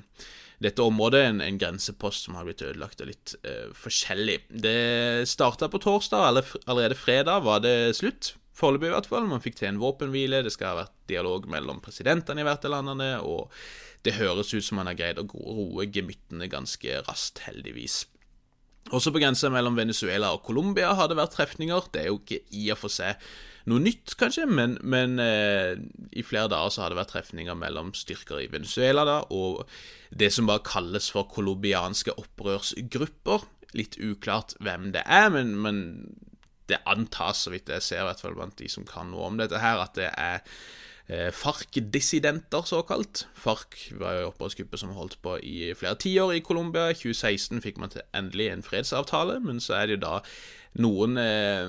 dette 0.63 0.85
området. 0.85 1.25
En, 1.33 1.43
en, 1.43 1.59
grensepost 1.59 2.29
som 2.29 2.39
har 2.39 2.47
blitt 2.47 2.63
ødelagt 2.63 3.03
og 3.03 3.11
litt 3.11 3.35
eh, 3.43 3.73
forskjellig. 3.75 4.39
Det 4.47 5.27
starta 5.27 5.67
på 5.67 5.83
torsdag, 5.83 6.29
eller 6.29 6.55
allerede 6.69 6.95
fredag 6.95 7.43
var 7.43 7.65
det 7.65 7.97
slutt. 7.99 8.37
Foreløpig, 8.59 8.89
i 8.89 8.95
hvert 8.95 9.07
fall. 9.07 9.27
Man 9.29 9.43
fikk 9.43 9.59
til 9.59 9.69
en 9.71 9.81
våpenhvile, 9.81 10.43
det 10.43 10.51
skal 10.55 10.73
ha 10.73 10.81
vært 10.83 10.95
dialog 11.11 11.47
mellom 11.51 11.79
presidentene 11.83 12.43
i 12.43 12.47
hvert 12.47 12.65
av 12.67 12.75
landene, 12.75 13.11
og 13.23 13.53
det 14.03 14.17
høres 14.19 14.51
ut 14.53 14.65
som 14.65 14.79
man 14.79 14.89
har 14.91 14.97
greid 14.99 15.19
å 15.21 15.27
roe 15.27 15.87
gemyttene 15.87 16.49
ganske 16.51 17.01
raskt, 17.07 17.43
heldigvis. 17.47 18.03
Også 18.95 19.11
på 19.13 19.21
grensa 19.21 19.51
mellom 19.53 19.77
Venezuela 19.77 20.31
og 20.33 20.43
Colombia 20.47 20.93
har 20.97 21.09
det 21.11 21.19
vært 21.19 21.35
trefninger. 21.37 21.89
Det 21.93 22.01
er 22.01 22.09
jo 22.09 22.19
ikke 22.21 22.41
i 22.57 22.69
og 22.73 22.79
for 22.81 22.93
seg 22.93 23.19
noe 23.69 23.83
nytt, 23.83 24.15
kanskje, 24.17 24.47
men, 24.49 24.77
men 24.81 25.19
eh, 25.21 25.75
i 26.17 26.23
flere 26.25 26.49
dager 26.49 26.73
så 26.73 26.83
har 26.83 26.93
det 26.93 26.97
vært 26.97 27.11
trefninger 27.13 27.57
mellom 27.59 27.91
styrker 27.97 28.41
i 28.41 28.49
Venezuela 28.49 29.03
da, 29.05 29.19
og 29.35 29.61
det 30.09 30.31
som 30.33 30.49
bare 30.49 30.65
kalles 30.65 31.11
for 31.13 31.29
colombianske 31.29 32.15
opprørsgrupper. 32.17 33.45
Litt 33.77 33.99
uklart 34.01 34.55
hvem 34.65 34.89
det 34.95 35.03
er, 35.05 35.27
men, 35.29 35.53
men 35.61 35.83
det 36.69 36.83
antas, 36.89 37.45
så 37.45 37.53
vidt 37.53 37.71
jeg 37.71 37.85
ser, 37.85 38.03
i 38.03 38.09
hvert 38.09 38.21
fall 38.23 38.37
blant 38.37 38.59
de 38.59 38.69
som 38.71 38.85
kan 38.87 39.11
noe 39.11 39.29
om 39.29 39.39
dette 39.39 39.61
her, 39.61 39.81
at 39.83 39.97
det 39.97 40.09
er 40.09 40.39
eh, 41.09 41.29
FARC-dissidenter, 41.35 42.67
såkalt. 42.69 43.25
FARC 43.37 43.89
var 43.99 44.19
jo 44.19 44.29
opprørsgruppe 44.29 44.79
som 44.79 44.93
holdt 44.97 45.19
på 45.25 45.37
i 45.43 45.73
flere 45.77 45.97
tiår 45.99 46.37
i 46.37 46.45
Colombia. 46.45 46.89
I 46.89 46.97
2016 46.97 47.63
fikk 47.65 47.81
man 47.81 47.93
til 47.93 48.05
endelig 48.15 48.51
en 48.53 48.65
fredsavtale, 48.65 49.39
men 49.43 49.61
så 49.63 49.81
er 49.81 49.89
det 49.89 49.99
jo 49.99 50.05
da 50.05 50.15
noen 50.77 51.17
eh, 51.17 51.65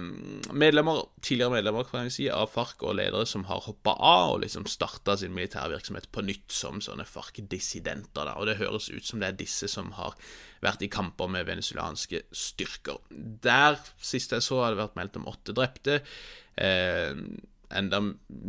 medlemmer, 0.52 1.06
tidligere 1.24 1.54
medlemmer 1.54 1.86
kan 1.88 2.04
jeg 2.04 2.12
si, 2.12 2.26
av 2.28 2.50
FARC 2.52 2.82
og 2.84 2.98
ledere 2.98 3.24
som 3.28 3.46
har 3.48 3.62
hoppa 3.64 3.94
av 3.96 4.34
og 4.34 4.42
liksom 4.42 4.66
starta 4.68 5.16
sin 5.16 5.32
militærvirksomhet 5.36 6.10
på 6.12 6.24
nytt 6.26 6.52
som 6.52 6.82
sånne 6.84 7.06
FARC-dissidenter. 7.08 8.28
Og 8.36 8.50
det 8.50 8.58
høres 8.60 8.90
ut 8.92 9.06
som 9.06 9.22
det 9.22 9.30
er 9.30 9.40
disse 9.40 9.70
som 9.72 9.94
har 9.96 10.18
vært 10.60 10.84
i 10.84 10.90
kamper 10.92 11.32
med 11.32 11.48
venezuelanske 11.48 12.26
styrker. 12.28 13.00
Der, 13.10 13.80
sist 13.96 14.36
jeg 14.36 14.44
så, 14.44 14.60
har 14.60 14.74
det 14.74 14.82
vært 14.82 15.00
meldt 15.00 15.16
om 15.22 15.28
åtte 15.32 15.56
drepte. 15.56 16.02
Eh, 16.60 17.16
enda 17.80 18.02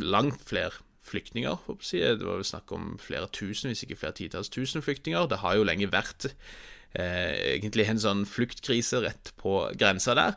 langt 0.04 0.44
flere 0.44 0.84
flyktninger. 1.02 1.64
Det 1.80 2.20
var 2.20 2.38
vel 2.38 2.46
snakk 2.46 2.76
om 2.76 2.92
flere 3.02 3.30
tusen, 3.32 3.72
hvis 3.72 3.86
ikke 3.86 3.98
flere 4.04 4.20
titalls 4.20 4.52
tusen 4.52 4.84
flyktninger. 4.84 5.26
Det 5.32 5.40
har 5.42 5.56
jo 5.56 5.66
lenge 5.66 5.90
vært 5.90 6.28
egentlig 6.98 7.88
en 7.88 8.02
sånn 8.02 8.26
fluktkrise 8.28 9.00
rett 9.04 9.32
på 9.40 9.64
grensa 9.78 10.16
der. 10.18 10.36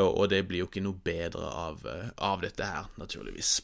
Og, 0.00 0.10
og 0.10 0.30
det 0.32 0.42
blir 0.48 0.64
jo 0.64 0.70
ikke 0.70 0.82
noe 0.82 0.98
bedre 1.06 1.46
av, 1.46 1.84
eh, 1.86 2.10
av 2.26 2.42
dette 2.42 2.66
her, 2.66 2.90
naturligvis. 2.98 3.60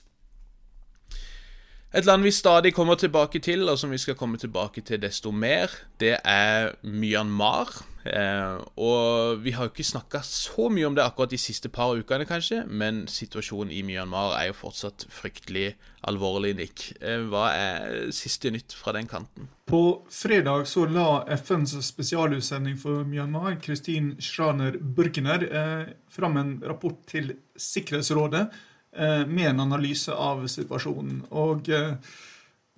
Et 1.91 2.07
land 2.07 2.23
vi 2.23 2.31
stadig 2.31 2.71
kommer 2.75 2.95
tilbake 2.95 3.41
til, 3.43 3.65
og 3.69 3.79
som 3.79 3.91
vi 3.91 3.99
skal 3.99 4.15
komme 4.15 4.39
tilbake 4.39 4.81
til 4.87 5.01
desto 5.03 5.33
mer, 5.35 5.73
det 5.99 6.21
er 6.25 6.77
Myanmar. 6.87 7.73
Eh, 8.07 8.61
og 8.79 9.43
vi 9.43 9.51
har 9.51 9.67
jo 9.67 9.73
ikke 9.73 9.85
snakka 9.85 10.21
så 10.23 10.69
mye 10.71 10.87
om 10.87 10.95
det 10.95 11.03
akkurat 11.03 11.33
de 11.35 11.41
siste 11.43 11.69
par 11.69 11.99
ukene, 11.99 12.29
kanskje, 12.31 12.63
men 12.67 13.03
situasjonen 13.11 13.75
i 13.75 13.83
Myanmar 13.83 14.37
er 14.39 14.53
jo 14.53 14.57
fortsatt 14.61 15.09
fryktelig 15.11 15.75
alvorlig, 16.07 16.55
Nick. 16.63 16.87
Eh, 17.03 17.27
hva 17.27 17.51
er 17.59 18.15
siste 18.15 18.55
nytt 18.55 18.71
fra 18.79 18.95
den 18.95 19.11
kanten? 19.11 19.51
På 19.67 20.07
fredag 20.15 20.71
så 20.71 20.87
la 20.87 21.25
FNs 21.27 21.75
spesialutsending 21.91 22.79
for 22.79 23.03
Myanmar, 23.03 23.59
Kristin 23.61 24.15
Schraner 24.23 24.79
Burkener, 24.79 25.43
eh, 25.43 25.95
fram 26.09 26.37
en 26.37 26.59
rapport 26.63 27.03
til 27.11 27.35
Sikkerhetsrådet 27.57 28.47
med 28.93 29.53
en 29.53 29.61
analyse 29.61 30.13
av 30.13 30.43
situasjonen. 30.51 31.23
Og 31.39 31.69
eh, 31.71 31.93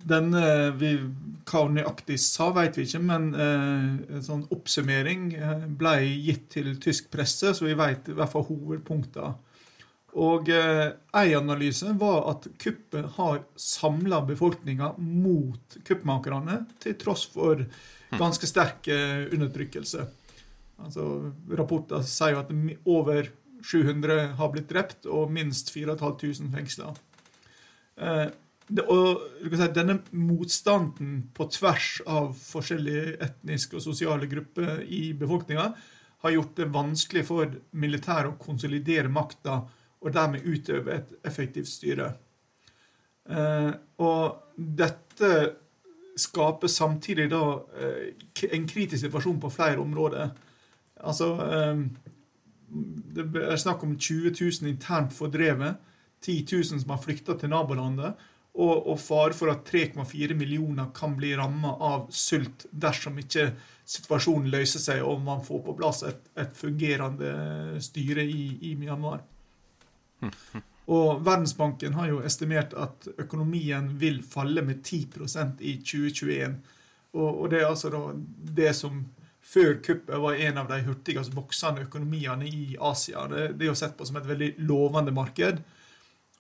den 0.03 0.35
vi, 0.81 0.97
Hva 1.47 1.63
hun 1.65 1.77
nøyaktig 1.79 2.19
sa, 2.21 2.51
vet 2.57 2.77
vi 2.79 2.87
ikke, 2.89 3.01
men 3.07 3.31
eh, 3.33 3.87
en 4.17 4.27
sånn 4.27 4.45
oppsummering 4.55 5.31
ble 5.79 5.95
gitt 6.27 6.51
til 6.57 6.75
tysk 6.83 7.11
presse, 7.13 7.55
så 7.55 7.67
vi 7.67 7.79
vet 7.79 8.11
i 8.11 8.17
hvert 8.19 8.33
fall 8.33 8.47
hovedpunktene. 8.51 9.33
Og 10.23 10.51
eh, 10.53 10.91
En 11.17 11.39
analyse 11.39 11.95
var 11.97 12.27
at 12.35 12.51
kuppet 12.61 13.15
har 13.17 13.45
samla 13.57 14.21
befolkninga 14.29 14.95
mot 14.99 15.79
kuppmakerne, 15.87 16.65
til 16.83 16.99
tross 17.01 17.25
for 17.33 17.63
ganske 18.13 18.49
sterk 18.49 18.91
undertrykkelse. 19.33 20.05
Altså, 20.83 21.07
Rapporter 21.57 22.03
sier 22.05 22.35
jo 22.35 22.43
at 22.43 22.51
over 22.85 23.31
700 23.65 24.35
har 24.39 24.53
blitt 24.53 24.71
drept 24.71 25.07
og 25.07 25.33
minst 25.33 25.71
4500 25.75 26.51
fengsla. 26.57 26.93
Eh, 27.97 28.29
denne 28.73 29.99
motstanden 30.17 31.17
på 31.35 31.47
tvers 31.53 32.01
av 32.07 32.33
forskjellige 32.39 33.17
etniske 33.27 33.77
og 33.77 33.85
sosiale 33.85 34.29
grupper 34.31 34.85
i 34.87 35.13
befolkninga 35.19 35.73
har 36.23 36.31
gjort 36.31 36.57
det 36.57 36.71
vanskelig 36.73 37.25
for 37.27 37.57
militæret 37.75 38.31
å 38.31 38.41
konsolidere 38.41 39.11
makta 39.11 39.63
og 40.03 40.15
dermed 40.15 40.47
utøve 40.47 40.95
et 40.95 41.11
effektivt 41.27 41.71
styre. 41.71 42.13
Eh, 43.29 43.73
og 44.03 44.55
dette 44.57 45.33
skaper 46.19 46.71
samtidig 46.71 47.29
da 47.33 47.43
eh, 47.79 48.49
en 48.53 48.67
kritisk 48.69 49.05
situasjon 49.05 49.41
på 49.43 49.51
flere 49.53 49.83
områder. 49.83 50.33
Altså 51.03 51.33
det 52.73 53.27
er 53.43 53.61
snakk 53.61 53.83
om 53.85 53.97
20 53.99 54.33
000 54.39 54.71
internt 54.71 55.13
fordrevet, 55.17 55.81
10 56.23 56.47
000 56.53 56.83
som 56.83 56.95
har 56.95 57.03
flykta 57.03 57.37
til 57.39 57.53
nabolandet, 57.53 58.15
og, 58.53 58.87
og 58.93 58.99
fare 59.01 59.37
for 59.37 59.53
at 59.53 59.69
3,4 59.69 60.35
millioner 60.37 60.91
kan 60.95 61.15
bli 61.17 61.33
ramma 61.37 61.73
av 61.81 62.11
sult 62.13 62.67
dersom 62.71 63.17
ikke 63.23 63.47
situasjonen 63.89 64.51
løser 64.53 64.83
seg 64.83 65.01
og 65.07 65.23
man 65.25 65.41
får 65.45 65.63
på 65.65 65.77
plass 65.79 66.03
et, 66.09 66.21
et 66.37 66.53
fungerende 66.57 67.81
styre 67.83 68.25
i, 68.29 68.45
i 68.69 68.75
Myanmar. 68.79 69.25
Og 70.93 71.23
Verdensbanken 71.25 71.95
har 71.95 72.09
jo 72.11 72.23
estimert 72.27 72.73
at 72.75 73.07
økonomien 73.23 73.87
vil 74.01 74.19
falle 74.27 74.65
med 74.67 74.83
10% 74.83 75.61
i 75.63 75.77
2021. 75.79 76.57
Og, 77.15 77.29
og 77.29 77.51
det 77.53 77.61
er 77.61 77.69
altså 77.69 77.93
det 78.57 78.73
som 78.77 79.05
før 79.43 79.79
kuppet 79.85 80.21
var 80.23 80.39
en 80.39 80.59
av 80.63 80.69
de 80.71 80.81
hurtigst 80.87 81.35
voksende 81.35 81.87
økonomiene 81.87 82.49
i 82.49 82.77
Asia. 82.81 83.27
Det, 83.29 83.53
det, 83.57 83.67
er 83.67 83.73
jo 83.73 83.79
sett 83.79 83.97
på 83.99 84.07
som 84.09 84.19
et 84.21 84.29
veldig 84.29 84.53
lovende 84.69 85.15
marked. 85.15 85.63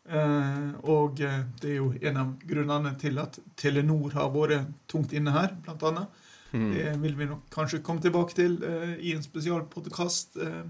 Eh, 0.02 0.68
og 0.90 1.20
eh, 1.22 1.42
det 1.62 1.74
er 1.74 1.78
jo 1.78 1.92
en 2.00 2.20
av 2.22 2.32
grunnene 2.48 2.94
til 3.00 3.20
at 3.22 3.38
Telenor 3.58 4.14
har 4.16 4.32
vært 4.34 4.72
tungt 4.90 5.14
inne 5.14 5.34
her, 5.34 5.54
blant 5.66 5.84
annet. 5.90 6.22
Mm. 6.52 6.72
Det 6.74 6.88
vil 7.00 7.14
vi 7.16 7.28
nok 7.30 7.46
kanskje 7.52 7.80
komme 7.84 8.02
tilbake 8.04 8.36
til 8.36 8.58
eh, 8.66 8.96
i 9.00 9.14
en 9.16 9.24
spesialpodkast 9.24 10.36
eh, 10.42 10.64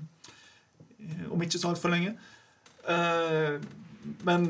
om 1.32 1.42
ikke 1.42 1.59
så 1.59 1.72
altfor 1.72 1.94
lenge. 1.94 2.14
Eh, 2.88 3.57
men 4.26 4.46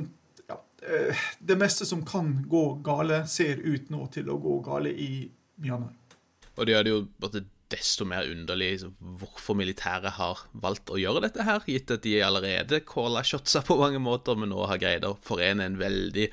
ja, 0.49 0.59
eh, 0.89 1.25
det 1.39 1.57
meste 1.61 1.87
som 1.89 2.05
kan 2.07 2.35
gå 2.49 2.67
gale, 2.85 3.25
ser 3.29 3.63
ut 3.65 3.91
nå 3.93 4.07
til 4.13 4.31
å 4.33 4.39
gå 4.41 4.61
gale 4.67 4.93
i 4.93 5.27
Myanmar. 5.63 5.95
Og 6.53 6.69
det 6.69 6.77
hadde 6.77 6.93
jo 6.93 7.05
desto 7.73 8.07
mer 8.09 8.29
underlig 8.31 8.75
hvorfor 8.99 9.57
militæret 9.59 10.17
har 10.19 10.45
valgt 10.53 10.93
å 10.93 11.01
gjøre 11.01 11.25
dette 11.27 11.47
her, 11.47 11.65
gitt 11.67 11.91
at 11.95 12.05
de 12.05 12.19
allerede 12.25 12.83
calla 12.89 13.25
shotsa 13.27 13.65
på 13.67 13.79
mange 13.81 14.03
måter, 14.03 14.39
men 14.39 14.53
nå 14.53 14.69
har 14.71 14.83
greid 14.83 15.09
å 15.09 15.17
forene 15.25 15.67
en 15.67 15.81
veldig 15.81 16.29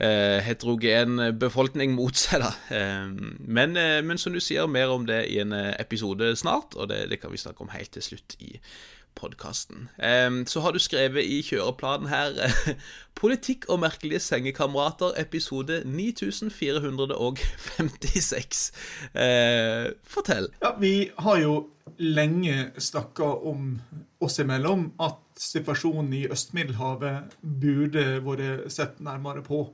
heterogen 0.00 1.18
befolkning 1.36 1.92
mot 1.92 2.16
seg, 2.16 2.40
da. 2.40 2.78
Men, 3.44 3.76
men, 3.76 4.16
som 4.16 4.32
du 4.32 4.40
sier, 4.40 4.64
mer 4.64 4.88
om 4.94 5.04
det 5.04 5.26
i 5.28 5.36
en 5.42 5.52
episode 5.52 6.30
snart, 6.40 6.72
og 6.72 6.88
det, 6.88 7.02
det 7.10 7.18
kan 7.20 7.34
vi 7.34 7.40
snakke 7.42 7.60
om 7.66 7.74
helt 7.74 7.92
til 7.92 8.06
slutt 8.06 8.38
i 8.40 8.54
podkasten. 9.20 9.90
Så 10.48 10.62
har 10.64 10.72
du 10.72 10.80
skrevet 10.82 11.28
i 11.28 11.42
kjøreplanen 11.44 12.08
her 12.08 12.38
'Politikk 13.20 13.66
og 13.68 13.82
merkelige 13.82 14.20
sengekamerater', 14.24 15.10
episode 15.20 15.82
9456. 15.84 18.72
Eh, 19.14 19.92
fortell. 20.04 20.48
Ja, 20.62 20.70
Vi 20.80 21.10
har 21.18 21.38
jo 21.38 21.66
lenge 21.98 22.70
snakka 22.78 23.24
om 23.24 23.80
oss 24.20 24.38
imellom 24.38 24.92
at 25.00 25.18
situasjonen 25.36 26.12
i 26.12 26.28
Øst-Middelhavet 26.32 27.22
burde 27.42 28.24
vært 28.24 28.72
sett 28.72 29.00
nærmere 29.00 29.42
på. 29.42 29.72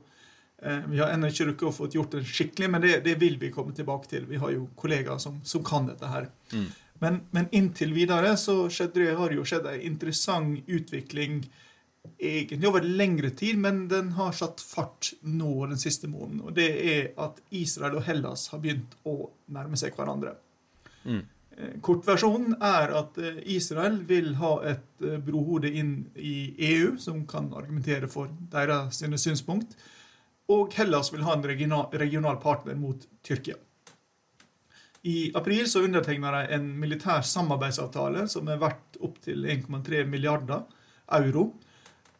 Eh, 0.61 0.89
vi 0.89 0.99
har 0.99 1.07
ennå 1.13 1.27
ikke 1.31 1.45
rukket 1.51 1.69
å 1.69 1.75
få 1.75 1.87
gjort 1.93 2.11
det 2.17 2.25
skikkelig, 2.27 2.69
men 2.73 2.81
det, 2.81 3.03
det, 3.05 3.15
vil 3.21 3.37
vi 3.39 3.51
komme 3.53 3.73
tilbake 3.77 4.07
til. 4.09 4.25
Vi 4.27 4.37
har 4.41 4.51
jo 4.51 4.67
kollegaer 4.75 5.17
som, 5.23 5.39
som 5.43 5.63
kan 5.63 5.87
dette 5.87 6.07
her. 6.11 6.27
Mm. 6.51 6.67
Men, 6.99 7.21
men, 7.31 7.47
inntil 7.51 7.93
videre 7.93 8.33
så 8.37 8.65
skjedde 8.73 9.03
det, 9.03 9.15
har 9.19 9.33
jo 9.35 9.45
skjedd 9.45 9.69
en 9.69 9.85
interessant 9.85 10.67
utvikling 10.67 11.43
egentlig 12.17 12.69
over 12.69 12.85
lengre 12.87 13.29
tid, 13.35 13.57
men 13.59 13.87
den 13.91 14.13
har 14.17 14.31
satt 14.35 14.61
fart 14.63 15.11
nå 15.21 15.51
den 15.67 15.79
siste 15.81 16.09
måneden. 16.09 16.41
Og 16.47 16.55
det 16.57 16.69
er 16.93 17.09
at 17.21 17.41
Israel 17.55 17.99
og 17.99 18.05
Hellas 18.07 18.47
har 18.53 18.61
begynt 18.63 18.95
å 19.05 19.29
nærme 19.53 19.79
seg 19.79 19.97
hverandre. 19.97 20.37
Mm. 21.03 21.21
Eh, 21.57 21.75
kortversjonen 21.81 22.57
er 22.63 22.95
at 22.99 23.19
eh, 23.21 23.39
Israel 23.57 23.99
vil 24.07 24.35
ha 24.41 24.53
et 24.71 25.05
eh, 25.05 25.19
brohode 25.23 25.71
inn 25.73 25.93
i 26.15 26.53
EU, 26.71 26.95
som 27.01 27.23
kan 27.29 27.49
argumentere 27.57 28.09
for 28.11 28.31
deres 28.53 29.03
synspunkt. 29.21 29.77
Og 30.53 30.73
Hellas 30.77 31.11
vil 31.13 31.25
ha 31.27 31.35
en 31.35 31.45
regional, 31.45 31.89
regional 31.91 32.37
partner 32.41 32.77
mot 32.79 33.01
Tyrkia. 33.25 33.57
I 35.07 35.31
april 35.39 35.69
så 35.69 35.85
undertegna 35.85 36.33
de 36.35 36.55
en 36.57 36.67
militær 36.79 37.21
samarbeidsavtale 37.23 38.25
som 38.27 38.49
er 38.51 38.59
verdt 38.59 38.97
opptil 39.07 39.45
1,3 39.47 40.03
milliarder 40.09 40.65
euro. 41.15 41.45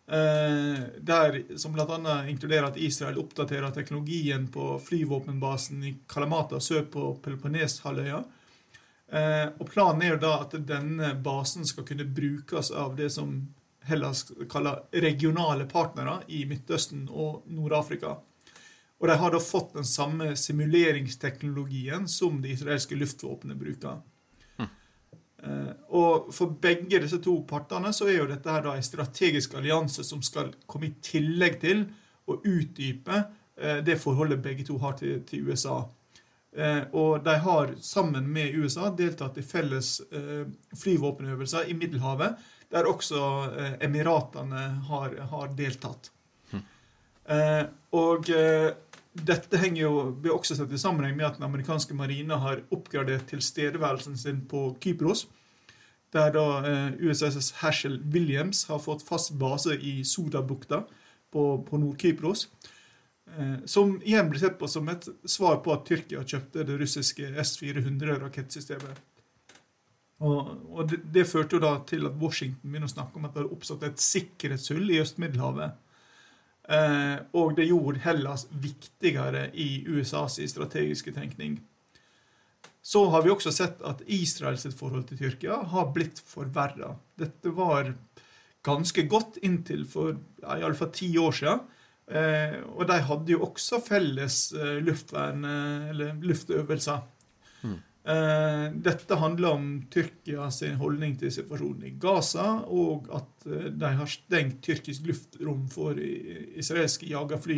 Eh, 0.08 0.84
der, 0.98 1.58
som 1.60 1.74
bl.a. 1.76 1.98
inkluderer 2.32 2.70
at 2.70 2.78
Israel 2.80 3.20
oppdaterer 3.20 3.74
teknologien 3.76 4.48
på 4.48 4.78
flyvåpenbasen 4.80 5.84
i 5.84 5.94
Kalamata 6.08 6.62
sør 6.64 6.86
på 6.94 7.10
Peloponneshalvøya. 7.26 8.22
Eh, 9.12 9.46
og 9.60 9.68
Planen 9.68 10.08
er 10.08 10.22
da 10.24 10.38
at 10.46 10.56
denne 10.70 11.12
basen 11.24 11.68
skal 11.68 11.84
kunne 11.90 12.08
brukes 12.08 12.72
av 12.72 12.96
det 12.96 13.10
som 13.18 13.36
Hellas 13.88 14.30
kaller 14.52 14.86
regionale 14.92 15.68
partnere 15.68 16.22
i 16.32 16.46
Midtøsten 16.48 17.10
og 17.12 17.44
Nord-Afrika. 17.52 18.16
Og 18.98 19.08
de 19.08 19.16
har 19.22 19.34
da 19.34 19.40
fått 19.44 19.76
den 19.78 19.86
samme 19.86 20.32
simuleringsteknologien 20.40 22.08
som 22.10 22.40
det 22.42 22.56
israelske 22.58 22.98
luftvåpenet 22.98 23.60
bruker. 23.60 24.00
Eh, 25.44 25.74
og 25.94 26.32
For 26.34 26.56
begge 26.62 27.02
disse 27.04 27.20
to 27.24 27.36
partene 27.50 27.92
så 27.94 28.10
er 28.10 28.22
jo 28.22 28.30
dette 28.30 28.52
her 28.52 28.64
da 28.66 28.74
en 28.76 28.86
strategisk 28.86 29.54
allianse 29.60 30.06
som 30.06 30.24
skal 30.26 30.54
komme 30.66 30.90
i 30.90 30.96
tillegg 31.04 31.60
til 31.62 31.86
å 32.28 32.40
utdype 32.42 33.22
uh, 33.22 33.78
det 33.88 33.96
forholdet 34.02 34.42
begge 34.44 34.66
to 34.68 34.76
har 34.82 34.98
til, 35.00 35.22
til 35.30 35.48
USA. 35.48 35.78
Uh, 36.58 36.84
og 36.92 37.22
de 37.24 37.38
har 37.46 37.72
sammen 37.86 38.28
med 38.34 38.58
USA 38.58 38.90
deltatt 38.92 39.38
i 39.40 39.46
felles 39.46 40.02
flyvåpenøvelser 40.76 41.70
i 41.72 41.78
Middelhavet, 41.78 42.36
der 42.74 42.90
også 42.90 43.22
Emiratene 43.80 44.64
har, 44.90 45.14
har 45.32 45.54
deltatt. 45.56 46.10
Hm. 46.52 46.66
Og 47.96 48.28
dette 49.26 49.60
henger 49.62 49.82
jo 49.82 49.94
blir 50.22 50.36
også 50.36 50.58
sett 50.58 50.74
i 50.74 50.80
sammenheng 50.82 51.18
med 51.18 51.28
at 51.28 51.40
den 51.40 51.48
amerikanske 51.48 51.96
marina 51.98 52.38
har 52.44 52.64
oppgradert 52.74 53.28
tilstedeværelsen 53.32 54.18
sin 54.20 54.44
på 54.50 54.70
Kypros. 54.84 55.26
Der 56.16 56.32
da 56.32 56.46
eh, 56.64 56.94
USS 57.04 57.52
Herschel 57.62 58.00
Williams 58.14 58.66
har 58.70 58.80
fått 58.80 59.04
fast 59.04 59.34
base 59.40 59.76
i 59.76 60.00
Sodabukta 60.08 60.86
på, 61.32 61.44
på 61.68 61.80
Nord-Kypros. 61.82 62.48
Eh, 63.38 63.66
som 63.66 63.98
igjen 64.04 64.30
blir 64.30 64.40
sett 64.40 64.60
på 64.60 64.70
som 64.72 64.88
et 64.90 65.10
svar 65.28 65.60
på 65.64 65.74
at 65.76 65.86
Tyrkia 65.88 66.24
kjøpte 66.24 66.64
det 66.68 66.78
russiske 66.80 67.34
S-400-rakettsystemet. 67.44 69.04
Og, 70.26 70.54
og 70.74 70.88
det, 70.90 71.02
det, 71.14 71.28
førte 71.30 71.58
jo 71.58 71.62
da 71.62 71.76
til 71.86 72.08
at 72.10 72.16
Washington 72.18 72.72
begynner 72.72 72.90
å 72.90 72.96
snakke 72.96 73.20
om 73.20 73.28
at 73.28 73.36
det 73.36 73.44
har 73.44 73.52
oppstått 73.54 73.84
et 73.86 74.02
sikkerhetshull 74.02 74.88
i 74.90 75.02
Øst-Middelhavet 75.04 75.76
og 76.68 77.54
det 77.56 77.70
gjorde 77.70 78.02
Hellas 78.04 78.42
viktigere 78.52 79.46
i 79.56 79.86
USAs 79.88 80.36
strategiske 80.52 81.14
tenkning. 81.16 81.54
Så 82.84 83.06
har 83.12 83.24
vi 83.24 83.32
også 83.32 83.54
sett 83.56 83.80
at 83.88 84.02
Israels 84.08 84.68
forhold 84.76 85.06
til 85.08 85.22
Tyrkia 85.22 85.62
har 85.72 85.90
blitt 85.96 86.20
forverra. 86.24 86.94
Dette 87.20 87.52
var 87.56 87.94
ganske 88.68 89.04
godt 89.08 89.40
inntil 89.44 89.86
for 89.88 90.14
ja, 90.42 90.58
iallfall 90.60 90.92
ti 90.96 91.10
år 91.20 91.36
siden. 91.40 91.66
Eh, 92.08 92.60
og 92.64 92.86
de 92.88 93.00
hadde 93.10 93.34
jo 93.34 93.42
også 93.50 93.82
felles 93.84 94.38
eh, 94.56 94.78
luftvern, 94.84 95.44
eller 95.92 96.16
luftøvelser. 96.24 97.04
Eh, 98.08 98.66
dette 98.72 99.16
handler 99.20 99.50
om 99.58 99.66
Tyrkia 99.92 100.46
sin 100.52 100.78
holdning 100.80 101.18
til 101.20 101.32
situasjonen 101.34 101.90
i 101.90 101.96
Gaza, 102.00 102.46
og 102.72 103.10
at 103.12 103.48
eh, 103.50 103.66
de 103.76 103.90
har 104.00 104.12
stengt 104.12 104.62
tyrkisk 104.64 105.10
luftrom 105.10 105.66
for 105.72 106.00
israelske 106.00 107.10
jagerfly. 107.10 107.58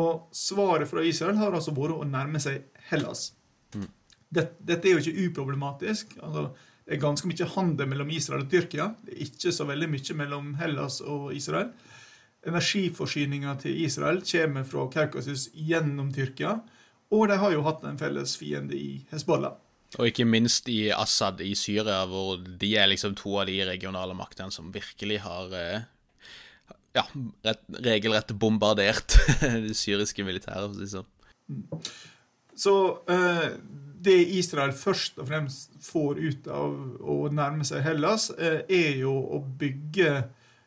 Og 0.00 0.28
svaret 0.36 0.90
fra 0.90 1.02
Israel 1.06 1.40
har 1.40 1.56
altså 1.56 1.72
vært 1.74 1.96
å 1.96 2.08
nærme 2.08 2.42
seg 2.42 2.66
Hellas. 2.90 3.30
Mm. 3.72 3.86
Dette, 4.28 4.60
dette, 4.60 4.86
er 4.86 4.98
jo 4.98 5.04
ikke 5.06 5.24
uproblematisk. 5.30 6.12
Altså, 6.20 6.50
det 6.84 6.98
er 6.98 7.02
ganske 7.06 7.30
mye 7.30 7.48
handel 7.54 7.88
mellom 7.90 8.12
Israel 8.12 8.44
og 8.44 8.52
Tyrkia. 8.52 8.90
Det 9.06 9.14
er 9.14 9.24
ikke 9.24 9.54
så 9.56 9.64
veldig 9.66 9.88
mye 9.90 10.18
mellom 10.20 10.52
Hellas 10.60 11.00
og 11.00 11.30
Israel. 11.34 11.72
Energiforsyninga 12.46 13.56
til 13.64 13.80
Israel 13.86 14.20
kommer 14.26 14.68
fra 14.68 14.84
Kaukasus 14.92 15.48
gjennom 15.56 16.12
Tyrkia. 16.12 16.58
Og 17.10 17.26
de 17.28 17.38
har 17.42 17.54
jo 17.54 17.64
hatt 17.66 17.82
en 17.86 17.98
felles 17.98 18.36
fiende 18.38 18.76
i 18.78 19.00
Hezbollah. 19.10 19.56
Og 19.98 20.06
ikke 20.06 20.26
minst 20.28 20.68
i 20.70 20.92
Assad 20.94 21.40
i 21.42 21.54
Syria, 21.58 22.04
hvor 22.06 22.38
de 22.38 22.68
er 22.78 22.90
liksom 22.92 23.16
to 23.18 23.34
av 23.40 23.48
de 23.50 23.58
regionale 23.66 24.14
maktene 24.14 24.54
som 24.54 24.70
virkelig 24.70 25.18
har 25.24 25.56
eh, 25.58 25.88
ja, 26.94 27.04
rett, 27.42 27.64
regelrett 27.82 28.30
bombardert 28.38 29.18
det 29.66 29.74
syriske 29.78 30.24
militæret, 30.26 30.70
for 30.70 30.76
å 30.76 30.78
si 30.78 30.86
det 30.86 30.94
sånn. 30.94 31.90
Så 32.60 32.74
eh, 33.10 33.46
det 34.04 34.16
Israel 34.38 34.72
først 34.76 35.18
og 35.20 35.28
fremst 35.30 35.74
får 35.84 36.20
ut 36.20 36.50
av 36.52 36.76
å 37.02 37.16
nærme 37.32 37.66
seg 37.66 37.82
Hellas, 37.84 38.30
eh, 38.38 38.62
er 38.68 39.00
jo 39.02 39.16
å 39.16 39.42
bygge 39.42 40.20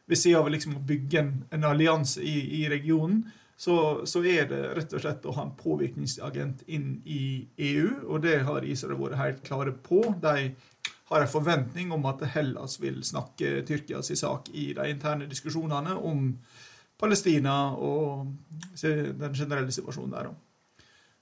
Ved 0.03 0.19
siden 0.19 0.41
av 0.41 0.49
liksom 0.51 0.73
å 0.75 0.81
bygge 0.83 1.19
en, 1.21 1.29
en 1.55 1.63
allianse 1.63 2.19
i, 2.19 2.33
i 2.59 2.65
regionen, 2.67 3.21
så, 3.63 4.05
så, 4.05 4.19
er 4.27 4.47
det 4.49 4.61
rett 4.75 4.93
og 4.97 5.03
slett 5.03 5.25
å 5.29 5.33
ha 5.37 5.45
en 5.45 5.55
påvirkningsagent 5.55 6.65
inn 6.67 6.97
i 7.07 7.45
EU, 7.69 7.87
og 8.09 8.23
det 8.25 8.41
har 8.47 8.65
Israel 8.67 8.99
vært 8.99 9.19
helt 9.21 9.41
klare 9.47 9.71
på. 9.85 10.01
De 10.19 10.49
har 11.11 11.23
en 11.23 11.31
forventning 11.31 11.93
om 11.95 12.03
at 12.11 12.25
Hellas 12.33 12.75
vil 12.81 12.99
snakke 13.07 13.61
Tyrkias 13.67 14.11
sak 14.19 14.51
i 14.51 14.73
de 14.75 14.89
interne 14.91 15.29
diskusjonene 15.31 15.95
om 15.95 16.33
Palestina 16.99 17.55
og 17.79 18.33
den 18.81 19.31
generelle 19.31 19.71
situasjonen 19.71 20.17
der. 20.17 20.33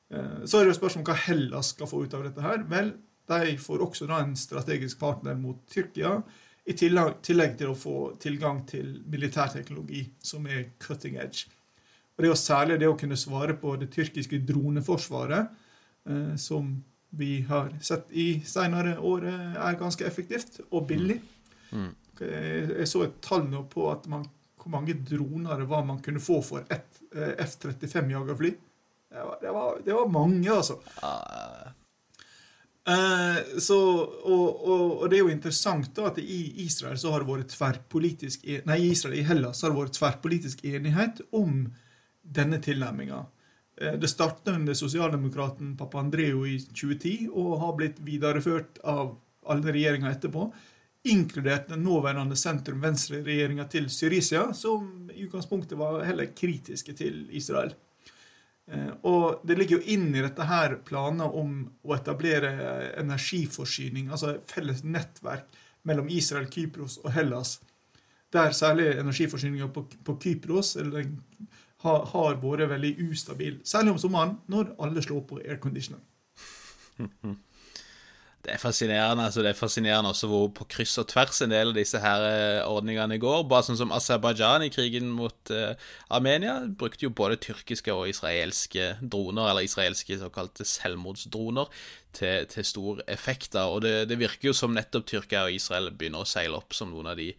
Eh, 0.09 0.41
så 0.45 0.57
er 0.57 0.65
det 0.65 0.73
jo 0.73 0.79
spørsmål 0.81 1.05
om 1.05 1.09
hva 1.11 1.21
Hellas 1.27 1.73
skal 1.75 1.93
få 1.93 2.03
ut 2.05 2.17
av 2.17 2.25
dette. 2.25 2.41
her. 2.41 2.65
Vel, 2.73 2.93
de 3.29 3.55
får 3.61 3.85
også 3.85 4.09
da 4.09 4.23
en 4.25 4.35
strategisk 4.35 4.99
partner 4.99 5.37
mot 5.37 5.61
Tyrkia, 5.69 6.17
i 6.65 6.73
tillegg 6.77 7.55
til 7.57 7.71
å 7.71 7.77
få 7.77 7.95
tilgang 8.21 8.65
til 8.69 8.99
militærteknologi 9.09 10.07
som 10.21 10.45
er 10.45 10.71
cutting 10.81 11.21
edge. 11.21 11.49
Og 12.21 12.23
Det 12.23 12.29
er 12.29 12.35
jo 12.35 12.41
særlig 12.43 12.75
det 12.77 12.87
å 12.91 12.97
kunne 12.99 13.17
svare 13.17 13.55
på 13.57 13.71
det 13.81 13.87
tyrkiske 13.95 14.37
droneforsvaret, 14.45 15.47
eh, 16.05 16.35
som 16.37 16.75
vi 17.17 17.39
har 17.47 17.71
sett 17.81 18.11
i 18.13 18.43
senere 18.45 18.93
år 19.01 19.25
er 19.25 19.79
ganske 19.79 20.05
effektivt 20.05 20.59
og 20.69 20.85
billig. 20.91 21.17
Mm. 21.71 21.79
mm. 21.79 21.95
Jeg 22.21 22.85
så 22.85 23.01
et 23.07 23.17
tall 23.25 23.47
nå 23.49 23.63
på 23.71 23.87
at 23.89 24.05
man, 24.05 24.27
hvor 24.61 24.69
mange 24.69 24.93
droner 24.93 25.63
det 25.63 25.65
var 25.65 25.81
man 25.87 26.03
kunne 26.05 26.21
få 26.21 26.43
for 26.45 26.61
ett 26.69 27.01
eh, 27.15 27.33
F-35-jagerfly. 27.41 28.53
Det, 29.09 29.25
det, 29.41 29.57
det, 29.87 29.95
var 29.97 30.13
mange, 30.13 30.53
altså. 30.53 30.77
Uh. 31.01 31.73
Eh, 32.85 33.41
så, 33.57 33.79
og, 34.05 34.61
og, 34.61 34.85
og, 35.01 35.09
det 35.09 35.17
er 35.17 35.25
jo 35.25 35.33
interessant 35.33 35.89
da 35.97 36.11
at 36.13 36.21
i 36.21 36.41
Israel 36.67 37.01
så 37.01 37.11
har 37.13 37.25
det 37.25 37.33
vært 37.33 37.51
tverrpolitisk 37.57 38.45
e, 38.45 38.61
Nei, 38.69 38.77
i 38.85 38.93
Israel 38.93 39.17
i 39.17 39.25
Hellas 39.25 39.65
har 39.65 39.73
det 39.73 39.81
vært 39.81 39.97
tverrpolitisk 39.97 40.63
enighet 40.69 41.25
om 41.33 41.67
denne 42.21 42.61
tilnærminga. 42.61 43.25
Eh, 43.81 43.93
det 43.99 44.09
startet 44.11 44.53
under 44.53 44.77
sosialdemokraten 44.77 45.75
Papandreou 45.77 46.45
i 46.47 46.57
2010 46.59 47.29
og 47.31 47.59
har 47.63 47.77
blitt 47.79 48.01
videreført 48.05 48.81
av 48.83 49.15
alle 49.49 49.73
regjeringer 49.73 50.11
etterpå, 50.11 50.49
inkludert 51.09 51.71
den 51.71 51.81
nåværende 51.81 52.37
sentrum-venstre-regjeringa 52.37 53.65
til 53.71 53.87
Syriza, 53.89 54.51
som 54.53 55.09
i 55.09 55.23
utgangspunktet 55.25 55.79
var 55.79 56.03
heller 56.05 56.29
kritiske 56.37 56.93
til 56.93 57.23
Israel. 57.33 57.73
Eh, 58.69 58.91
og 59.09 59.41
det 59.47 59.57
ligger 59.57 59.79
jo 59.79 59.95
inn 59.95 60.11
i 60.13 60.21
dette 60.21 60.45
her 60.45 60.77
planer 60.85 61.33
om 61.41 61.63
å 61.81 61.97
etablere 61.97 62.53
energiforsyning, 63.01 64.11
altså 64.11 64.35
et 64.35 64.53
felles 64.53 64.85
nettverk 64.85 65.49
mellom 65.89 66.09
Israel, 66.13 66.45
Kypros 66.51 66.99
og 67.01 67.11
Hellas, 67.15 67.57
der 68.31 68.53
særlig 68.55 68.93
energiforsyninga 69.01 69.67
på, 69.73 69.83
på, 70.05 70.15
Kypros 70.21 70.75
eller, 70.79 71.09
har, 71.81 72.05
har, 72.13 72.35
vært 72.41 72.69
veldig 72.69 72.95
ustabil. 73.09 73.59
Særlig 73.65 73.91
om 73.95 74.01
sommeren, 74.01 74.35
når 74.47 74.75
alle 74.79 75.01
slår 75.01 75.23
på 75.29 75.39
airconditioner. 75.45 76.03
Det 78.41 78.55
er 78.55 78.57
fascinerende. 78.57 79.23
altså 79.23 79.41
Det 79.41 79.49
er 79.49 79.57
fascinerende 79.57 80.09
også 80.09 80.27
hvor 80.27 80.47
på 80.57 80.65
kryss 80.65 80.97
og 80.97 81.07
tvers 81.11 81.43
en 81.45 81.51
del 81.53 81.69
av 81.69 81.75
disse 81.77 81.99
her 82.01 82.23
eh, 82.25 82.65
ordningene 82.65 83.19
går. 83.21 83.43
Bare 83.49 83.67
sånn 83.67 83.77
som 83.77 83.93
Aserbajdsjan 83.93 84.65
i 84.65 84.71
krigen 84.73 85.11
mot 85.13 85.51
uh, 85.53 85.75
Armenia 86.09 86.55
brukte 86.65 87.05
jo 87.05 87.13
både 87.13 87.37
tyrkiske 87.43 87.93
og 87.93 88.09
israelske 88.09 88.95
droner, 89.01 89.51
eller 89.51 89.67
israelske 89.67 90.17
såkalte 90.23 90.65
selvmordsdroner, 90.65 91.69
til, 92.17 92.49
til 92.49 92.65
stor 92.65 93.03
effekt. 93.07 93.51
da, 93.53 93.67
Og 93.69 93.85
det, 93.85 93.93
det, 94.09 94.17
virker 94.19 94.49
jo 94.49 94.57
som 94.57 94.73
nettopp 94.73 95.05
Tyrkia 95.07 95.45
og 95.45 95.53
Israel 95.53 95.91
begynner 95.93 96.25
å 96.25 96.31
seile 96.33 96.57
opp 96.57 96.73
som 96.73 96.89
noen 96.91 97.13
av 97.13 97.21
de 97.21 97.29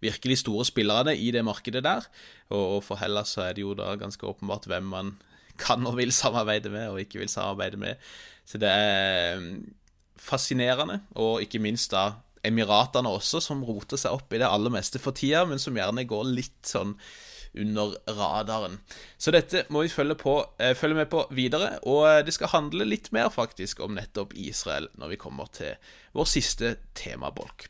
virkelig 0.00 0.44
store 0.44 0.64
spillerne 0.70 1.16
i 1.18 1.34
det 1.34 1.42
markedet 1.44 1.82
der. 1.84 2.06
Og, 2.54 2.78
og 2.78 2.80
for 2.86 3.02
Hellas 3.02 3.34
så 3.34 3.48
er 3.48 3.58
det 3.58 3.66
jo 3.66 3.74
da 3.74 3.96
ganske 3.98 4.30
åpenbart 4.30 4.70
hvem 4.70 4.88
man 4.94 5.16
kan 5.60 5.84
og 5.90 5.98
vil 5.98 6.14
samarbeide 6.14 6.70
med, 6.70 6.88
og 6.94 7.02
ikke 7.02 7.20
vil 7.20 7.34
samarbeide 7.34 7.82
med. 7.82 8.12
Så 8.46 8.62
det 8.62 8.70
er 8.70 9.42
fascinerende, 10.22 11.00
og 11.18 11.42
ikke 11.44 11.62
minst 11.62 11.92
da 11.94 12.12
Emiratene 12.42 13.10
også, 13.14 13.38
som 13.38 13.60
roter 13.62 14.00
seg 14.00 14.16
opp 14.16 14.32
i 14.34 14.40
det 14.42 14.48
aller 14.48 14.72
meste 14.74 14.98
for 14.98 15.14
tida, 15.14 15.44
men 15.46 15.60
som 15.62 15.76
gjerne 15.78 16.02
går 16.10 16.24
litt 16.26 16.66
sånn 16.66 16.96
under 17.54 17.94
radaren. 18.16 18.78
Så 19.20 19.30
dette 19.34 19.66
må 19.70 19.84
vi 19.84 19.92
følge, 19.92 20.16
på, 20.18 20.34
eh, 20.58 20.72
følge 20.74 21.02
med 21.02 21.10
på 21.12 21.26
videre, 21.36 21.76
og 21.86 22.24
det 22.26 22.34
skal 22.34 22.50
handle 22.54 22.88
litt 22.88 23.12
mer 23.12 23.30
faktisk 23.30 23.84
om 23.84 23.94
nettopp 23.94 24.32
Israel 24.34 24.88
når 24.98 25.14
vi 25.14 25.20
kommer 25.20 25.52
til 25.52 25.76
vår 26.16 26.30
siste 26.32 26.76
temabolk. 26.98 27.68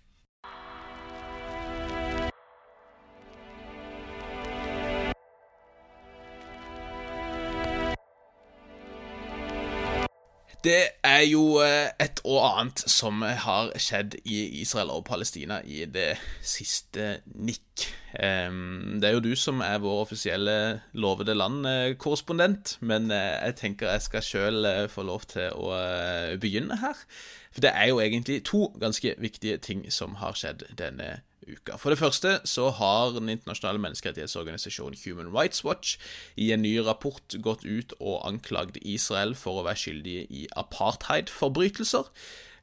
Det 10.63 10.83
er 11.03 11.25
jo 11.27 11.59
eh, 11.59 11.91
et 11.99 12.21
og 12.23 12.39
annet 12.47 12.85
som 12.87 13.25
har 13.27 13.73
skjedd 13.83 14.15
i 14.23 14.61
Israel 14.61 14.93
og 14.95 15.05
Palestina 15.09 15.59
i 15.67 15.89
det 15.91 16.13
siste 16.39 17.17
nikk. 17.35 17.89
Det 18.13 19.09
er 19.09 19.17
jo 19.17 19.25
du 19.25 19.33
som 19.39 19.59
er 19.65 19.81
vår 19.83 20.05
offisielle 20.05 20.55
lovede 20.95 21.35
land-korrespondent, 21.35 22.77
men 22.81 23.11
eh, 23.11 23.43
jeg 23.49 23.59
tenker 23.59 23.91
jeg 23.91 24.07
skal 24.07 24.27
sjøl 24.29 24.71
eh, 24.71 24.87
få 24.93 25.03
lov 25.09 25.27
til 25.35 25.51
å 25.51 25.75
begynne 26.39 26.79
her. 26.79 27.03
For 27.51 27.67
det 27.67 27.75
er 27.75 27.91
jo 27.91 27.99
egentlig 28.01 28.45
to 28.47 28.69
ganske 28.81 29.17
viktige 29.19 29.59
ting 29.59 29.89
som 29.91 30.15
har 30.23 30.39
skjedd 30.39 30.69
denne 30.79 31.17
uka. 31.17 31.32
For 31.79 31.91
det 31.91 31.99
første 31.99 32.37
så 32.47 32.69
har 32.71 33.17
den 33.17 33.29
internasjonale 33.33 33.81
menneskerettighetsorganisasjonen 33.83 34.99
Human 35.05 35.33
Rights 35.35 35.65
Watch 35.65 35.97
i 36.37 36.53
en 36.55 36.63
ny 36.63 36.77
rapport 36.87 37.35
gått 37.43 37.65
ut 37.65 37.95
og 37.99 38.23
anklagd 38.29 38.79
Israel 38.83 39.35
for 39.39 39.59
å 39.59 39.67
være 39.67 39.83
skyldige 39.83 40.27
i 40.31 40.47
apartheidforbrytelser. 40.57 42.11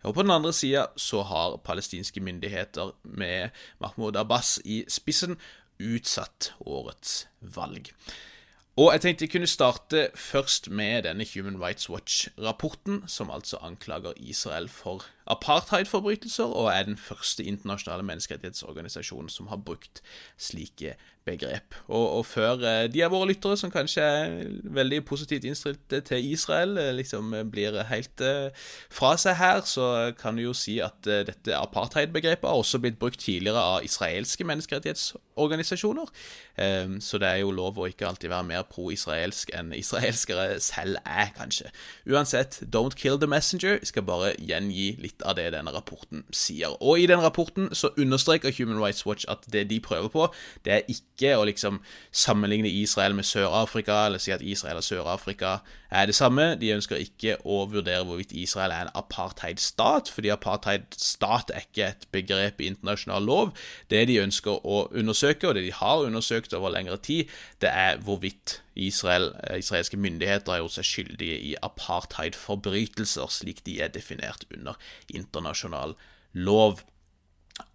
Og 0.08 0.16
på 0.16 0.24
den 0.24 0.32
andre 0.32 0.54
sida 0.56 0.88
så 0.96 1.26
har 1.28 1.60
palestinske 1.68 2.24
myndigheter 2.24 2.94
med 3.04 3.50
Mahmoud 3.84 4.16
Abbas 4.16 4.58
i 4.64 4.86
spissen 4.88 5.36
utsatt 5.80 6.54
årets 6.64 7.26
valg. 7.42 7.92
Og 8.80 8.94
jeg 8.94 9.02
tenkte 9.04 9.26
jeg 9.26 9.32
kunne 9.34 9.48
starte 9.50 10.06
først 10.16 10.70
med 10.72 11.04
denne 11.04 11.26
Human 11.34 11.58
Rights 11.60 11.90
Watch-rapporten, 11.92 13.04
som 13.12 13.32
altså 13.32 13.60
anklager 13.60 14.14
Israel 14.16 14.70
for 14.72 15.04
apartheidforbrytelser, 15.30 16.46
og 16.46 16.72
er 16.74 16.84
den 16.88 16.98
første 16.98 17.44
internasjonale 17.44 18.04
menneskerettighetsorganisasjonen 18.08 19.30
som 19.30 19.48
har 19.48 19.62
brukt 19.66 20.02
slike 20.38 20.96
begrep. 21.26 21.76
Og, 21.88 22.06
og 22.18 22.26
før 22.26 22.64
eh, 22.66 22.88
de 22.90 23.04
av 23.06 23.14
våre 23.14 23.30
lyttere 23.30 23.58
som 23.60 23.72
kanskje 23.72 24.02
er 24.02 24.36
veldig 24.64 25.04
positivt 25.06 25.46
innstilt 25.46 25.96
til 26.08 26.32
Israel, 26.32 26.78
eh, 26.82 26.94
liksom 26.98 27.36
blir 27.52 27.78
helt 27.92 28.24
fra 28.90 29.14
seg 29.22 29.38
her, 29.38 29.62
så 29.68 30.12
kan 30.18 30.38
du 30.38 30.48
jo 30.48 30.54
si 30.58 30.80
at 30.84 31.06
dette 31.06 31.56
apartheid-begrepet 31.56 32.50
har 32.50 32.58
også 32.58 32.82
blitt 32.82 33.00
brukt 33.00 33.20
tidligere 33.22 33.62
av 33.62 33.86
israelske 33.86 34.48
menneskerettighetsorganisasjoner. 34.48 36.10
Um, 36.60 36.98
så 37.02 37.18
det 37.22 37.28
er 37.28 37.38
jo 37.40 37.54
lov 37.56 37.78
å 37.80 37.86
ikke 37.88 38.08
alltid 38.08 38.32
være 38.34 38.48
mer 38.50 38.66
pro-israelsk 38.68 39.54
enn 39.56 39.72
israelskere 39.78 40.58
selv 40.64 41.00
er, 41.06 41.30
kanskje. 41.38 41.70
Uansett, 42.10 42.60
don't 42.74 42.98
kill 43.00 43.20
the 43.22 43.30
messenger. 43.32 43.78
Jeg 43.80 43.94
skal 43.94 44.04
bare 44.08 44.34
gjengi 44.36 44.90
litt 45.00 45.19
av 45.26 45.36
det 45.38 45.50
denne 45.54 45.72
rapporten 45.74 46.24
sier. 46.36 46.76
Og 46.84 47.02
i 47.02 47.08
den 47.10 47.22
rapporten 47.24 47.70
så 47.76 47.92
understreker 47.98 48.54
Human 48.58 48.80
Rights 48.82 49.06
Watch 49.06 49.26
at 49.32 49.46
det 49.52 49.68
de 49.70 49.80
prøver 49.84 50.10
på, 50.14 50.28
det 50.66 50.74
er 50.74 50.92
ikke 50.92 51.36
å 51.38 51.46
liksom 51.50 51.82
sammenligne 52.12 52.70
Israel 52.70 53.18
med 53.18 53.28
Sør-Afrika, 53.28 54.06
eller 54.08 54.22
si 54.22 54.34
at 54.36 54.46
Israel 54.46 54.82
og 54.82 54.88
Sør-Afrika 54.88 55.58
er 55.90 56.10
det 56.10 56.16
samme. 56.16 56.54
De 56.62 56.72
ønsker 56.76 57.02
ikke 57.02 57.38
å 57.44 57.64
vurdere 57.72 58.06
hvorvidt 58.08 58.36
Israel 58.38 58.74
er 58.76 58.88
en 58.88 58.96
apartheidstat, 59.00 60.12
fordi 60.14 60.34
apartheidstat 60.34 61.54
er 61.54 61.68
ikke 61.68 61.90
et 61.90 62.08
begrep 62.16 62.62
i 62.62 62.72
internasjonal 62.72 63.26
lov. 63.26 63.54
Det 63.90 64.06
de 64.10 64.22
ønsker 64.24 64.66
å 64.66 64.86
undersøke, 64.94 65.50
og 65.50 65.58
det 65.58 65.68
de 65.68 65.76
har 65.76 66.06
undersøkt 66.08 66.56
over 66.58 66.74
lengre 66.74 66.98
tid, 66.98 67.30
det 67.62 67.74
er 67.74 68.02
hvorvidt 68.06 68.60
Israel, 68.88 69.36
eh, 69.44 69.60
israelske 69.60 69.98
myndigheter 69.98 70.52
har 70.52 70.62
gjort 70.64 70.78
seg 70.78 70.88
skyldige 70.88 71.40
i 71.52 71.56
apartheidforbrytelser, 71.64 73.28
slik 73.34 73.66
de 73.66 73.80
er 73.82 73.92
definert 73.94 74.46
under 74.56 74.80
internasjonal 75.10 75.96
lov. 76.34 76.82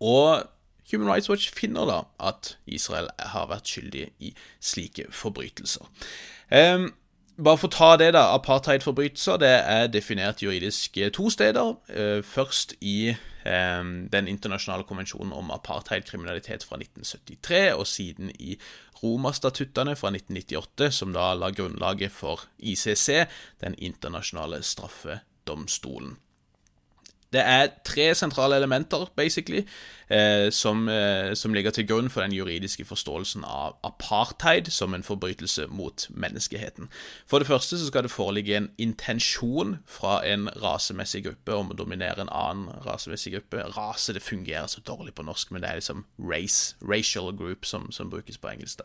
Og 0.01 0.49
Human 0.91 1.09
Rights 1.09 1.31
Watch 1.31 1.53
finner 1.53 1.87
da 1.89 2.03
at 2.21 2.57
Israel 2.67 3.09
har 3.19 3.49
vært 3.49 3.69
skyldig 3.69 4.11
i 4.21 4.35
slike 4.61 5.09
forbrytelser. 5.13 5.89
Um, 6.53 6.91
bare 7.41 7.59
for 7.59 7.69
å 7.69 7.75
ta 7.75 7.91
det, 7.99 8.13
da. 8.15 8.29
Apartheidforbrytelser 8.37 9.41
det 9.43 9.55
er 9.65 9.89
definert 9.91 10.43
juridisk 10.45 10.99
to 11.17 11.31
steder. 11.33 11.77
Uh, 11.89 12.21
først 12.23 12.77
i 12.81 13.15
Den 13.45 14.25
internasjonale 14.25 14.87
konvensjonen 14.89 15.35
om 15.37 15.51
apartheidkriminalitet 15.53 16.63
fra 16.65 16.79
1973, 16.81 17.75
og 17.77 17.85
siden 17.87 18.31
i 18.41 18.55
Roma-statuttene 19.05 19.93
fra 20.01 20.09
1998, 20.15 20.91
som 20.97 21.13
da 21.13 21.29
la 21.37 21.51
grunnlaget 21.53 22.13
for 22.13 22.47
ICC, 22.59 23.27
den 23.61 23.77
internasjonale 23.77 24.63
straffedomstolen. 24.65 26.17
Det 27.33 27.41
er 27.41 27.69
tre 27.85 28.15
sentrale 28.15 28.57
elementer, 28.57 29.11
basically, 29.17 29.65
eh, 30.11 30.51
som, 30.51 30.89
eh, 30.89 31.35
som, 31.35 31.55
ligger 31.55 31.71
til 31.71 31.87
grunn 31.87 32.11
for 32.11 32.21
den 32.21 32.33
juridiske 32.33 32.85
forståelsen 32.85 33.45
av 33.45 33.77
apartheid 33.85 34.71
som 34.71 34.95
en 34.95 35.03
forbrytelse 35.03 35.67
mot 35.69 36.07
menneskeheten. 36.11 36.89
For 37.27 37.39
det 37.39 37.47
første 37.47 37.79
så 37.79 37.87
skal 37.87 38.03
det 38.03 38.11
foreligge 38.11 38.57
en 38.57 38.71
intensjon 38.79 39.79
fra 39.87 40.27
en 40.27 40.49
rasemessig 40.49 41.25
gruppe 41.25 41.55
om 41.55 41.71
å 41.71 41.79
dominere 41.79 42.21
en 42.21 42.33
annen 42.33 42.69
rasemessig 42.87 43.33
gruppe. 43.33 43.65
Rase 43.77 44.13
det 44.13 44.23
fungerer 44.23 44.67
så 44.67 44.81
dårlig 44.81 45.15
på 45.15 45.23
norsk, 45.23 45.51
men 45.51 45.63
det 45.63 45.71
er 45.71 45.75
liksom 45.75 46.05
race, 46.19 46.77
racial 46.83 47.33
group, 47.37 47.65
som, 47.65 47.93
som 47.93 48.11
brukes 48.11 48.39
på 48.39 48.49
engelsk. 48.49 48.79
da. 48.79 48.85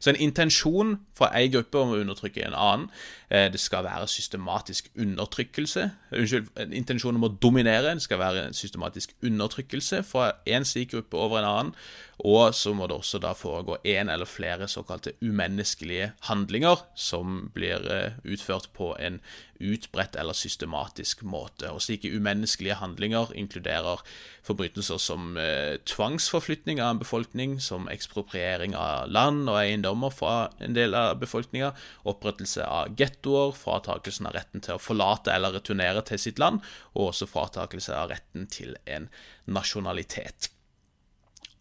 Så 0.00 0.10
en 0.10 0.16
intensjon 0.16 1.00
fra 1.18 1.32
ei 1.36 1.48
gruppe 1.48 1.78
om 1.78 1.92
å 1.92 2.00
undertrykke 2.00 2.46
en 2.46 2.56
annen. 2.56 2.88
Eh, 3.32 3.52
det 3.52 3.60
skal 3.60 3.84
være 3.84 4.08
systematisk 4.08 4.88
undertrykkelse. 4.98 5.90
Unnskyld, 6.12 6.48
en 6.60 6.72
intensjon 6.72 7.16
om 7.16 7.24
å 7.24 7.32
dominere. 7.42 7.81
Det 7.82 8.02
skal 8.02 8.18
være 8.18 8.46
en 8.46 8.54
systematisk 8.54 9.14
undertrykkelse 9.24 10.02
fra 10.02 10.30
én 10.48 10.64
slik 10.64 10.90
gruppe 10.90 11.16
over 11.16 11.38
en 11.38 11.44
annen. 11.44 11.74
Og 12.22 12.54
så 12.54 12.70
må 12.70 12.86
det 12.86 12.94
også 12.94 13.18
da 13.18 13.32
foregå 13.34 13.80
én 13.82 14.10
eller 14.12 14.28
flere 14.30 14.68
såkalte 14.70 15.16
umenneskelige 15.18 16.12
handlinger 16.28 16.84
som 16.94 17.48
blir 17.54 17.82
eh, 17.90 18.18
utført 18.22 18.68
på 18.76 18.92
en 19.02 19.16
utbredt 19.58 20.14
eller 20.18 20.36
systematisk 20.38 21.24
måte. 21.26 21.72
Og 21.74 21.82
slike 21.82 22.12
umenneskelige 22.14 22.76
handlinger 22.78 23.32
inkluderer 23.34 24.04
forbrytelser 24.46 25.00
som 25.02 25.34
eh, 25.34 25.80
tvangsforflytning 25.82 26.78
av 26.78 26.92
en 26.92 27.00
befolkning, 27.02 27.56
som 27.58 27.90
ekspropriering 27.90 28.78
av 28.78 29.10
land 29.10 29.50
og 29.50 29.58
eiendommer 29.58 30.14
fra 30.14 30.36
en 30.62 30.78
del 30.78 30.94
av 30.98 31.18
befolkninga, 31.24 31.72
opprettelse 32.06 32.62
av 32.62 32.94
gettoer, 33.02 33.50
fratakelsen 33.58 34.30
av 34.30 34.38
retten 34.38 34.62
til 34.62 34.78
å 34.78 34.82
forlate 34.82 35.34
eller 35.34 35.58
returnere 35.58 36.06
til 36.06 36.22
sitt 36.22 36.38
land, 36.42 36.62
og 36.94 37.10
også 37.10 37.30
fratakelse 37.34 37.98
av 37.98 38.14
retten 38.14 38.46
til 38.46 38.78
en 38.86 39.10
nasjonalitet. 39.50 40.52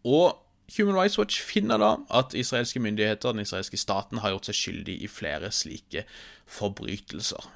Og 0.06 0.38
Human 0.78 0.96
Rights 0.96 1.18
Watch 1.20 1.42
finner 1.44 1.82
da 1.82 1.92
at 2.16 2.36
israelske 2.38 2.80
myndigheter, 2.80 3.34
den 3.34 3.44
israelske 3.44 3.80
staten, 3.80 4.22
har 4.24 4.34
gjort 4.36 4.48
seg 4.48 4.58
skyldig 4.60 4.96
i 5.04 5.10
flere 5.12 5.52
slike 5.52 6.06
forbrytelser. 6.52 7.50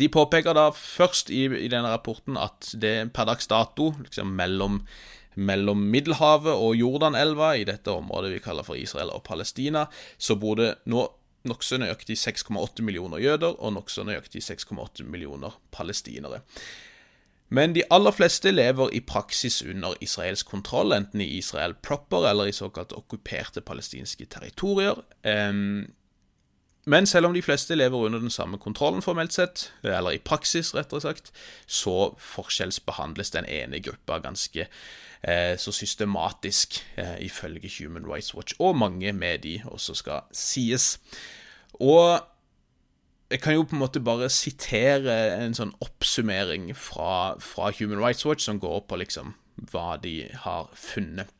De 0.00 0.10
påpeker 0.10 0.56
da 0.58 0.70
først 0.74 1.30
i, 1.30 1.44
i 1.46 1.70
denne 1.70 1.92
rapporten 1.92 2.38
at 2.40 2.72
det 2.82 3.12
per 3.14 3.30
dags 3.30 3.50
dato, 3.50 3.92
liksom 4.02 4.34
mellom 4.38 4.82
mellom 5.40 5.78
Middelhavet 5.92 6.52
og 6.52 6.74
Jordanelva, 6.76 7.54
i 7.56 7.64
dette 7.64 7.92
området 7.94 8.32
vi 8.32 8.42
kaller 8.42 8.66
for 8.66 8.76
Israel 8.76 9.12
og 9.14 9.22
Palestina, 9.24 9.86
så 10.18 10.34
bor 10.36 10.58
det 10.58 10.72
nå 10.90 11.06
nokså 11.48 11.78
nøyaktig 11.80 12.18
6,8 12.20 12.84
millioner 12.84 13.22
jøder 13.22 13.54
og 13.56 13.72
nokså 13.78 14.04
nøyaktig 14.04 14.42
6,8 14.44 15.06
millioner 15.08 15.54
palestinere. 15.72 16.42
Men 17.50 17.74
de 17.74 17.82
aller 17.90 18.14
fleste 18.14 18.52
lever 18.54 18.92
i 18.94 19.00
praksis 19.02 19.62
under 19.66 19.96
israelsk 20.00 20.46
kontroll, 20.46 20.94
enten 20.94 21.20
i 21.20 21.26
Israel 21.38 21.74
proper 21.82 22.28
eller 22.30 22.50
i 22.50 22.54
såkalt 22.54 22.94
okkuperte 22.94 23.60
palestinske 23.60 24.28
territorier. 24.30 25.02
Men 26.86 27.06
selv 27.06 27.26
om 27.26 27.34
de 27.34 27.42
fleste 27.42 27.74
lever 27.74 27.98
under 27.98 28.18
den 28.18 28.30
samme 28.30 28.58
kontrollen 28.58 29.02
formelt 29.02 29.32
sett, 29.32 29.72
eller 29.82 30.10
i 30.16 30.22
praksis, 30.22 30.74
rettere 30.74 31.00
sagt, 31.00 31.32
så 31.66 32.14
forskjellsbehandles 32.18 33.34
den 33.34 33.44
ene 33.44 33.82
gruppa 33.84 34.18
ganske 34.22 34.64
eh, 35.22 35.56
så 35.58 35.72
systematisk, 35.72 36.80
eh, 36.96 37.18
ifølge 37.26 37.70
Human 37.78 38.06
Rights 38.06 38.34
Watch, 38.34 38.54
og 38.58 38.78
mange 38.78 39.12
med 39.12 39.38
de 39.38 39.60
også 39.64 39.94
skal 39.94 40.20
sies. 40.32 41.00
Og 41.74 42.20
jeg 43.30 43.40
kan 43.40 43.54
jo 43.54 43.62
på 43.62 43.76
en 43.76 43.82
måte 43.84 44.02
bare 44.02 44.30
sitere 44.32 45.14
en 45.38 45.54
sånn 45.54 45.72
oppsummering 45.84 46.72
fra, 46.74 47.36
fra 47.38 47.70
Human 47.78 48.02
Rights 48.02 48.26
Watch 48.26 48.48
som 48.48 48.58
går 48.62 48.82
på 48.90 48.98
liksom 48.98 49.36
hva 49.70 49.94
de 50.02 50.24
har 50.44 50.70
funnet. 50.74 51.30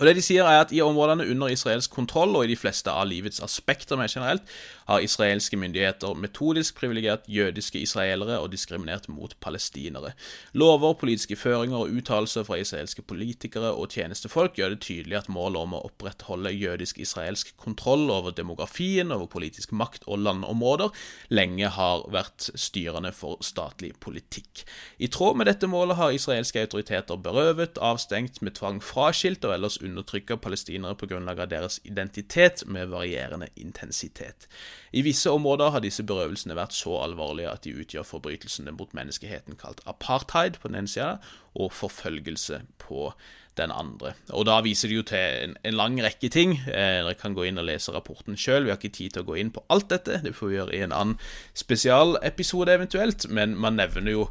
Og 0.00 0.06
det 0.08 0.16
de 0.16 0.22
sier 0.24 0.46
er 0.48 0.62
at 0.64 0.70
I 0.72 0.80
områdene 0.80 1.28
under 1.28 1.52
israelsk 1.52 1.92
kontroll 1.92 2.32
og 2.38 2.46
i 2.46 2.54
de 2.54 2.56
fleste 2.56 2.88
av 2.88 3.04
livets 3.10 3.42
aspekter 3.44 4.00
mer 4.00 4.08
generelt, 4.08 4.46
har 4.90 5.04
israelske 5.04 5.58
myndigheter 5.60 6.16
metodisk 6.18 6.78
privilegert 6.80 7.28
jødiske 7.30 7.78
israelere 7.78 8.40
og 8.40 8.50
diskriminert 8.50 9.06
mot 9.12 9.36
palestinere. 9.44 10.14
Lover, 10.52 10.96
politiske 10.98 11.36
føringer 11.38 11.84
og 11.84 11.92
uttalelser 12.00 12.46
fra 12.48 12.58
israelske 12.58 13.04
politikere 13.06 13.70
og 13.70 13.92
tjenestefolk 13.94 14.58
gjør 14.58 14.74
det 14.74 14.80
tydelig 14.86 15.20
at 15.20 15.30
målet 15.30 15.62
om 15.62 15.76
å 15.76 15.82
opprettholde 15.90 16.50
jødisk-israelsk 16.56 17.52
kontroll 17.60 18.08
over 18.10 18.34
demografien, 18.34 19.12
over 19.14 19.30
politisk 19.30 19.76
makt 19.76 20.08
og 20.08 20.24
landområder, 20.24 20.90
lenge 21.30 21.70
har 21.76 22.06
vært 22.10 22.48
styrende 22.58 23.12
for 23.14 23.38
statlig 23.46 23.92
politikk. 24.02 24.64
I 24.98 25.12
tråd 25.12 25.38
med 25.38 25.46
dette 25.52 25.70
målet 25.70 26.00
har 26.00 26.16
israelske 26.16 26.64
autoriteter 26.64 27.20
berøvet, 27.20 27.78
avstengt, 27.78 28.42
med 28.42 28.56
tvang 28.58 28.82
fraskilt 28.82 29.44
og 29.46 29.54
ellers 29.54 29.78
undertrykker 29.90 30.40
palestinere 30.40 30.96
på 30.98 31.10
grunnlag 31.10 31.42
av 31.44 31.50
deres 31.52 31.80
identitet 31.84 32.64
med 32.66 32.88
varierende 32.94 33.50
intensitet. 33.60 34.48
I 34.92 35.04
visse 35.06 35.30
områder 35.30 35.74
har 35.74 35.84
disse 35.84 36.06
berøvelsene 36.06 36.56
vært 36.58 36.76
så 36.76 36.96
alvorlige 37.02 37.52
at 37.52 37.66
de 37.66 37.76
utgjør 37.82 38.08
forbrytelsene 38.08 38.74
mot 38.76 38.94
menneskeheten 38.96 39.58
kalt 39.60 39.82
apartheid 39.90 40.58
på 40.60 40.70
den 40.70 40.82
ene 40.82 40.90
sida, 40.90 41.18
og 41.58 41.72
forfølgelse 41.74 42.62
på 42.78 43.10
den 43.58 43.72
andre. 43.74 44.14
Og 44.30 44.46
Da 44.46 44.60
viser 44.64 44.88
de 44.88 45.00
jo 45.00 45.02
til 45.06 45.18
en, 45.18 45.56
en 45.64 45.76
lang 45.76 45.98
rekke 46.02 46.30
ting. 46.32 46.56
Eh, 46.70 47.00
dere 47.02 47.16
kan 47.18 47.34
gå 47.34 47.48
inn 47.48 47.58
og 47.60 47.66
lese 47.66 47.92
rapporten 47.92 48.38
sjøl. 48.38 48.64
Vi 48.64 48.72
har 48.72 48.78
ikke 48.78 48.94
tid 48.94 49.16
til 49.16 49.24
å 49.24 49.28
gå 49.30 49.38
inn 49.40 49.52
på 49.54 49.64
alt 49.68 49.90
dette, 49.90 50.20
det 50.24 50.34
får 50.36 50.50
vi 50.50 50.58
gjøre 50.58 50.76
i 50.76 50.82
en 50.86 50.96
annen 50.96 51.18
spesialepisode 51.58 52.78
eventuelt, 52.78 53.28
men 53.28 53.56
man 53.58 53.78
nevner 53.80 54.14
jo 54.14 54.28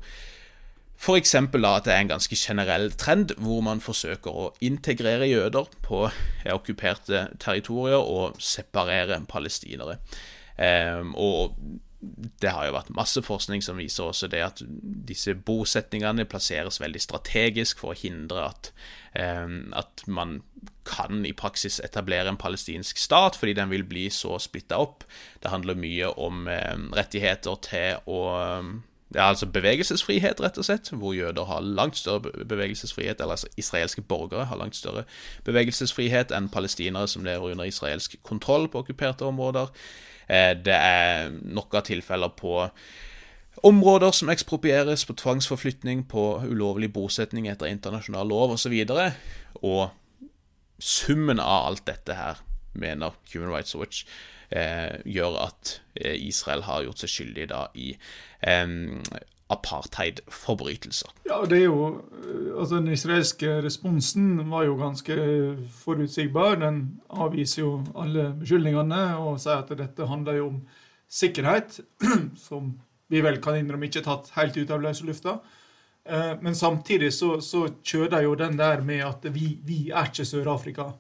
F.eks. 0.99 1.35
at 1.35 1.85
det 1.85 1.93
er 1.93 2.01
en 2.03 2.11
ganske 2.11 2.35
generell 2.35 2.89
trend 2.99 3.31
hvor 3.39 3.61
man 3.63 3.79
forsøker 3.79 4.35
å 4.35 4.49
integrere 4.67 5.29
jøder 5.29 5.69
på 5.85 6.03
okkuperte 6.51 7.29
territorier 7.39 8.03
og 8.03 8.41
separere 8.43 9.21
palestinere. 9.29 9.99
Um, 10.59 11.13
og 11.15 11.55
det 12.39 12.51
har 12.51 12.67
jo 12.67 12.75
vært 12.75 12.91
masse 12.95 13.21
forskning 13.23 13.63
som 13.63 13.79
viser 13.79 14.07
også 14.07 14.27
det 14.31 14.41
at 14.43 14.61
disse 15.07 15.33
bosetningene 15.35 16.27
plasseres 16.27 16.79
veldig 16.79 17.01
strategisk 17.03 17.79
for 17.79 17.91
å 17.93 17.99
hindre 17.99 18.45
at, 18.49 18.71
um, 19.15 19.71
at 19.75 20.03
man 20.07 20.41
kan 20.87 21.23
i 21.27 21.35
praksis 21.35 21.79
etablere 21.83 22.31
en 22.31 22.39
palestinsk 22.39 22.99
stat, 22.99 23.39
fordi 23.39 23.55
den 23.55 23.71
vil 23.71 23.87
bli 23.87 24.07
så 24.11 24.35
splitta 24.41 24.79
opp. 24.83 25.07
Det 25.39 25.51
handler 25.51 25.79
mye 25.79 26.11
om 26.19 26.47
um, 26.47 26.87
rettigheter 26.95 27.59
til 27.67 28.11
å 28.11 28.21
det 29.09 29.17
er 29.17 29.25
altså 29.25 29.47
bevegelsesfrihet, 29.49 30.41
rett 30.41 30.57
og 30.61 30.65
slett, 30.67 30.91
hvor 30.93 31.15
jøder 31.17 31.47
har 31.49 31.65
langt 31.65 31.97
større 31.97 32.45
bevegelsesfrihet, 32.45 33.21
eller 33.21 33.39
altså 33.39 33.47
israelske 33.57 34.01
borgere 34.01 34.45
har 34.45 34.57
langt 34.57 34.77
større 34.77 35.03
bevegelsesfrihet 35.47 36.33
enn 36.37 36.49
palestinere 36.53 37.09
som 37.09 37.25
lever 37.25 37.55
under 37.55 37.65
israelsk 37.65 38.19
kontroll 38.23 38.67
på 38.69 38.83
okkuperte 38.83 39.25
områder. 39.25 39.73
Eh, 40.29 40.53
det 40.53 40.77
er 40.77 41.33
nok 41.41 41.73
av 41.73 41.87
tilfeller 41.89 42.35
på 42.37 42.67
områder 43.65 44.13
som 44.13 44.29
eksproprieres, 44.29 45.05
på 45.05 45.17
tvangsforflytning, 45.17 46.05
på 46.07 46.43
ulovlig 46.45 46.93
bosetning 46.93 47.49
etter 47.49 47.71
internasjonal 47.71 48.29
lov 48.29 48.53
osv. 48.59 48.77
Og, 48.77 48.93
så 48.93 49.65
og 49.65 49.89
summen 50.79 51.41
av 51.41 51.71
alt 51.71 51.87
dette 51.89 52.13
her, 52.13 52.45
mener 52.73 53.17
Human 53.33 53.49
Rights 53.49 53.75
Watch, 53.75 54.05
gjør 54.49 55.35
at 55.43 55.75
eh, 55.99 56.15
Israel 56.27 56.63
har 56.65 56.85
gjort 56.85 57.03
seg 57.03 57.11
skyldig 57.13 57.49
da 57.51 57.65
i 57.77 57.91
eh, 58.41 58.71
apartheid-forbrytelser. 59.49 61.09
Ja, 61.25 61.41
det 61.49 61.63
er 61.63 61.65
jo 61.65 61.85
eh, 61.89 62.57
Altså, 62.59 62.75
den 62.75 62.91
israelske 62.93 63.61
responsen 63.63 64.51
var 64.51 64.65
jo 64.67 64.75
ganske 64.77 65.15
forutsigbar. 65.79 66.55
Den 66.59 66.99
avviser 67.09 67.61
jo 67.61 67.71
alle 67.95 68.33
beskyldningene 68.39 69.01
og 69.17 69.39
sier 69.39 69.63
at 69.63 69.71
dette 69.79 70.07
handler 70.09 70.39
jo 70.41 70.47
om 70.51 70.59
sikkerhet, 71.09 71.79
som 72.47 72.73
vi 73.09 73.23
vel 73.25 73.39
kan 73.41 73.57
innrømme 73.57 73.87
ikke 73.87 74.03
er 74.03 74.09
tatt 74.09 74.29
helt 74.35 74.59
ut 74.59 74.73
av 74.75 74.83
løse 74.83 75.07
lufta. 75.07 75.39
Eh, 76.05 76.33
men 76.41 76.55
samtidig 76.55 77.13
så, 77.15 77.37
så 77.41 77.65
kjører 77.81 78.17
de 78.17 78.23
jo 78.27 78.35
den 78.37 78.59
der 78.59 78.83
med 78.85 79.05
at 79.07 79.25
vi, 79.33 79.55
vi 79.65 79.79
er 79.89 80.11
ikke 80.11 80.27
Sør-Afrika. 80.27 80.91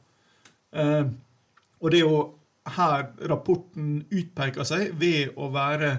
Og 1.79 1.91
det 1.91 1.97
er 1.97 2.05
jo 2.05 2.38
her 2.77 3.09
rapporten 3.29 4.03
utpeker 4.09 4.67
seg 4.67 4.93
ved 4.99 5.35
å 5.37 5.49
være 5.53 5.97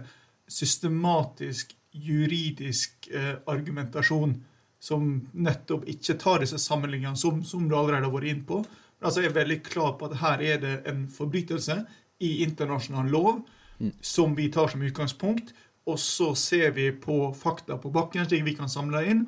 systematisk 0.51 1.75
juridisk 1.91 3.09
eh, 3.15 3.37
argumentasjon 3.51 4.37
som 4.81 5.09
nettopp 5.33 5.85
ikke 5.91 6.17
tar 6.21 6.45
disse 6.45 6.59
sammenligningene 6.63 7.19
som, 7.19 7.43
som, 7.45 7.67
du 7.69 7.77
allerede 7.77 8.07
har 8.07 8.15
vært 8.15 8.31
inne 8.33 8.47
på. 8.49 8.61
Men 8.63 9.09
altså 9.09 9.25
er 9.25 9.35
veldig 9.35 9.59
klar 9.67 9.97
på 9.99 10.09
at 10.09 10.21
her 10.23 10.45
er 10.45 10.63
det 10.63 10.77
en 10.91 11.05
forbrytelse 11.13 11.77
i 12.25 12.31
internasjonal 12.45 13.11
lov 13.13 13.43
mm. 13.79 13.93
som 14.01 14.37
vi 14.37 14.49
tar 14.53 14.73
som 14.73 14.83
utgangspunkt. 14.87 15.53
Og 15.89 15.99
så 16.01 16.33
ser 16.37 16.73
vi 16.77 16.91
på 16.93 17.33
fakta 17.37 17.79
på 17.81 17.93
bakken, 17.93 18.27
slik 18.29 18.45
vi 18.47 18.57
kan 18.57 18.71
samle 18.73 19.03
inn. 19.11 19.25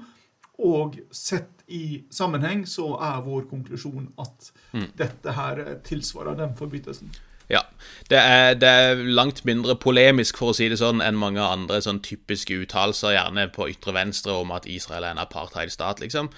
Og 0.63 0.99
sett 1.11 1.65
i 1.73 2.05
sammenheng 2.13 2.67
så 2.69 2.93
er 3.03 3.25
vår 3.25 3.47
konklusjon 3.51 4.11
at 4.21 4.51
mm. 4.73 4.89
dette 4.99 5.37
her 5.37 5.63
tilsvarer 5.85 6.37
den 6.39 6.57
forbrytelsen. 6.57 7.13
Ja. 7.53 7.63
Det 8.11 8.19
er, 8.19 8.55
det 8.59 8.69
er, 8.69 8.99
langt 9.15 9.45
mindre 9.49 9.77
polemisk, 9.81 10.37
for 10.41 10.53
å 10.53 10.57
si 10.57 10.67
det 10.69 10.81
sånn, 10.81 11.01
enn 11.05 11.17
mange 11.21 11.41
andre 11.45 11.79
sånn 11.85 12.03
typiske 12.05 12.57
uttalelser, 12.65 13.15
gjerne 13.15 13.47
på 13.55 13.69
ytre 13.73 13.95
venstre, 13.97 14.35
om 14.43 14.53
at 14.57 14.67
Israel 14.69 15.07
er 15.07 15.15
en 15.15 15.23
apartheidstat, 15.23 16.03
liksom. 16.03 16.33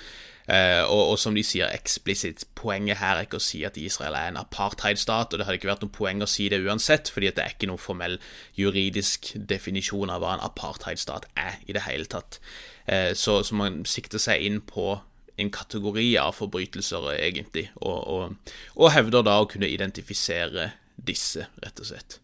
Eh, 0.45 0.83
og, 0.85 1.15
og, 1.15 1.15
som 1.19 1.33
de 1.33 1.41
sier 1.47 1.73
eksplisitt, 1.73 2.45
poenget 2.59 3.01
her 3.01 3.17
er 3.17 3.25
ikke 3.25 3.41
å 3.41 3.47
si 3.47 3.62
at 3.65 3.79
Israel 3.81 4.17
er 4.19 4.29
en 4.29 4.43
apartheidstat, 4.43 5.33
og 5.33 5.41
det 5.41 5.49
hadde 5.49 5.57
ikke 5.57 5.71
vært 5.71 5.87
noe 5.87 5.95
poeng 5.95 6.21
å 6.21 6.29
si 6.29 6.51
det 6.53 6.61
uansett, 6.61 7.09
fordi 7.15 7.33
det 7.33 7.47
er 7.47 7.57
ikke 7.57 7.71
noen 7.71 7.81
formell 7.81 8.19
juridisk 8.61 9.33
definisjon 9.35 10.12
av 10.12 10.21
hva 10.21 10.37
en 10.37 10.45
apartheidstat 10.45 11.31
er 11.41 11.59
i 11.65 11.77
det 11.77 11.87
hele 11.89 12.11
tatt. 12.12 12.43
Eh, 12.85 13.15
så, 13.17 13.41
så 13.41 13.57
man 13.57 13.83
sikter 13.89 14.21
seg 14.21 14.45
inn 14.45 14.61
på 14.69 14.99
en 15.41 15.51
kategori 15.51 16.11
av 16.21 16.37
forbrytelser, 16.37 17.09
egentlig, 17.17 17.71
og, 17.81 17.99
og, 18.05 18.57
og 18.77 18.93
hevder 18.95 19.25
da 19.27 19.41
å 19.41 19.49
kunne 19.51 19.71
identifisere 19.73 20.75
disse, 20.97 21.49
rett 21.64 21.80
og 21.82 21.90
slett. 21.90 22.18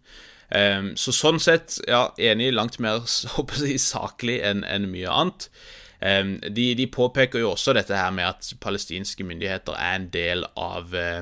Um, 0.50 0.94
så 0.98 1.14
sånn 1.14 1.38
sett, 1.42 1.76
ja, 1.86 2.08
enig 2.18 2.50
langt 2.56 2.80
mer 2.82 3.04
si, 3.08 3.76
saklig 3.78 4.40
enn 4.46 4.64
en 4.66 4.88
mye 4.90 5.10
annet. 5.10 5.50
Um, 6.00 6.38
de, 6.40 6.72
de, 6.78 6.86
påpeker 6.88 7.42
jo 7.42 7.52
også 7.52 7.74
dette 7.76 7.94
her 7.94 8.10
med 8.16 8.24
at 8.24 8.54
palestinske 8.62 9.26
myndigheter 9.26 9.76
er 9.76 9.98
en 9.98 10.08
del 10.14 10.46
av 10.58 10.96
uh, 10.96 11.20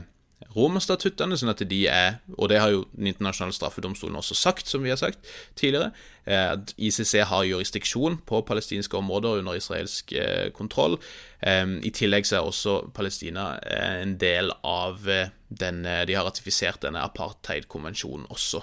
Romerstatuttene, 0.55 1.35
sånn 1.35 1.51
at 1.51 1.63
de 1.67 1.79
er 1.91 2.21
Og 2.37 2.47
det 2.53 2.61
har 2.63 2.71
jo 2.71 2.85
Den 2.93 3.11
internasjonale 3.11 3.57
straffedomstolen 3.57 4.19
også 4.21 4.37
sagt, 4.39 4.71
som 4.71 4.85
vi 4.87 4.93
har 4.93 5.01
sagt 5.01 5.27
tidligere, 5.59 5.91
eh, 6.27 6.53
at 6.55 6.73
ICC 6.79 7.25
har 7.27 7.47
jurisdiksjon 7.49 8.21
på 8.27 8.41
palestinske 8.47 8.97
områder 8.97 9.41
under 9.41 9.59
israelsk 9.59 10.13
eh, 10.13 10.51
kontroll. 10.55 10.99
I 11.43 11.91
tillegg 11.95 12.27
så 12.27 12.39
er 12.39 12.47
også 12.47 12.77
Palestina 12.95 13.59
eh, 13.63 14.01
en 14.03 14.17
del 14.19 14.51
av 14.67 15.07
den 15.49 15.83
De 15.83 16.15
har 16.15 16.27
ratifisert 16.27 16.83
denne 16.83 17.03
apartheid-konvensjonen 17.07 18.27
også. 18.31 18.63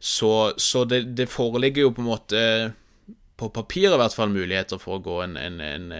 Så, 0.00 0.32
så 0.56 0.84
det, 0.84 1.02
det, 1.16 1.28
foreligger 1.30 1.86
jo 1.86 1.92
på 1.94 2.02
en 2.02 2.08
måte 2.08 2.40
på 3.36 3.50
papiret 3.54 3.94
i 3.94 4.00
hvert 4.00 4.16
fall 4.16 4.32
muligheter 4.32 4.80
for 4.82 4.98
å 4.98 5.04
gå 5.04 5.20
en, 5.26 5.36
en, 5.36 5.60
en 5.60 5.92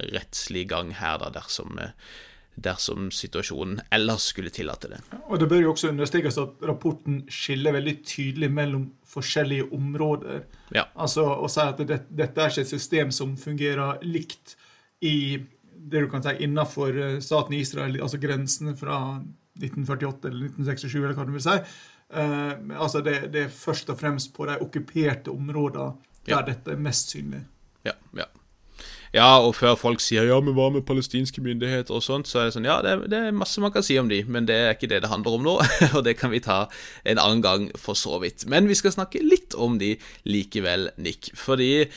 rettslig 0.00 0.66
gang 0.72 0.90
her, 0.98 1.20
da, 1.22 1.30
dersom 1.36 1.78
dersom 2.64 3.10
situasjonen 3.14 3.80
ellers 3.94 4.28
skulle 4.32 4.52
tillate 4.54 4.90
det. 4.92 5.00
Og 5.28 5.38
Det 5.40 5.48
bør 5.48 5.62
jo 5.62 5.72
også 5.72 5.92
understrekes 5.92 6.38
at 6.42 6.64
rapporten 6.68 7.22
skiller 7.32 7.76
veldig 7.76 7.96
tydelig 8.04 8.50
mellom 8.52 8.88
forskjellige 9.08 9.68
områder. 9.74 10.42
Ja. 10.74 10.88
Altså 10.94 11.24
Å 11.24 11.48
si 11.52 11.64
at 11.64 11.80
det, 11.86 12.02
dette 12.08 12.42
er 12.42 12.52
ikke 12.52 12.66
et 12.66 12.74
system 12.74 13.12
som 13.14 13.36
fungerer 13.40 14.02
likt 14.06 14.56
i 15.00 15.38
det 15.88 16.02
du 16.04 16.08
kan 16.10 16.22
si 16.24 16.34
innenfor 16.44 17.20
staten 17.24 17.54
Israel, 17.56 18.00
altså 18.02 18.18
grensene 18.20 18.74
fra 18.76 18.98
1948 19.58 20.28
eller 20.28 20.50
1967, 20.50 20.98
eller 20.98 21.16
hva 21.16 21.26
du 21.28 21.32
vil 21.36 21.44
si. 21.46 21.56
Uh, 22.08 22.80
altså 22.80 23.02
det, 23.04 23.18
det, 23.34 23.46
er 23.46 23.52
først 23.52 23.90
og 23.92 23.98
fremst 24.00 24.32
på 24.36 24.46
de 24.48 24.56
okkuperte 24.64 25.32
områdene 25.32 25.92
der 26.24 26.38
ja. 26.38 26.42
dette 26.44 26.74
er 26.74 26.80
mest 26.80 27.12
synlig. 27.14 27.42
Ja, 27.86 27.94
ja. 28.16 28.28
Ja, 29.14 29.38
og 29.40 29.54
før 29.56 29.74
folk 29.78 30.02
sier 30.04 30.26
'ja, 30.28 30.40
men 30.40 30.54
hva 30.54 30.68
med 30.72 30.86
palestinske 30.86 31.40
myndigheter' 31.40 31.94
og 31.94 32.02
sånt, 32.02 32.28
så 32.28 32.40
er 32.40 32.44
det 32.44 32.54
sånn 32.54 32.68
Ja, 32.68 32.82
det, 32.82 33.10
det, 33.10 33.18
er 33.18 33.32
masse 33.32 33.60
man 33.60 33.72
kan 33.72 33.82
si 33.82 33.98
om 33.98 34.08
de, 34.08 34.22
men 34.24 34.46
det 34.46 34.54
er 34.54 34.74
ikke 34.74 34.88
det 34.88 35.02
det 35.02 35.10
handler 35.10 35.38
om 35.38 35.42
nå. 35.42 35.56
og 35.96 36.04
det 36.04 36.18
kan 36.18 36.30
vi 36.30 36.40
ta 36.40 36.68
en 37.04 37.18
annen 37.18 37.42
gang, 37.42 37.70
for 37.76 37.94
så 37.94 38.20
vidt. 38.20 38.46
Men 38.46 38.68
vi 38.68 38.74
skal 38.74 38.92
snakke 38.92 39.24
litt 39.24 39.54
om 39.54 39.78
de 39.78 39.96
likevel, 40.24 40.90
Nick. 40.96 41.32
Fordi 41.34 41.88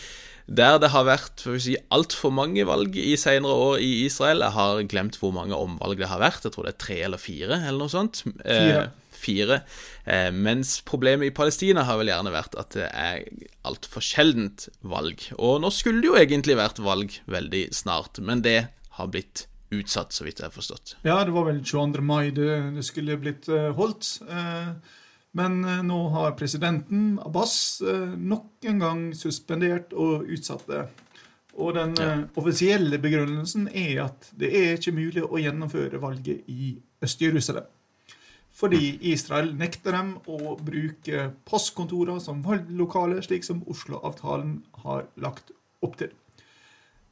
der 0.47 0.79
det 0.79 0.89
har 0.91 1.05
vært 1.07 1.43
si, 1.63 1.75
altfor 1.91 2.31
mange 2.33 2.65
valg 2.67 2.95
i 2.97 3.15
senere 3.15 3.53
år 3.53 3.77
i 3.79 4.05
Israel 4.05 4.41
Jeg 4.41 4.51
har 4.51 4.81
glemt 4.83 5.15
hvor 5.21 5.31
mange 5.31 5.55
omvalg 5.55 5.97
det 5.97 6.09
har 6.11 6.19
vært. 6.19 6.43
Jeg 6.43 6.51
tror 6.51 6.67
det 6.67 6.75
er 6.75 6.85
tre 6.85 6.97
eller 7.05 7.21
fire, 7.21 7.61
eller 7.67 7.79
noe 7.79 7.91
sånt. 7.91 8.23
Fire. 8.43 8.89
Eh, 9.21 9.25
fire. 9.25 9.61
Eh, 10.05 10.31
mens 10.31 10.81
problemet 10.81 11.27
i 11.27 11.31
Palestina 11.31 11.83
har 11.83 11.97
vel 11.97 12.09
gjerne 12.09 12.31
vært 12.33 12.55
at 12.59 12.73
det 12.73 12.89
er 12.89 13.25
altfor 13.63 14.01
sjeldent 14.01 14.69
valg. 14.81 15.21
Og 15.37 15.61
nå 15.61 15.71
skulle 15.71 16.01
det 16.01 16.07
jo 16.07 16.17
egentlig 16.17 16.57
vært 16.57 16.79
valg 16.79 17.11
veldig 17.25 17.69
snart, 17.73 18.19
men 18.19 18.41
det 18.41 18.67
har 18.97 19.11
blitt 19.11 19.47
utsatt, 19.71 20.11
så 20.11 20.25
vidt 20.25 20.39
jeg 20.41 20.49
har 20.49 20.55
forstått. 20.55 20.97
Ja, 21.03 21.23
det 21.23 21.31
var 21.31 21.47
vel 21.47 21.61
22. 21.63 22.01
mai 22.03 22.31
det, 22.31 22.73
det 22.75 22.83
skulle 22.83 23.15
blitt 23.21 23.47
uh, 23.47 23.71
holdt. 23.77 24.17
Uh, 24.27 24.73
men 25.31 25.61
nå 25.87 25.97
har 26.11 26.33
presidenten, 26.35 27.13
Abbas, 27.23 27.79
nok 28.19 28.65
en 28.67 28.81
gang 28.83 29.03
suspendert 29.15 29.93
og 29.95 30.25
utsatt 30.27 30.65
det. 30.67 30.81
Og 31.55 31.71
den 31.77 31.93
ja. 31.95 32.09
offisielle 32.35 32.99
begrunnelsen 32.99 33.69
er 33.71 34.09
at 34.09 34.27
det 34.35 34.49
er 34.51 34.75
ikke 34.75 34.91
mulig 34.91 35.23
å 35.23 35.39
gjennomføre 35.39 36.01
valget 36.03 36.51
i 36.51 36.73
Øst-Jerusalem 36.99 37.69
fordi 38.61 38.91
Israel 39.09 39.55
nekter 39.57 39.95
dem 39.97 40.15
å 40.29 40.55
bruke 40.61 41.31
postkontorer 41.49 42.19
som 42.21 42.43
valglokale, 42.45 43.21
slik 43.25 43.45
som 43.47 43.63
Oslo-avtalen 43.71 44.59
har 44.83 45.07
lagt 45.21 45.49
opp 45.81 45.97
til. 45.97 46.11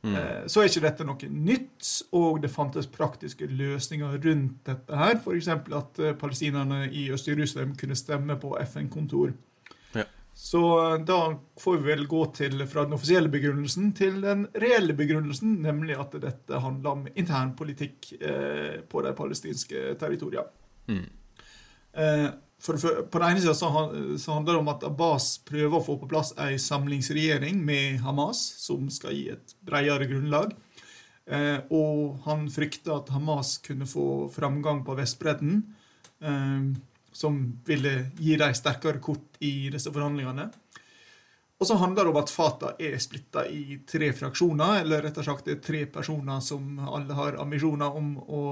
Mm. 0.05 0.13
Eh, 0.15 0.43
så 0.47 0.61
er 0.61 0.69
ikke 0.69 0.85
dette 0.85 1.07
noe 1.07 1.29
nytt, 1.49 1.89
og 2.15 2.39
det 2.43 2.51
fantes 2.53 2.87
praktiske 2.91 3.49
løsninger 3.49 4.19
rundt 4.23 4.61
dette. 4.69 4.95
her, 4.95 5.17
F.eks. 5.17 5.49
at 5.49 5.99
eh, 5.99 6.15
palestinerne 6.15 6.85
i 6.87 7.09
Øst-Jerusalem 7.11 7.75
kunne 7.79 7.97
stemme 7.99 8.37
på 8.39 8.53
FN-kontor. 8.63 9.33
Ja. 9.97 10.05
Så 10.33 10.63
eh, 10.85 11.01
da 11.03 11.19
får 11.59 11.81
vi 11.81 11.91
vel 11.91 12.07
gå 12.07 12.23
til 12.37 12.63
fra 12.69 12.85
den 12.85 12.95
offisielle 12.95 13.33
begrunnelsen 13.33 13.91
til 13.97 14.21
den 14.23 14.47
reelle 14.55 14.95
begrunnelsen, 14.95 15.57
nemlig 15.65 15.97
at 15.99 16.15
dette 16.21 16.61
handler 16.63 16.95
om 16.95 17.07
internpolitikk 17.09 18.13
eh, 18.21 18.79
på 18.87 19.03
de 19.03 19.17
palestinske 19.17 19.95
territoriene. 19.99 20.47
Mm. 20.89 21.07
Eh, 21.93 22.29
for, 22.59 22.75
på 23.07 23.19
den 23.19 23.29
ene 23.29 23.41
sida 23.41 23.53
så, 23.55 23.69
så, 24.19 24.33
handler 24.35 24.53
det 24.53 24.59
om 24.59 24.71
at 24.73 24.83
Abbas 24.83 25.37
prøver 25.47 25.77
å 25.77 25.83
få 25.83 25.95
på 26.01 26.09
plass 26.11 26.33
ei 26.43 26.57
samlingsregjering 26.59 27.61
med 27.65 28.01
Hamas, 28.03 28.41
som 28.59 28.89
skal 28.91 29.15
gi 29.15 29.29
et 29.31 29.55
bredere 29.65 30.09
grunnlag. 30.09 30.51
Eh, 31.29 31.59
og 31.71 32.19
han 32.25 32.47
frykter 32.51 32.97
at 32.97 33.11
Hamas 33.13 33.57
kunne 33.63 33.87
få 33.87 34.27
framgang 34.33 34.83
på 34.85 34.97
Vestbredden, 34.99 35.61
eh, 36.19 36.71
som 37.15 37.39
ville 37.65 37.93
gi 38.19 38.35
dem 38.39 38.55
sterkere 38.57 39.01
kort 39.03 39.39
i 39.39 39.69
disse 39.71 39.93
forhandlingene. 39.93 40.49
Og 41.59 41.67
så 41.67 41.75
handler 41.75 42.07
det 42.07 42.11
om 42.13 42.19
at 42.21 42.31
Fatah 42.31 42.75
er 42.79 42.99
splitta 43.03 43.43
i 43.51 43.81
tre 43.87 44.13
fraksjoner, 44.15 44.81
eller 44.81 45.03
rett 45.03 45.17
og 45.19 45.25
slett 45.27 45.47
det 45.47 45.57
er 45.57 45.63
tre 45.63 45.81
personer 45.91 46.43
som 46.43 46.77
alle 46.87 47.17
har 47.17 47.39
ambisjoner 47.43 47.97
om 47.99 48.13
å 48.19 48.43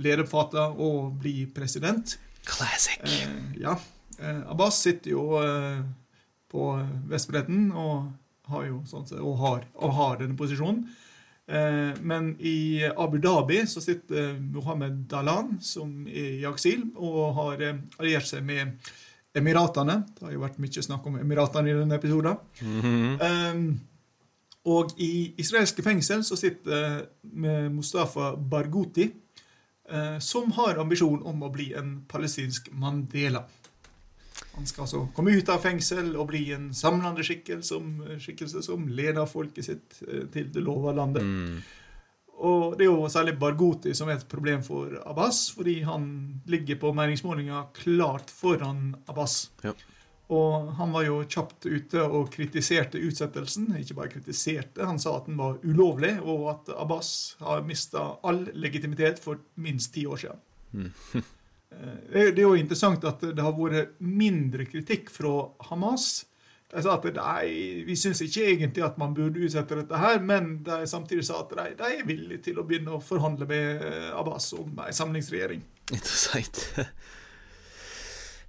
lede 0.00 0.28
Fatah 0.28 0.76
og 0.76 1.14
bli 1.22 1.46
president. 1.56 2.18
Classic. 2.44 3.00
Eh, 3.04 3.60
ja. 3.60 3.76
Eh, 4.18 4.40
Abbas 4.50 4.80
sitter 4.82 5.14
jo 5.14 5.24
eh, 5.40 5.82
på 6.50 6.72
Vestbredden 7.10 7.70
og 7.72 8.10
har 8.50 8.66
jo 8.66 8.80
sånn 8.88 9.06
og 9.20 9.36
har, 9.40 9.68
og 9.78 9.94
har 9.96 10.18
denne 10.20 10.38
posisjonen. 10.38 10.82
Eh, 11.50 11.92
men 12.06 12.32
i 12.38 12.82
Abu 12.90 13.18
Dhabi 13.22 13.62
så 13.70 13.82
sitter 13.82 14.34
Mohammed 14.40 15.04
Dalan, 15.10 15.56
som 15.64 16.06
er 16.06 16.40
i 16.40 16.48
aksil, 16.48 16.88
og 16.96 17.36
har 17.38 17.64
eh, 17.66 17.78
alliert 17.98 18.28
seg 18.28 18.44
med 18.46 18.90
Emiratene. 19.36 20.00
Det 20.16 20.26
har 20.26 20.34
jo 20.34 20.42
vært 20.42 20.58
mye 20.62 20.82
snakk 20.82 21.06
om 21.06 21.20
Emiratene 21.20 21.70
i 21.70 21.78
denne 21.78 21.96
episoden. 22.00 22.36
Mm 22.60 22.80
-hmm. 22.82 23.78
og 24.64 24.90
i 24.98 25.34
israelske 25.38 25.82
fengsel 25.82 26.24
så 26.24 26.36
sitter 26.36 27.06
Mustafa 27.70 28.34
Barghouti, 28.36 29.06
Eh, 29.06 29.19
som 30.22 30.52
har 30.54 30.78
ambisjon 30.78 31.24
om 31.26 31.42
å 31.42 31.48
bli 31.50 31.72
en 31.74 31.96
palestinsk 32.10 32.68
Mandela. 32.72 33.44
Han 34.52 34.66
skal 34.66 34.84
altså 34.84 35.02
komme 35.14 35.34
ut 35.36 35.50
av 35.52 35.62
fengsel 35.62 36.14
og 36.16 36.30
bli 36.32 36.42
en 36.54 36.70
samlende 36.76 37.24
skikkelse 37.26 37.74
som, 37.74 37.92
skikkelse 38.20 38.62
som 38.66 38.88
leder 38.88 39.28
folket 39.30 39.68
sitt 39.68 40.00
eh, 40.06 40.26
til 40.32 40.50
det 40.52 40.64
lova 40.64 40.94
landet. 40.96 41.24
Mm. 41.24 41.60
Og 42.40 42.76
Det 42.78 42.86
er 42.86 42.88
jo 42.88 43.08
særlig 43.12 43.36
Barghoti 43.38 43.92
som 43.96 44.08
er 44.08 44.16
et 44.16 44.28
problem 44.28 44.62
for 44.64 44.94
Abbas, 45.04 45.50
fordi 45.52 45.82
han 45.84 46.04
ligger 46.48 46.78
på 46.80 46.92
meningsmålinga 46.96 47.66
klart 47.76 48.32
foran 48.32 48.94
Abbas. 49.08 49.50
Ja. 49.62 49.74
Og 50.30 50.70
han 50.78 50.92
var 50.94 51.04
jo 51.08 51.16
kjapt 51.26 51.66
ute 51.66 52.04
og 52.06 52.30
kritiserte 52.30 53.00
utsettelsen. 53.02 53.72
Ikke 53.80 53.96
bare 53.98 54.12
kritiserte, 54.12 54.86
han 54.86 55.00
sa 55.02 55.16
at 55.18 55.26
den 55.26 55.40
var 55.40 55.58
ulovlig, 55.66 56.14
og 56.22 56.46
at 56.52 56.70
Abbas 56.78 57.34
har 57.42 57.66
mista 57.66 58.04
all 58.22 58.44
legitimitet 58.54 59.18
for 59.22 59.42
minst 59.58 59.94
ti 59.96 60.06
år 60.06 60.22
siden. 60.22 60.42
Mm. 60.70 60.90
det 62.14 62.26
er 62.30 62.42
jo 62.44 62.54
interessant 62.58 63.04
at 63.10 63.24
det 63.26 63.42
har 63.42 63.56
vært 63.58 63.96
mindre 63.98 64.68
kritikk 64.70 65.10
fra 65.10 65.34
Hamas. 65.70 66.12
De 66.70 66.82
sa 66.84 66.94
at 66.94 67.06
nei, 67.16 67.82
vi 67.82 67.96
syns 67.98 68.20
ikke 68.22 68.46
egentlig 68.52 68.84
at 68.86 68.98
man 69.02 69.14
burde 69.16 69.42
utsette 69.42 69.80
dette 69.80 69.98
her, 69.98 70.20
men 70.22 70.60
de 70.66 70.84
samtidig 70.86 71.24
sa 71.26 71.40
at 71.42 71.56
de, 71.58 71.64
de 71.80 71.94
er 71.96 72.06
villige 72.06 72.44
til 72.46 72.60
å 72.62 72.66
begynne 72.68 72.94
å 72.94 73.02
forhandle 73.02 73.48
med 73.50 73.82
Abbas 74.14 74.52
om 74.54 74.78
ei 74.86 74.94
samlingsregjering. 74.94 75.66
Interessant. 75.90 76.68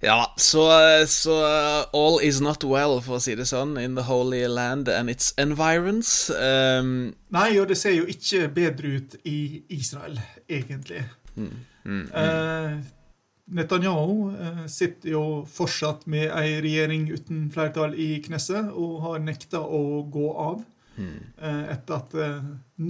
Ja, 0.04 0.34
så, 0.36 0.68
så, 1.06 1.44
all 1.92 2.18
is 2.22 2.40
not 2.40 2.64
well, 2.64 2.98
for 3.00 3.20
å 3.20 3.22
si 3.22 3.36
det 3.38 3.44
sånn, 3.46 3.76
in 3.78 3.94
the 3.94 4.02
holy 4.02 4.40
land 4.50 4.88
and 4.90 5.12
its 5.12 5.30
environs. 5.38 6.26
Um, 6.34 7.12
Nei, 7.30 7.52
og 7.62 7.68
det 7.70 7.76
ser 7.78 7.94
jo 7.94 8.08
ikke 8.10 8.48
bedre 8.50 8.96
ut 8.98 9.14
i 9.30 9.62
Israel, 9.70 10.18
egentlig. 10.50 11.04
Mm, 11.36 11.52
mm, 11.84 11.92
mm. 11.92 12.02
Uh, 12.10 13.22
Netanyahu 13.54 14.16
uh, 14.34 14.64
sitter 14.66 15.12
jo 15.12 15.22
fortsatt 15.46 16.02
med 16.10 16.34
ei 16.34 16.58
regjering 16.66 17.06
uten 17.12 17.46
flertall 17.54 17.94
i 17.94 18.16
Knesset, 18.26 18.74
og 18.74 18.98
har 19.06 19.22
nekta 19.22 19.62
å 19.62 20.02
gå 20.10 20.34
av 20.34 20.64
uh, 20.98 21.64
etter 21.76 21.94
at 22.00 22.18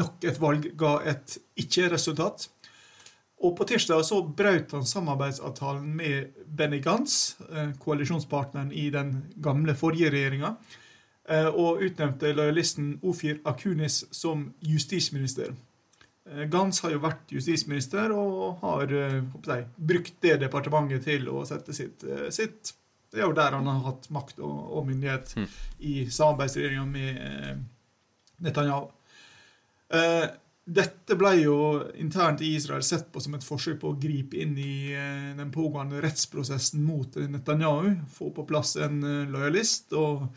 nok 0.00 0.24
et 0.32 0.40
valg 0.40 0.72
ga 0.80 0.96
et 1.12 1.36
ikke-resultat. 1.60 2.48
Og 3.42 3.56
på 3.58 3.66
tirsdag 3.66 4.04
så 4.06 4.20
brøt 4.22 4.70
han 4.76 4.86
samarbeidsavtalen 4.86 5.86
med 5.98 6.44
Benny 6.46 6.78
Gantz, 6.82 7.40
eh, 7.50 7.72
koalisjonspartneren 7.82 8.70
i 8.72 8.86
den 8.94 9.16
gamle 9.42 9.74
forrige 9.74 10.12
regjeringa, 10.14 10.54
eh, 11.28 11.48
og 11.48 11.82
utnevnte 11.82 12.30
lojalisten 12.36 13.00
Ofir 13.02 13.40
Akunis 13.44 14.04
som 14.14 14.52
justisminister. 14.60 15.56
Eh, 16.30 16.44
Gantz 16.44 16.80
har 16.80 16.94
jo 16.94 17.00
vært 17.02 17.34
justisminister 17.34 18.14
og 18.14 18.60
har 18.62 18.86
jeg, 18.86 19.66
brukt 19.76 20.14
det 20.22 20.38
departementet 20.44 21.02
til 21.02 21.26
å 21.28 21.42
sette 21.46 21.74
sitt, 21.74 22.04
sitt 22.30 22.74
Det 23.12 23.20
er 23.20 23.26
jo 23.26 23.34
der 23.36 23.52
han 23.52 23.66
har 23.66 23.82
hatt 23.84 24.06
makt 24.08 24.38
og, 24.40 24.60
og 24.72 24.86
myndighet 24.86 25.34
mm. 25.36 25.48
i 25.80 26.06
samarbeidsregjeringa 26.08 26.84
med 26.88 27.66
Netanyahu. 28.40 28.86
Dette 30.62 31.16
ble 31.18 31.32
jo 31.40 31.56
internt 31.98 32.42
i 32.46 32.52
Israel 32.54 32.84
sett 32.86 33.08
på 33.10 33.20
som 33.20 33.34
et 33.34 33.42
forsøk 33.42 33.80
på 33.82 33.90
å 33.90 33.98
gripe 33.98 34.38
inn 34.38 34.54
i 34.62 34.94
eh, 34.94 35.30
den 35.34 35.50
pågående 35.50 35.98
rettsprosessen 36.04 36.84
mot 36.86 37.16
Netanyahu. 37.18 37.96
Få 38.14 38.30
på 38.34 38.44
plass 38.46 38.76
en 38.78 39.00
eh, 39.02 39.30
lojalist 39.30 39.90
og 39.98 40.28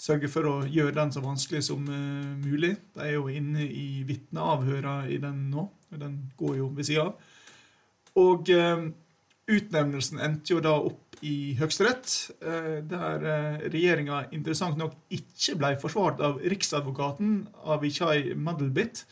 sørge 0.00 0.30
for 0.32 0.48
å 0.48 0.54
gjøre 0.66 0.96
den 0.96 1.14
så 1.14 1.22
vanskelig 1.22 1.62
som 1.68 1.86
eh, 1.86 2.32
mulig. 2.42 2.72
De 2.96 3.04
er 3.06 3.14
jo 3.14 3.28
inne 3.30 3.68
i 3.68 4.02
vitneavhøra 4.08 5.04
i 5.06 5.20
den 5.22 5.46
nå. 5.52 5.68
Den 5.94 6.18
går 6.40 6.58
jo 6.58 6.72
ved 6.74 6.90
sida 6.90 7.06
av. 7.06 7.30
Og 8.18 8.50
utnevnelsen 8.50 10.18
endte 10.22 10.50
jo 10.50 10.58
da 10.62 10.72
opp 10.82 11.20
i 11.26 11.54
Høyesterett, 11.58 12.10
der 12.90 13.24
regjeringa 13.70 14.24
interessant 14.34 14.78
nok 14.78 14.96
ikke 15.14 15.54
ble 15.60 15.70
forsvart 15.78 16.22
av 16.26 16.40
riksadvokaten 16.42 17.36
Avichai 17.70 18.34
Madelbit 18.34 19.04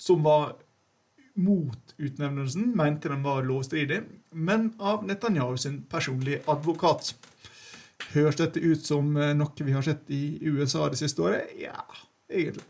som 0.00 0.22
var 0.26 0.54
mot 1.34 1.94
utnevnelsen, 1.98 2.76
mente 2.76 3.10
den 3.10 3.22
var 3.22 3.42
lovstridig, 3.42 4.00
men 4.30 4.72
av 4.78 5.06
Netanyahu 5.06 5.56
sin 5.58 5.82
personlige 5.90 6.42
advokat. 6.50 7.14
Høres 8.12 8.38
dette 8.38 8.62
ut 8.62 8.86
som 8.86 9.16
eh, 9.16 9.34
noe 9.34 9.66
vi 9.66 9.74
har 9.74 9.82
sett 9.86 10.10
i 10.14 10.38
USA 10.42 10.88
det 10.90 11.00
siste 11.00 11.22
året? 11.22 11.54
Ja, 11.58 11.84
egentlig. 12.30 12.66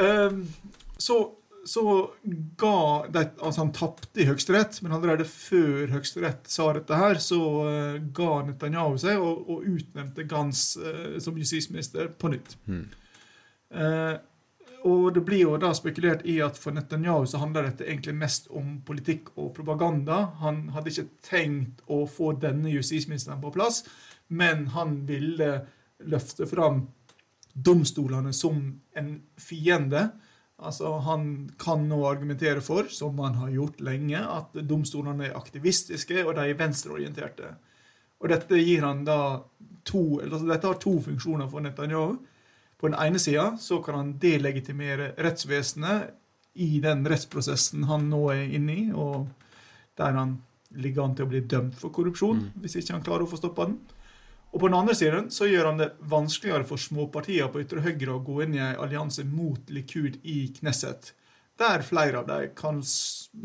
Um, 0.00 0.46
så 1.00 1.22
så 1.64 2.10
ga 2.56 3.06
de, 3.08 3.22
altså 3.38 3.60
Han 3.60 3.72
tapte 3.72 4.20
i 4.20 4.26
Høyesterett, 4.26 4.80
men 4.82 4.94
allerede 4.96 5.26
før 5.28 5.92
Høyesterett 5.92 6.50
sa 6.50 6.72
dette, 6.74 6.98
her, 6.98 7.20
så 7.22 7.38
uh, 7.38 8.00
ga 8.14 8.30
Netanyahu 8.48 8.98
seg 9.00 9.22
og, 9.22 9.44
og 9.46 9.68
utnevnte 9.70 10.26
Gans 10.30 10.72
uh, 10.82 11.20
som 11.22 11.38
justisminister 11.38 12.10
på 12.18 12.32
nytt. 12.32 12.56
Mm. 12.66 12.84
Uh, 13.72 14.16
og 14.88 15.12
det 15.14 15.22
blir 15.26 15.44
jo 15.44 15.58
da 15.60 15.70
spekulert 15.76 16.24
i 16.28 16.38
at 16.44 16.58
for 16.58 16.74
Netanyahu 16.74 17.26
så 17.30 17.40
handler 17.42 17.68
dette 17.68 17.86
egentlig 17.86 18.14
mest 18.18 18.48
om 18.50 18.80
politikk 18.86 19.30
og 19.36 19.52
propaganda. 19.56 20.32
Han 20.42 20.68
hadde 20.74 20.90
ikke 20.90 21.22
tenkt 21.26 21.84
å 21.86 22.02
få 22.10 22.32
denne 22.42 22.72
justisministeren 22.72 23.40
på 23.42 23.52
plass, 23.54 23.82
men 24.28 24.68
han 24.74 25.00
ville 25.06 25.52
løfte 26.08 26.48
fram 26.50 26.86
domstolene 27.52 28.32
som 28.34 28.62
en 28.96 29.12
fiende. 29.38 30.08
Altså, 30.62 30.98
Han 30.98 31.50
kan 31.58 31.88
nå 31.88 32.00
argumentere 32.06 32.60
for, 32.60 32.88
som 32.88 33.18
han 33.18 33.34
har 33.34 33.50
gjort 33.50 33.80
lenge, 33.80 34.18
at 34.18 34.54
domstolene 34.54 35.28
er 35.28 35.36
aktivistiske 35.36 36.24
og 36.24 36.36
de 36.36 36.48
er 36.48 36.58
venstreorienterte. 36.58 37.54
Og 38.22 38.30
dette 38.30 38.58
gir 38.62 38.84
han 38.86 39.02
da 39.04 39.42
to, 39.84 40.20
eller 40.20 40.36
altså, 40.36 40.48
dette 40.48 40.70
har 40.70 40.78
to 40.82 40.98
funksjoner 41.02 41.50
for 41.50 41.64
Netanyahu. 41.64 42.20
På 42.82 42.90
den 42.90 42.98
ene 42.98 43.20
sida 43.22 43.52
så 43.62 43.78
kan 43.78 43.94
han 43.94 44.08
delegitimere 44.18 45.12
rettsvesenet 45.22 46.16
i 46.58 46.80
den 46.82 47.04
rettsprosessen 47.06 47.86
han 47.86 48.08
nå 48.10 48.24
er 48.34 48.56
inne 48.58 48.74
i, 48.74 48.86
og 48.90 49.28
der 50.00 50.16
han 50.18 50.32
ligger 50.82 51.04
an 51.04 51.14
til 51.14 51.28
å 51.28 51.30
bli 51.30 51.44
dømt 51.46 51.76
for 51.78 51.94
korrupsjon, 51.94 52.40
mm. 52.42 52.62
hvis 52.64 52.80
ikke 52.80 52.96
han 52.96 53.04
klarer 53.06 53.26
å 53.26 53.30
få 53.30 53.38
stoppa 53.38 53.68
den. 53.68 53.78
Og 54.50 54.58
på 54.58 54.66
den 54.66 54.76
andre 54.76 54.96
siden 54.98 55.30
så 55.32 55.46
gjør 55.46 55.70
han 55.70 55.78
det 55.80 55.92
vanskeligere 56.10 56.66
for 56.68 56.80
småpartier 56.80 57.48
på 57.52 57.62
ytre 57.62 57.84
høyre 57.84 58.16
å 58.16 58.24
gå 58.26 58.42
inn 58.44 58.58
i 58.58 58.64
en 58.64 58.82
allianse 58.82 59.24
mot 59.30 59.70
Likud 59.72 60.18
i 60.28 60.50
Knesset, 60.58 61.14
der 61.62 61.86
flere 61.86 62.20
av 62.20 62.28
dem 62.28 62.50
kan, 62.58 62.82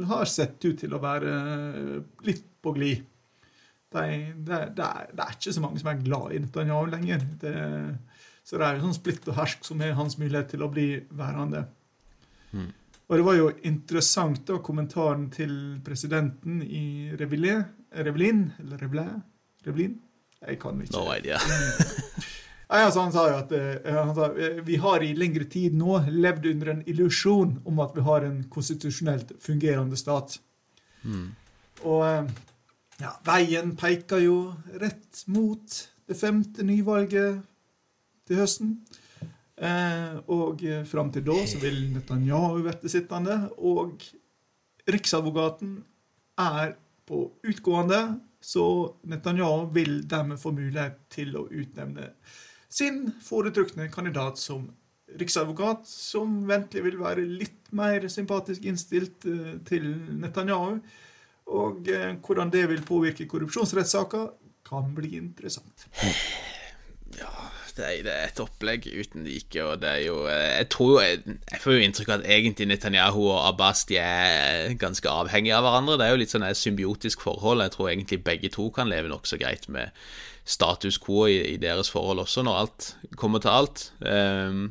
har 0.10 0.34
sett 0.34 0.58
ut 0.66 0.82
til 0.82 0.98
å 0.98 1.04
være 1.04 1.38
litt 2.26 2.44
på 2.64 2.74
glid. 2.76 3.06
Det, 3.94 4.04
det, 4.44 4.64
det, 4.76 4.88
det, 5.14 5.24
er 5.24 5.38
ikke 5.38 5.54
så 5.56 5.64
mange 5.64 5.80
som 5.80 5.94
er 5.94 6.02
glad 6.02 6.34
i 6.34 6.42
Netanyahu 6.44 6.90
lenger. 6.92 7.24
Det, 7.40 7.54
så 8.48 8.56
det 8.56 8.64
er 8.64 8.78
jo 8.78 8.86
sånn 8.86 8.96
splitt 8.96 9.26
og 9.28 9.36
hersk 9.36 9.66
som 9.68 9.82
er 9.84 9.98
hans 9.98 10.16
mulighet 10.20 10.54
til 10.54 10.62
å 10.64 10.70
bli 10.72 10.88
værende. 11.20 11.66
Mm. 12.56 12.70
Og 13.08 13.20
det 13.20 13.26
var 13.28 13.36
jo 13.36 13.48
interessant 13.68 14.44
da, 14.48 14.60
kommentaren 14.64 15.26
til 15.32 15.52
presidenten 15.84 16.62
i 16.64 17.12
Revilé, 17.20 17.58
Revelin 18.04 18.46
Eller 18.60 18.80
Revlé? 18.84 19.06
Revelin? 19.68 19.98
Jeg 20.42 20.60
kan 20.62 20.80
ikke. 20.84 20.96
No 20.96 21.08
idea. 21.12 21.40
Nei, 22.70 22.82
altså, 22.84 23.04
han 23.06 23.14
sa 23.16 23.26
jo 23.32 23.38
at 23.40 23.52
uh, 23.56 23.92
han 23.96 24.14
sa, 24.16 24.28
eh, 24.36 24.60
vi 24.68 24.76
har 24.84 25.04
i 25.04 25.14
lengre 25.16 25.48
tid 25.48 25.76
nå 25.80 26.02
levd 26.12 26.50
under 26.52 26.74
en 26.74 26.82
illusjon 26.92 27.54
om 27.68 27.80
at 27.84 27.96
vi 27.96 28.04
har 28.04 28.28
en 28.28 28.42
konstitusjonelt 28.52 29.32
fungerende 29.44 30.00
stat. 30.00 30.36
Mm. 31.04 31.30
Og 31.88 32.04
uh, 32.04 32.28
ja, 33.00 33.14
veien 33.28 33.72
peker 33.80 34.24
jo 34.24 34.40
rett 34.84 35.24
mot 35.32 35.80
det 36.08 36.20
femte 36.20 36.64
nyvalget 36.68 37.40
til 38.28 38.42
høsten. 38.42 38.78
Eh, 39.58 40.18
og 40.30 40.62
fram 40.86 41.10
til 41.14 41.26
da 41.26 41.38
så 41.50 41.62
vil 41.64 41.80
Netanyahu 41.96 42.62
bli 42.62 42.92
sittende. 42.92 43.40
Og 43.58 44.04
Riksadvokaten 44.88 45.78
er 46.40 46.76
på 47.08 47.32
utgående, 47.48 48.20
så 48.42 48.94
Netanyahu 49.04 49.70
vil 49.74 50.02
dermed 50.10 50.40
få 50.40 50.54
mulighet 50.56 51.00
til 51.12 51.36
å 51.40 51.48
utnevne 51.48 52.12
sin 52.70 53.08
foretrukne 53.24 53.88
kandidat 53.92 54.40
som 54.40 54.68
riksadvokat, 55.18 55.88
som 55.88 56.42
ventelig 56.48 56.84
vil 56.84 56.98
være 57.00 57.24
litt 57.26 57.72
mer 57.76 58.08
sympatisk 58.12 58.66
innstilt 58.68 59.28
eh, 59.28 59.56
til 59.68 59.88
Netanyahu. 60.20 60.82
Og 61.58 61.88
eh, 61.92 62.12
hvordan 62.24 62.52
det 62.52 62.66
vil 62.72 62.84
påvirke 62.88 63.28
korrupsjonsrettssaker, 63.28 64.30
kan 64.68 64.92
bli 64.96 65.16
interessant. 65.16 65.88
Ja 67.78 67.90
det, 68.04 68.14
er 68.14 68.30
et 68.30 68.40
opplegg 68.42 68.88
uten 68.90 69.26
like, 69.28 69.64
og 69.64 69.82
det 69.82 69.90
er 69.90 70.04
jo 70.06 70.18
eh, 70.30 70.58
Jeg 70.60 70.70
tror 70.74 71.02
jeg, 71.04 71.20
jeg 71.52 71.62
får 71.64 71.76
jo 71.76 71.84
inntrykk 71.86 72.12
av 72.14 72.22
at 72.22 72.32
egentlig 72.38 72.70
Netanyahu 72.72 73.20
og 73.28 73.42
Abbas 73.48 73.86
de 73.90 74.00
er 74.02 74.74
ganske 74.82 75.10
avhengige 75.10 75.58
av 75.58 75.68
hverandre. 75.68 76.00
Det 76.00 76.08
er 76.08 76.16
jo 76.16 76.22
litt 76.24 76.34
sånn 76.34 76.48
et 76.48 76.60
symbiotisk 76.60 77.26
forhold. 77.26 77.64
Jeg 77.66 77.76
tror 77.76 77.92
egentlig 77.92 78.24
begge 78.26 78.52
to 78.54 78.70
kan 78.76 78.90
leve 78.92 79.12
nokså 79.12 79.40
greit 79.42 79.70
med 79.72 79.94
status 80.48 80.98
quo 81.04 81.26
i, 81.28 81.38
i, 81.54 81.58
deres 81.62 81.92
forhold 81.92 82.24
også, 82.24 82.44
når 82.48 82.62
alt 82.64 82.90
kommer 83.20 83.44
til 83.44 83.52
alt. 83.52 83.88
Um, 84.00 84.70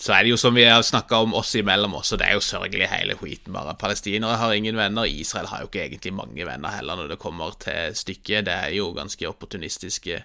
så 0.00 0.14
er 0.16 0.24
det 0.24 0.30
jo 0.32 0.38
som 0.40 0.54
vi 0.56 0.64
har 0.64 0.80
snakka 0.86 1.18
om 1.26 1.34
oss 1.36 1.50
imellom 1.60 1.98
også, 1.98 2.16
det 2.16 2.24
er 2.30 2.38
jo 2.38 2.44
sørgelig 2.44 2.86
hele 2.88 3.18
skiten, 3.20 3.52
bare. 3.52 3.76
Palestinere 3.76 4.38
har 4.40 4.54
ingen 4.56 4.78
venner, 4.78 5.04
Israel 5.04 5.50
har 5.50 5.60
jo 5.60 5.68
ikke 5.68 5.82
egentlig 5.84 6.14
mange 6.16 6.46
venner 6.48 6.72
heller 6.72 6.96
når 6.96 7.10
det 7.12 7.18
kommer 7.20 7.52
til 7.60 7.92
stykket. 7.96 8.46
Det 8.48 8.54
er 8.54 8.72
jo 8.78 8.94
ganske 8.96 9.28
opportunistiske 9.28 10.22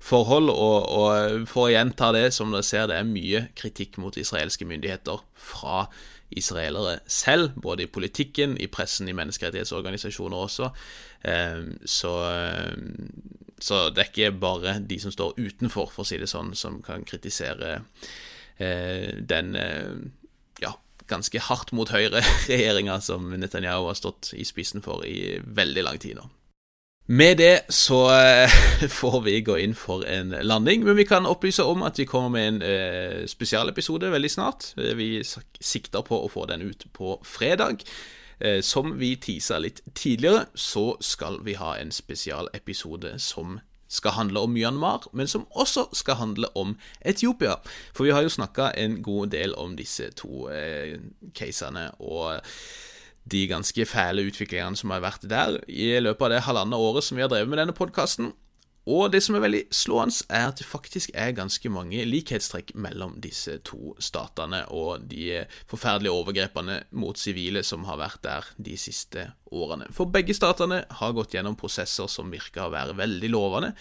forhold, 0.00 0.48
og, 0.48 0.88
og 0.88 1.48
for 1.50 1.66
å 1.66 1.74
gjenta 1.74 2.08
det, 2.16 2.30
som 2.32 2.54
dere 2.54 2.64
ser, 2.64 2.86
det 2.88 2.96
er 2.96 3.10
mye 3.10 3.42
kritikk 3.58 3.98
mot 4.00 4.16
israelske 4.16 4.64
myndigheter 4.68 5.20
fra 5.36 5.84
israelere 6.30 6.98
selv, 7.06 7.52
både 7.60 7.84
i 7.84 7.90
politikken, 7.92 8.56
i 8.56 8.70
pressen, 8.72 9.08
i 9.08 9.16
menneskerettighetsorganisasjoner 9.16 10.40
også. 10.40 10.70
Ehm, 11.28 11.70
så, 11.84 12.14
så 13.60 13.84
det 13.92 14.06
er 14.06 14.10
ikke 14.10 14.32
bare 14.40 14.78
de 14.80 15.00
som 15.04 15.12
står 15.12 15.36
utenfor, 15.36 15.92
for 15.92 16.04
å 16.04 16.08
si 16.08 16.20
det 16.20 16.32
sånn, 16.32 16.54
som 16.56 16.80
kan 16.84 17.04
kritisere 17.08 17.78
den 18.58 19.54
eh, 19.56 19.92
ja, 20.62 20.72
ganske 21.06 21.40
hardt 21.48 21.72
mot 21.72 21.92
høyre-regjeringa 21.94 22.98
som 23.08 23.30
Netanyahu 23.30 23.86
har 23.90 23.98
stått 23.98 24.32
i 24.34 24.46
spissen 24.48 24.84
for 24.84 25.06
i 25.06 25.38
veldig 25.44 25.86
lang 25.86 26.02
tid 26.02 26.18
nå. 26.18 26.28
Med 27.08 27.38
det 27.40 27.60
så 27.72 28.02
eh, 28.12 28.56
får 29.00 29.20
vi 29.24 29.40
gå 29.40 29.56
inn 29.56 29.74
for 29.74 30.04
en 30.04 30.34
landing, 30.44 30.84
men 30.84 30.98
vi 30.98 31.06
kan 31.08 31.26
opplyse 31.26 31.64
om 31.64 31.82
at 31.82 31.96
vi 31.98 32.04
kommer 32.04 32.28
med 32.28 32.48
en 32.48 32.58
eh, 32.62 33.22
spesialepisode 33.26 34.10
veldig 34.12 34.30
snart. 34.30 34.72
Vi 34.76 35.22
sikter 35.24 36.04
på 36.04 36.18
å 36.20 36.28
få 36.28 36.44
den 36.50 36.66
ut 36.68 36.84
på 36.92 37.16
fredag. 37.24 37.80
Eh, 38.40 38.60
som 38.60 38.92
vi 38.98 39.16
tisa 39.16 39.56
litt 39.58 39.80
tidligere, 39.94 40.44
så 40.54 40.98
skal 41.00 41.40
vi 41.48 41.56
ha 41.56 41.78
en 41.78 41.90
spesialepisode 41.90 43.16
som 43.18 43.56
skal 43.88 44.16
handle 44.16 44.44
om 44.44 44.52
Myanmar, 44.52 45.08
men 45.12 45.28
som 45.28 45.46
også 45.56 45.88
skal 45.96 46.20
handle 46.20 46.50
om 46.56 46.76
Etiopia. 47.00 47.56
For 47.96 48.04
vi 48.04 48.12
har 48.12 48.22
jo 48.22 48.32
snakka 48.32 48.70
en 48.76 49.00
god 49.02 49.32
del 49.34 49.56
om 49.56 49.76
disse 49.78 50.10
to 50.18 50.48
eh, 50.52 50.98
casene 51.34 51.90
og 51.98 52.44
de 53.28 53.46
ganske 53.48 53.84
fæle 53.88 54.24
utviklingene 54.28 54.76
som 54.78 54.92
har 54.94 55.04
vært 55.04 55.26
der 55.28 55.58
i 55.68 55.90
løpet 56.00 56.28
av 56.28 56.32
det 56.32 56.44
halvannet 56.46 56.80
året 56.80 57.04
som 57.04 57.18
vi 57.18 57.24
har 57.24 57.32
drevet 57.32 57.50
med 57.50 57.60
denne 57.60 57.76
podkasten. 57.76 58.32
Og 58.88 59.10
det 59.12 59.20
som 59.20 59.36
er 59.36 59.42
veldig 59.44 59.60
slående, 59.74 60.24
er 60.32 60.46
at 60.48 60.60
det 60.60 60.64
faktisk 60.64 61.10
er 61.12 61.34
ganske 61.36 61.68
mange 61.68 62.06
likhetstrekk 62.08 62.72
mellom 62.80 63.18
disse 63.20 63.58
to 63.68 63.92
statene 64.00 64.62
og 64.72 65.04
de 65.10 65.42
forferdelige 65.68 66.14
overgrepene 66.14 66.78
mot 66.96 67.18
sivile 67.20 67.60
som 67.66 67.84
har 67.84 68.00
vært 68.00 68.22
der 68.24 68.48
de 68.56 68.78
siste 68.80 69.26
årene. 69.52 69.90
For 69.92 70.08
begge 70.08 70.36
statene 70.36 70.86
har 71.00 71.12
gått 71.16 71.36
gjennom 71.36 71.58
prosesser 71.60 72.08
som 72.08 72.32
virker 72.32 72.64
å 72.64 72.72
være 72.72 72.96
veldig 72.96 73.30
lovende. 73.34 73.74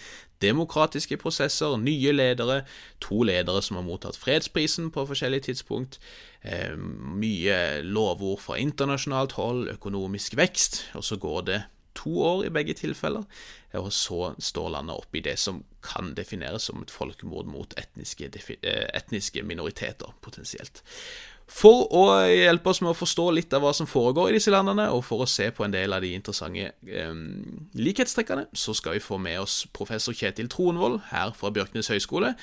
Demokratiske 0.44 1.18
prosesser, 1.22 1.78
nye 1.80 2.12
ledere, 2.12 2.60
to 3.02 3.24
ledere 3.26 3.64
som 3.64 3.80
har 3.80 3.88
mottatt 3.88 4.20
fredsprisen 4.20 4.92
på 4.92 5.08
forskjellige 5.08 5.48
tidspunkt, 5.48 6.02
eh, 6.44 6.76
mye 6.76 7.82
lovord 7.88 8.44
fra 8.44 8.60
internasjonalt 8.60 9.40
hold, 9.40 9.70
økonomisk 9.72 10.36
vekst, 10.38 10.84
og 11.00 11.08
så 11.08 11.16
går 11.16 11.42
det 11.48 11.64
to 11.98 12.14
år 12.24 12.46
i 12.48 12.52
begge 12.54 12.76
tilfeller, 12.78 13.26
og 13.78 13.90
så 13.94 14.34
står 14.40 14.70
landet 14.78 14.98
oppe 14.98 15.20
i 15.20 15.24
det 15.26 15.38
som 15.42 15.64
kan 15.84 16.14
defineres 16.18 16.70
som 16.70 16.84
et 16.84 16.94
folkemord 16.94 17.50
mot 17.52 17.74
etniske, 17.80 18.30
eh, 18.62 18.86
etniske 18.98 19.44
minoriteter, 19.44 20.14
potensielt. 20.22 20.84
For 21.48 21.86
å 21.96 22.04
hjelpe 22.28 22.74
oss 22.74 22.82
med 22.84 22.92
å 22.92 22.98
forstå 22.98 23.30
litt 23.32 23.54
av 23.56 23.64
hva 23.64 23.72
som 23.76 23.88
foregår 23.88 24.30
i 24.30 24.36
disse 24.36 24.52
landene, 24.52 24.90
og 24.92 25.06
for 25.08 25.24
å 25.24 25.30
se 25.32 25.48
på 25.56 25.64
en 25.64 25.72
del 25.72 25.96
av 25.96 26.04
de 26.04 26.12
interessante 26.18 26.74
eh, 26.84 27.22
likhetstrekkene, 27.80 28.50
så 28.52 28.76
skal 28.76 28.98
vi 28.98 29.04
få 29.04 29.20
med 29.22 29.40
oss 29.46 29.62
professor 29.74 30.16
Kjetil 30.16 30.52
Tronvold 30.52 31.00
her 31.14 31.32
fra 31.38 31.54
Bjørknes 31.56 31.88
høgskole, 31.94 32.34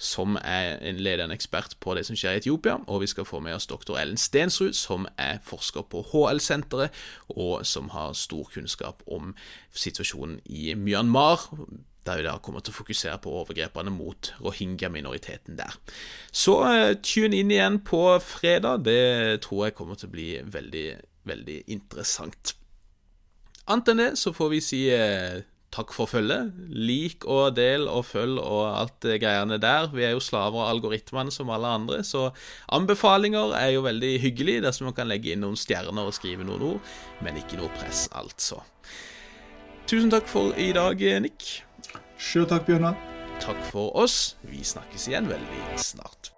som 0.00 0.38
er 0.40 0.78
en 0.80 0.96
ledende 0.96 1.36
ekspert 1.36 1.76
på 1.80 1.92
det 1.94 2.06
som 2.08 2.16
skjer 2.16 2.38
i 2.38 2.40
Etiopia. 2.40 2.78
Og 2.88 3.02
vi 3.02 3.10
skal 3.10 3.28
få 3.28 3.42
med 3.44 3.58
oss 3.58 3.68
doktor 3.68 3.98
Ellen 4.00 4.16
Stensrud, 4.16 4.72
som 4.72 5.04
er 5.20 5.42
forsker 5.44 5.84
på 5.92 6.00
HL-senteret, 6.08 6.96
og 7.36 7.66
som 7.68 7.92
har 7.92 8.16
stor 8.16 8.48
kunnskap 8.54 9.04
om 9.06 9.34
situasjonen 9.76 10.40
i 10.48 10.72
Myanmar. 10.74 11.44
Der 12.08 12.16
vi 12.16 12.24
da 12.24 12.38
kommer 12.40 12.64
til 12.64 12.72
å 12.72 12.78
fokusere 12.78 13.18
på 13.20 13.34
overgrepene 13.42 13.92
mot 13.92 14.32
rohingya-minoriteten 14.40 15.60
der. 15.60 15.76
Så 16.32 16.56
uh, 16.64 16.94
tune 17.04 17.36
inn 17.36 17.52
igjen 17.52 17.82
på 17.84 18.00
fredag. 18.24 18.86
Det 18.88 19.42
tror 19.44 19.66
jeg 19.66 19.76
kommer 19.76 20.00
til 20.00 20.08
å 20.08 20.14
bli 20.16 20.30
veldig, 20.40 20.88
veldig 21.28 21.60
interessant. 21.76 22.54
Annet 23.68 23.92
enn 23.92 24.00
det 24.00 24.10
så 24.18 24.32
får 24.32 24.54
vi 24.54 24.64
si 24.64 24.86
uh, 24.96 25.44
takk 25.74 25.92
for 25.94 26.10
følget. 26.10 26.50
Lik 26.70 27.24
og 27.30 27.54
del 27.56 27.86
og 27.90 28.04
følg 28.08 28.40
og 28.42 28.64
alt 28.68 28.96
det 29.04 29.20
greiene 29.22 29.60
der. 29.62 29.90
Vi 29.94 30.04
er 30.06 30.14
jo 30.14 30.22
slaver 30.24 30.64
av 30.64 30.72
algoritmene 30.74 31.32
som 31.34 31.50
alle 31.54 31.70
andre, 31.80 32.02
så 32.06 32.28
anbefalinger 32.74 33.54
er 33.58 33.74
jo 33.76 33.84
veldig 33.86 34.12
hyggelig 34.22 34.60
dersom 34.66 34.90
man 34.90 34.98
kan 34.98 35.10
legge 35.10 35.34
inn 35.34 35.44
noen 35.44 35.58
stjerner 35.58 36.10
og 36.10 36.16
skrive 36.16 36.46
noen 36.46 36.66
ord, 36.74 36.92
men 37.24 37.38
ikke 37.40 37.60
noe 37.60 37.70
press, 37.78 38.08
altså. 38.16 38.60
Tusen 39.90 40.10
takk 40.12 40.28
for 40.30 40.54
i 40.60 40.70
dag, 40.76 41.00
Nick. 41.22 41.62
Sjøl 42.20 42.46
takk, 42.50 42.66
Bjørnar. 42.68 42.98
Takk 43.40 43.58
for 43.72 43.94
oss. 43.96 44.36
Vi 44.44 44.60
snakkes 44.64 45.08
igjen 45.08 45.30
veldig 45.30 45.80
snart. 45.80 46.30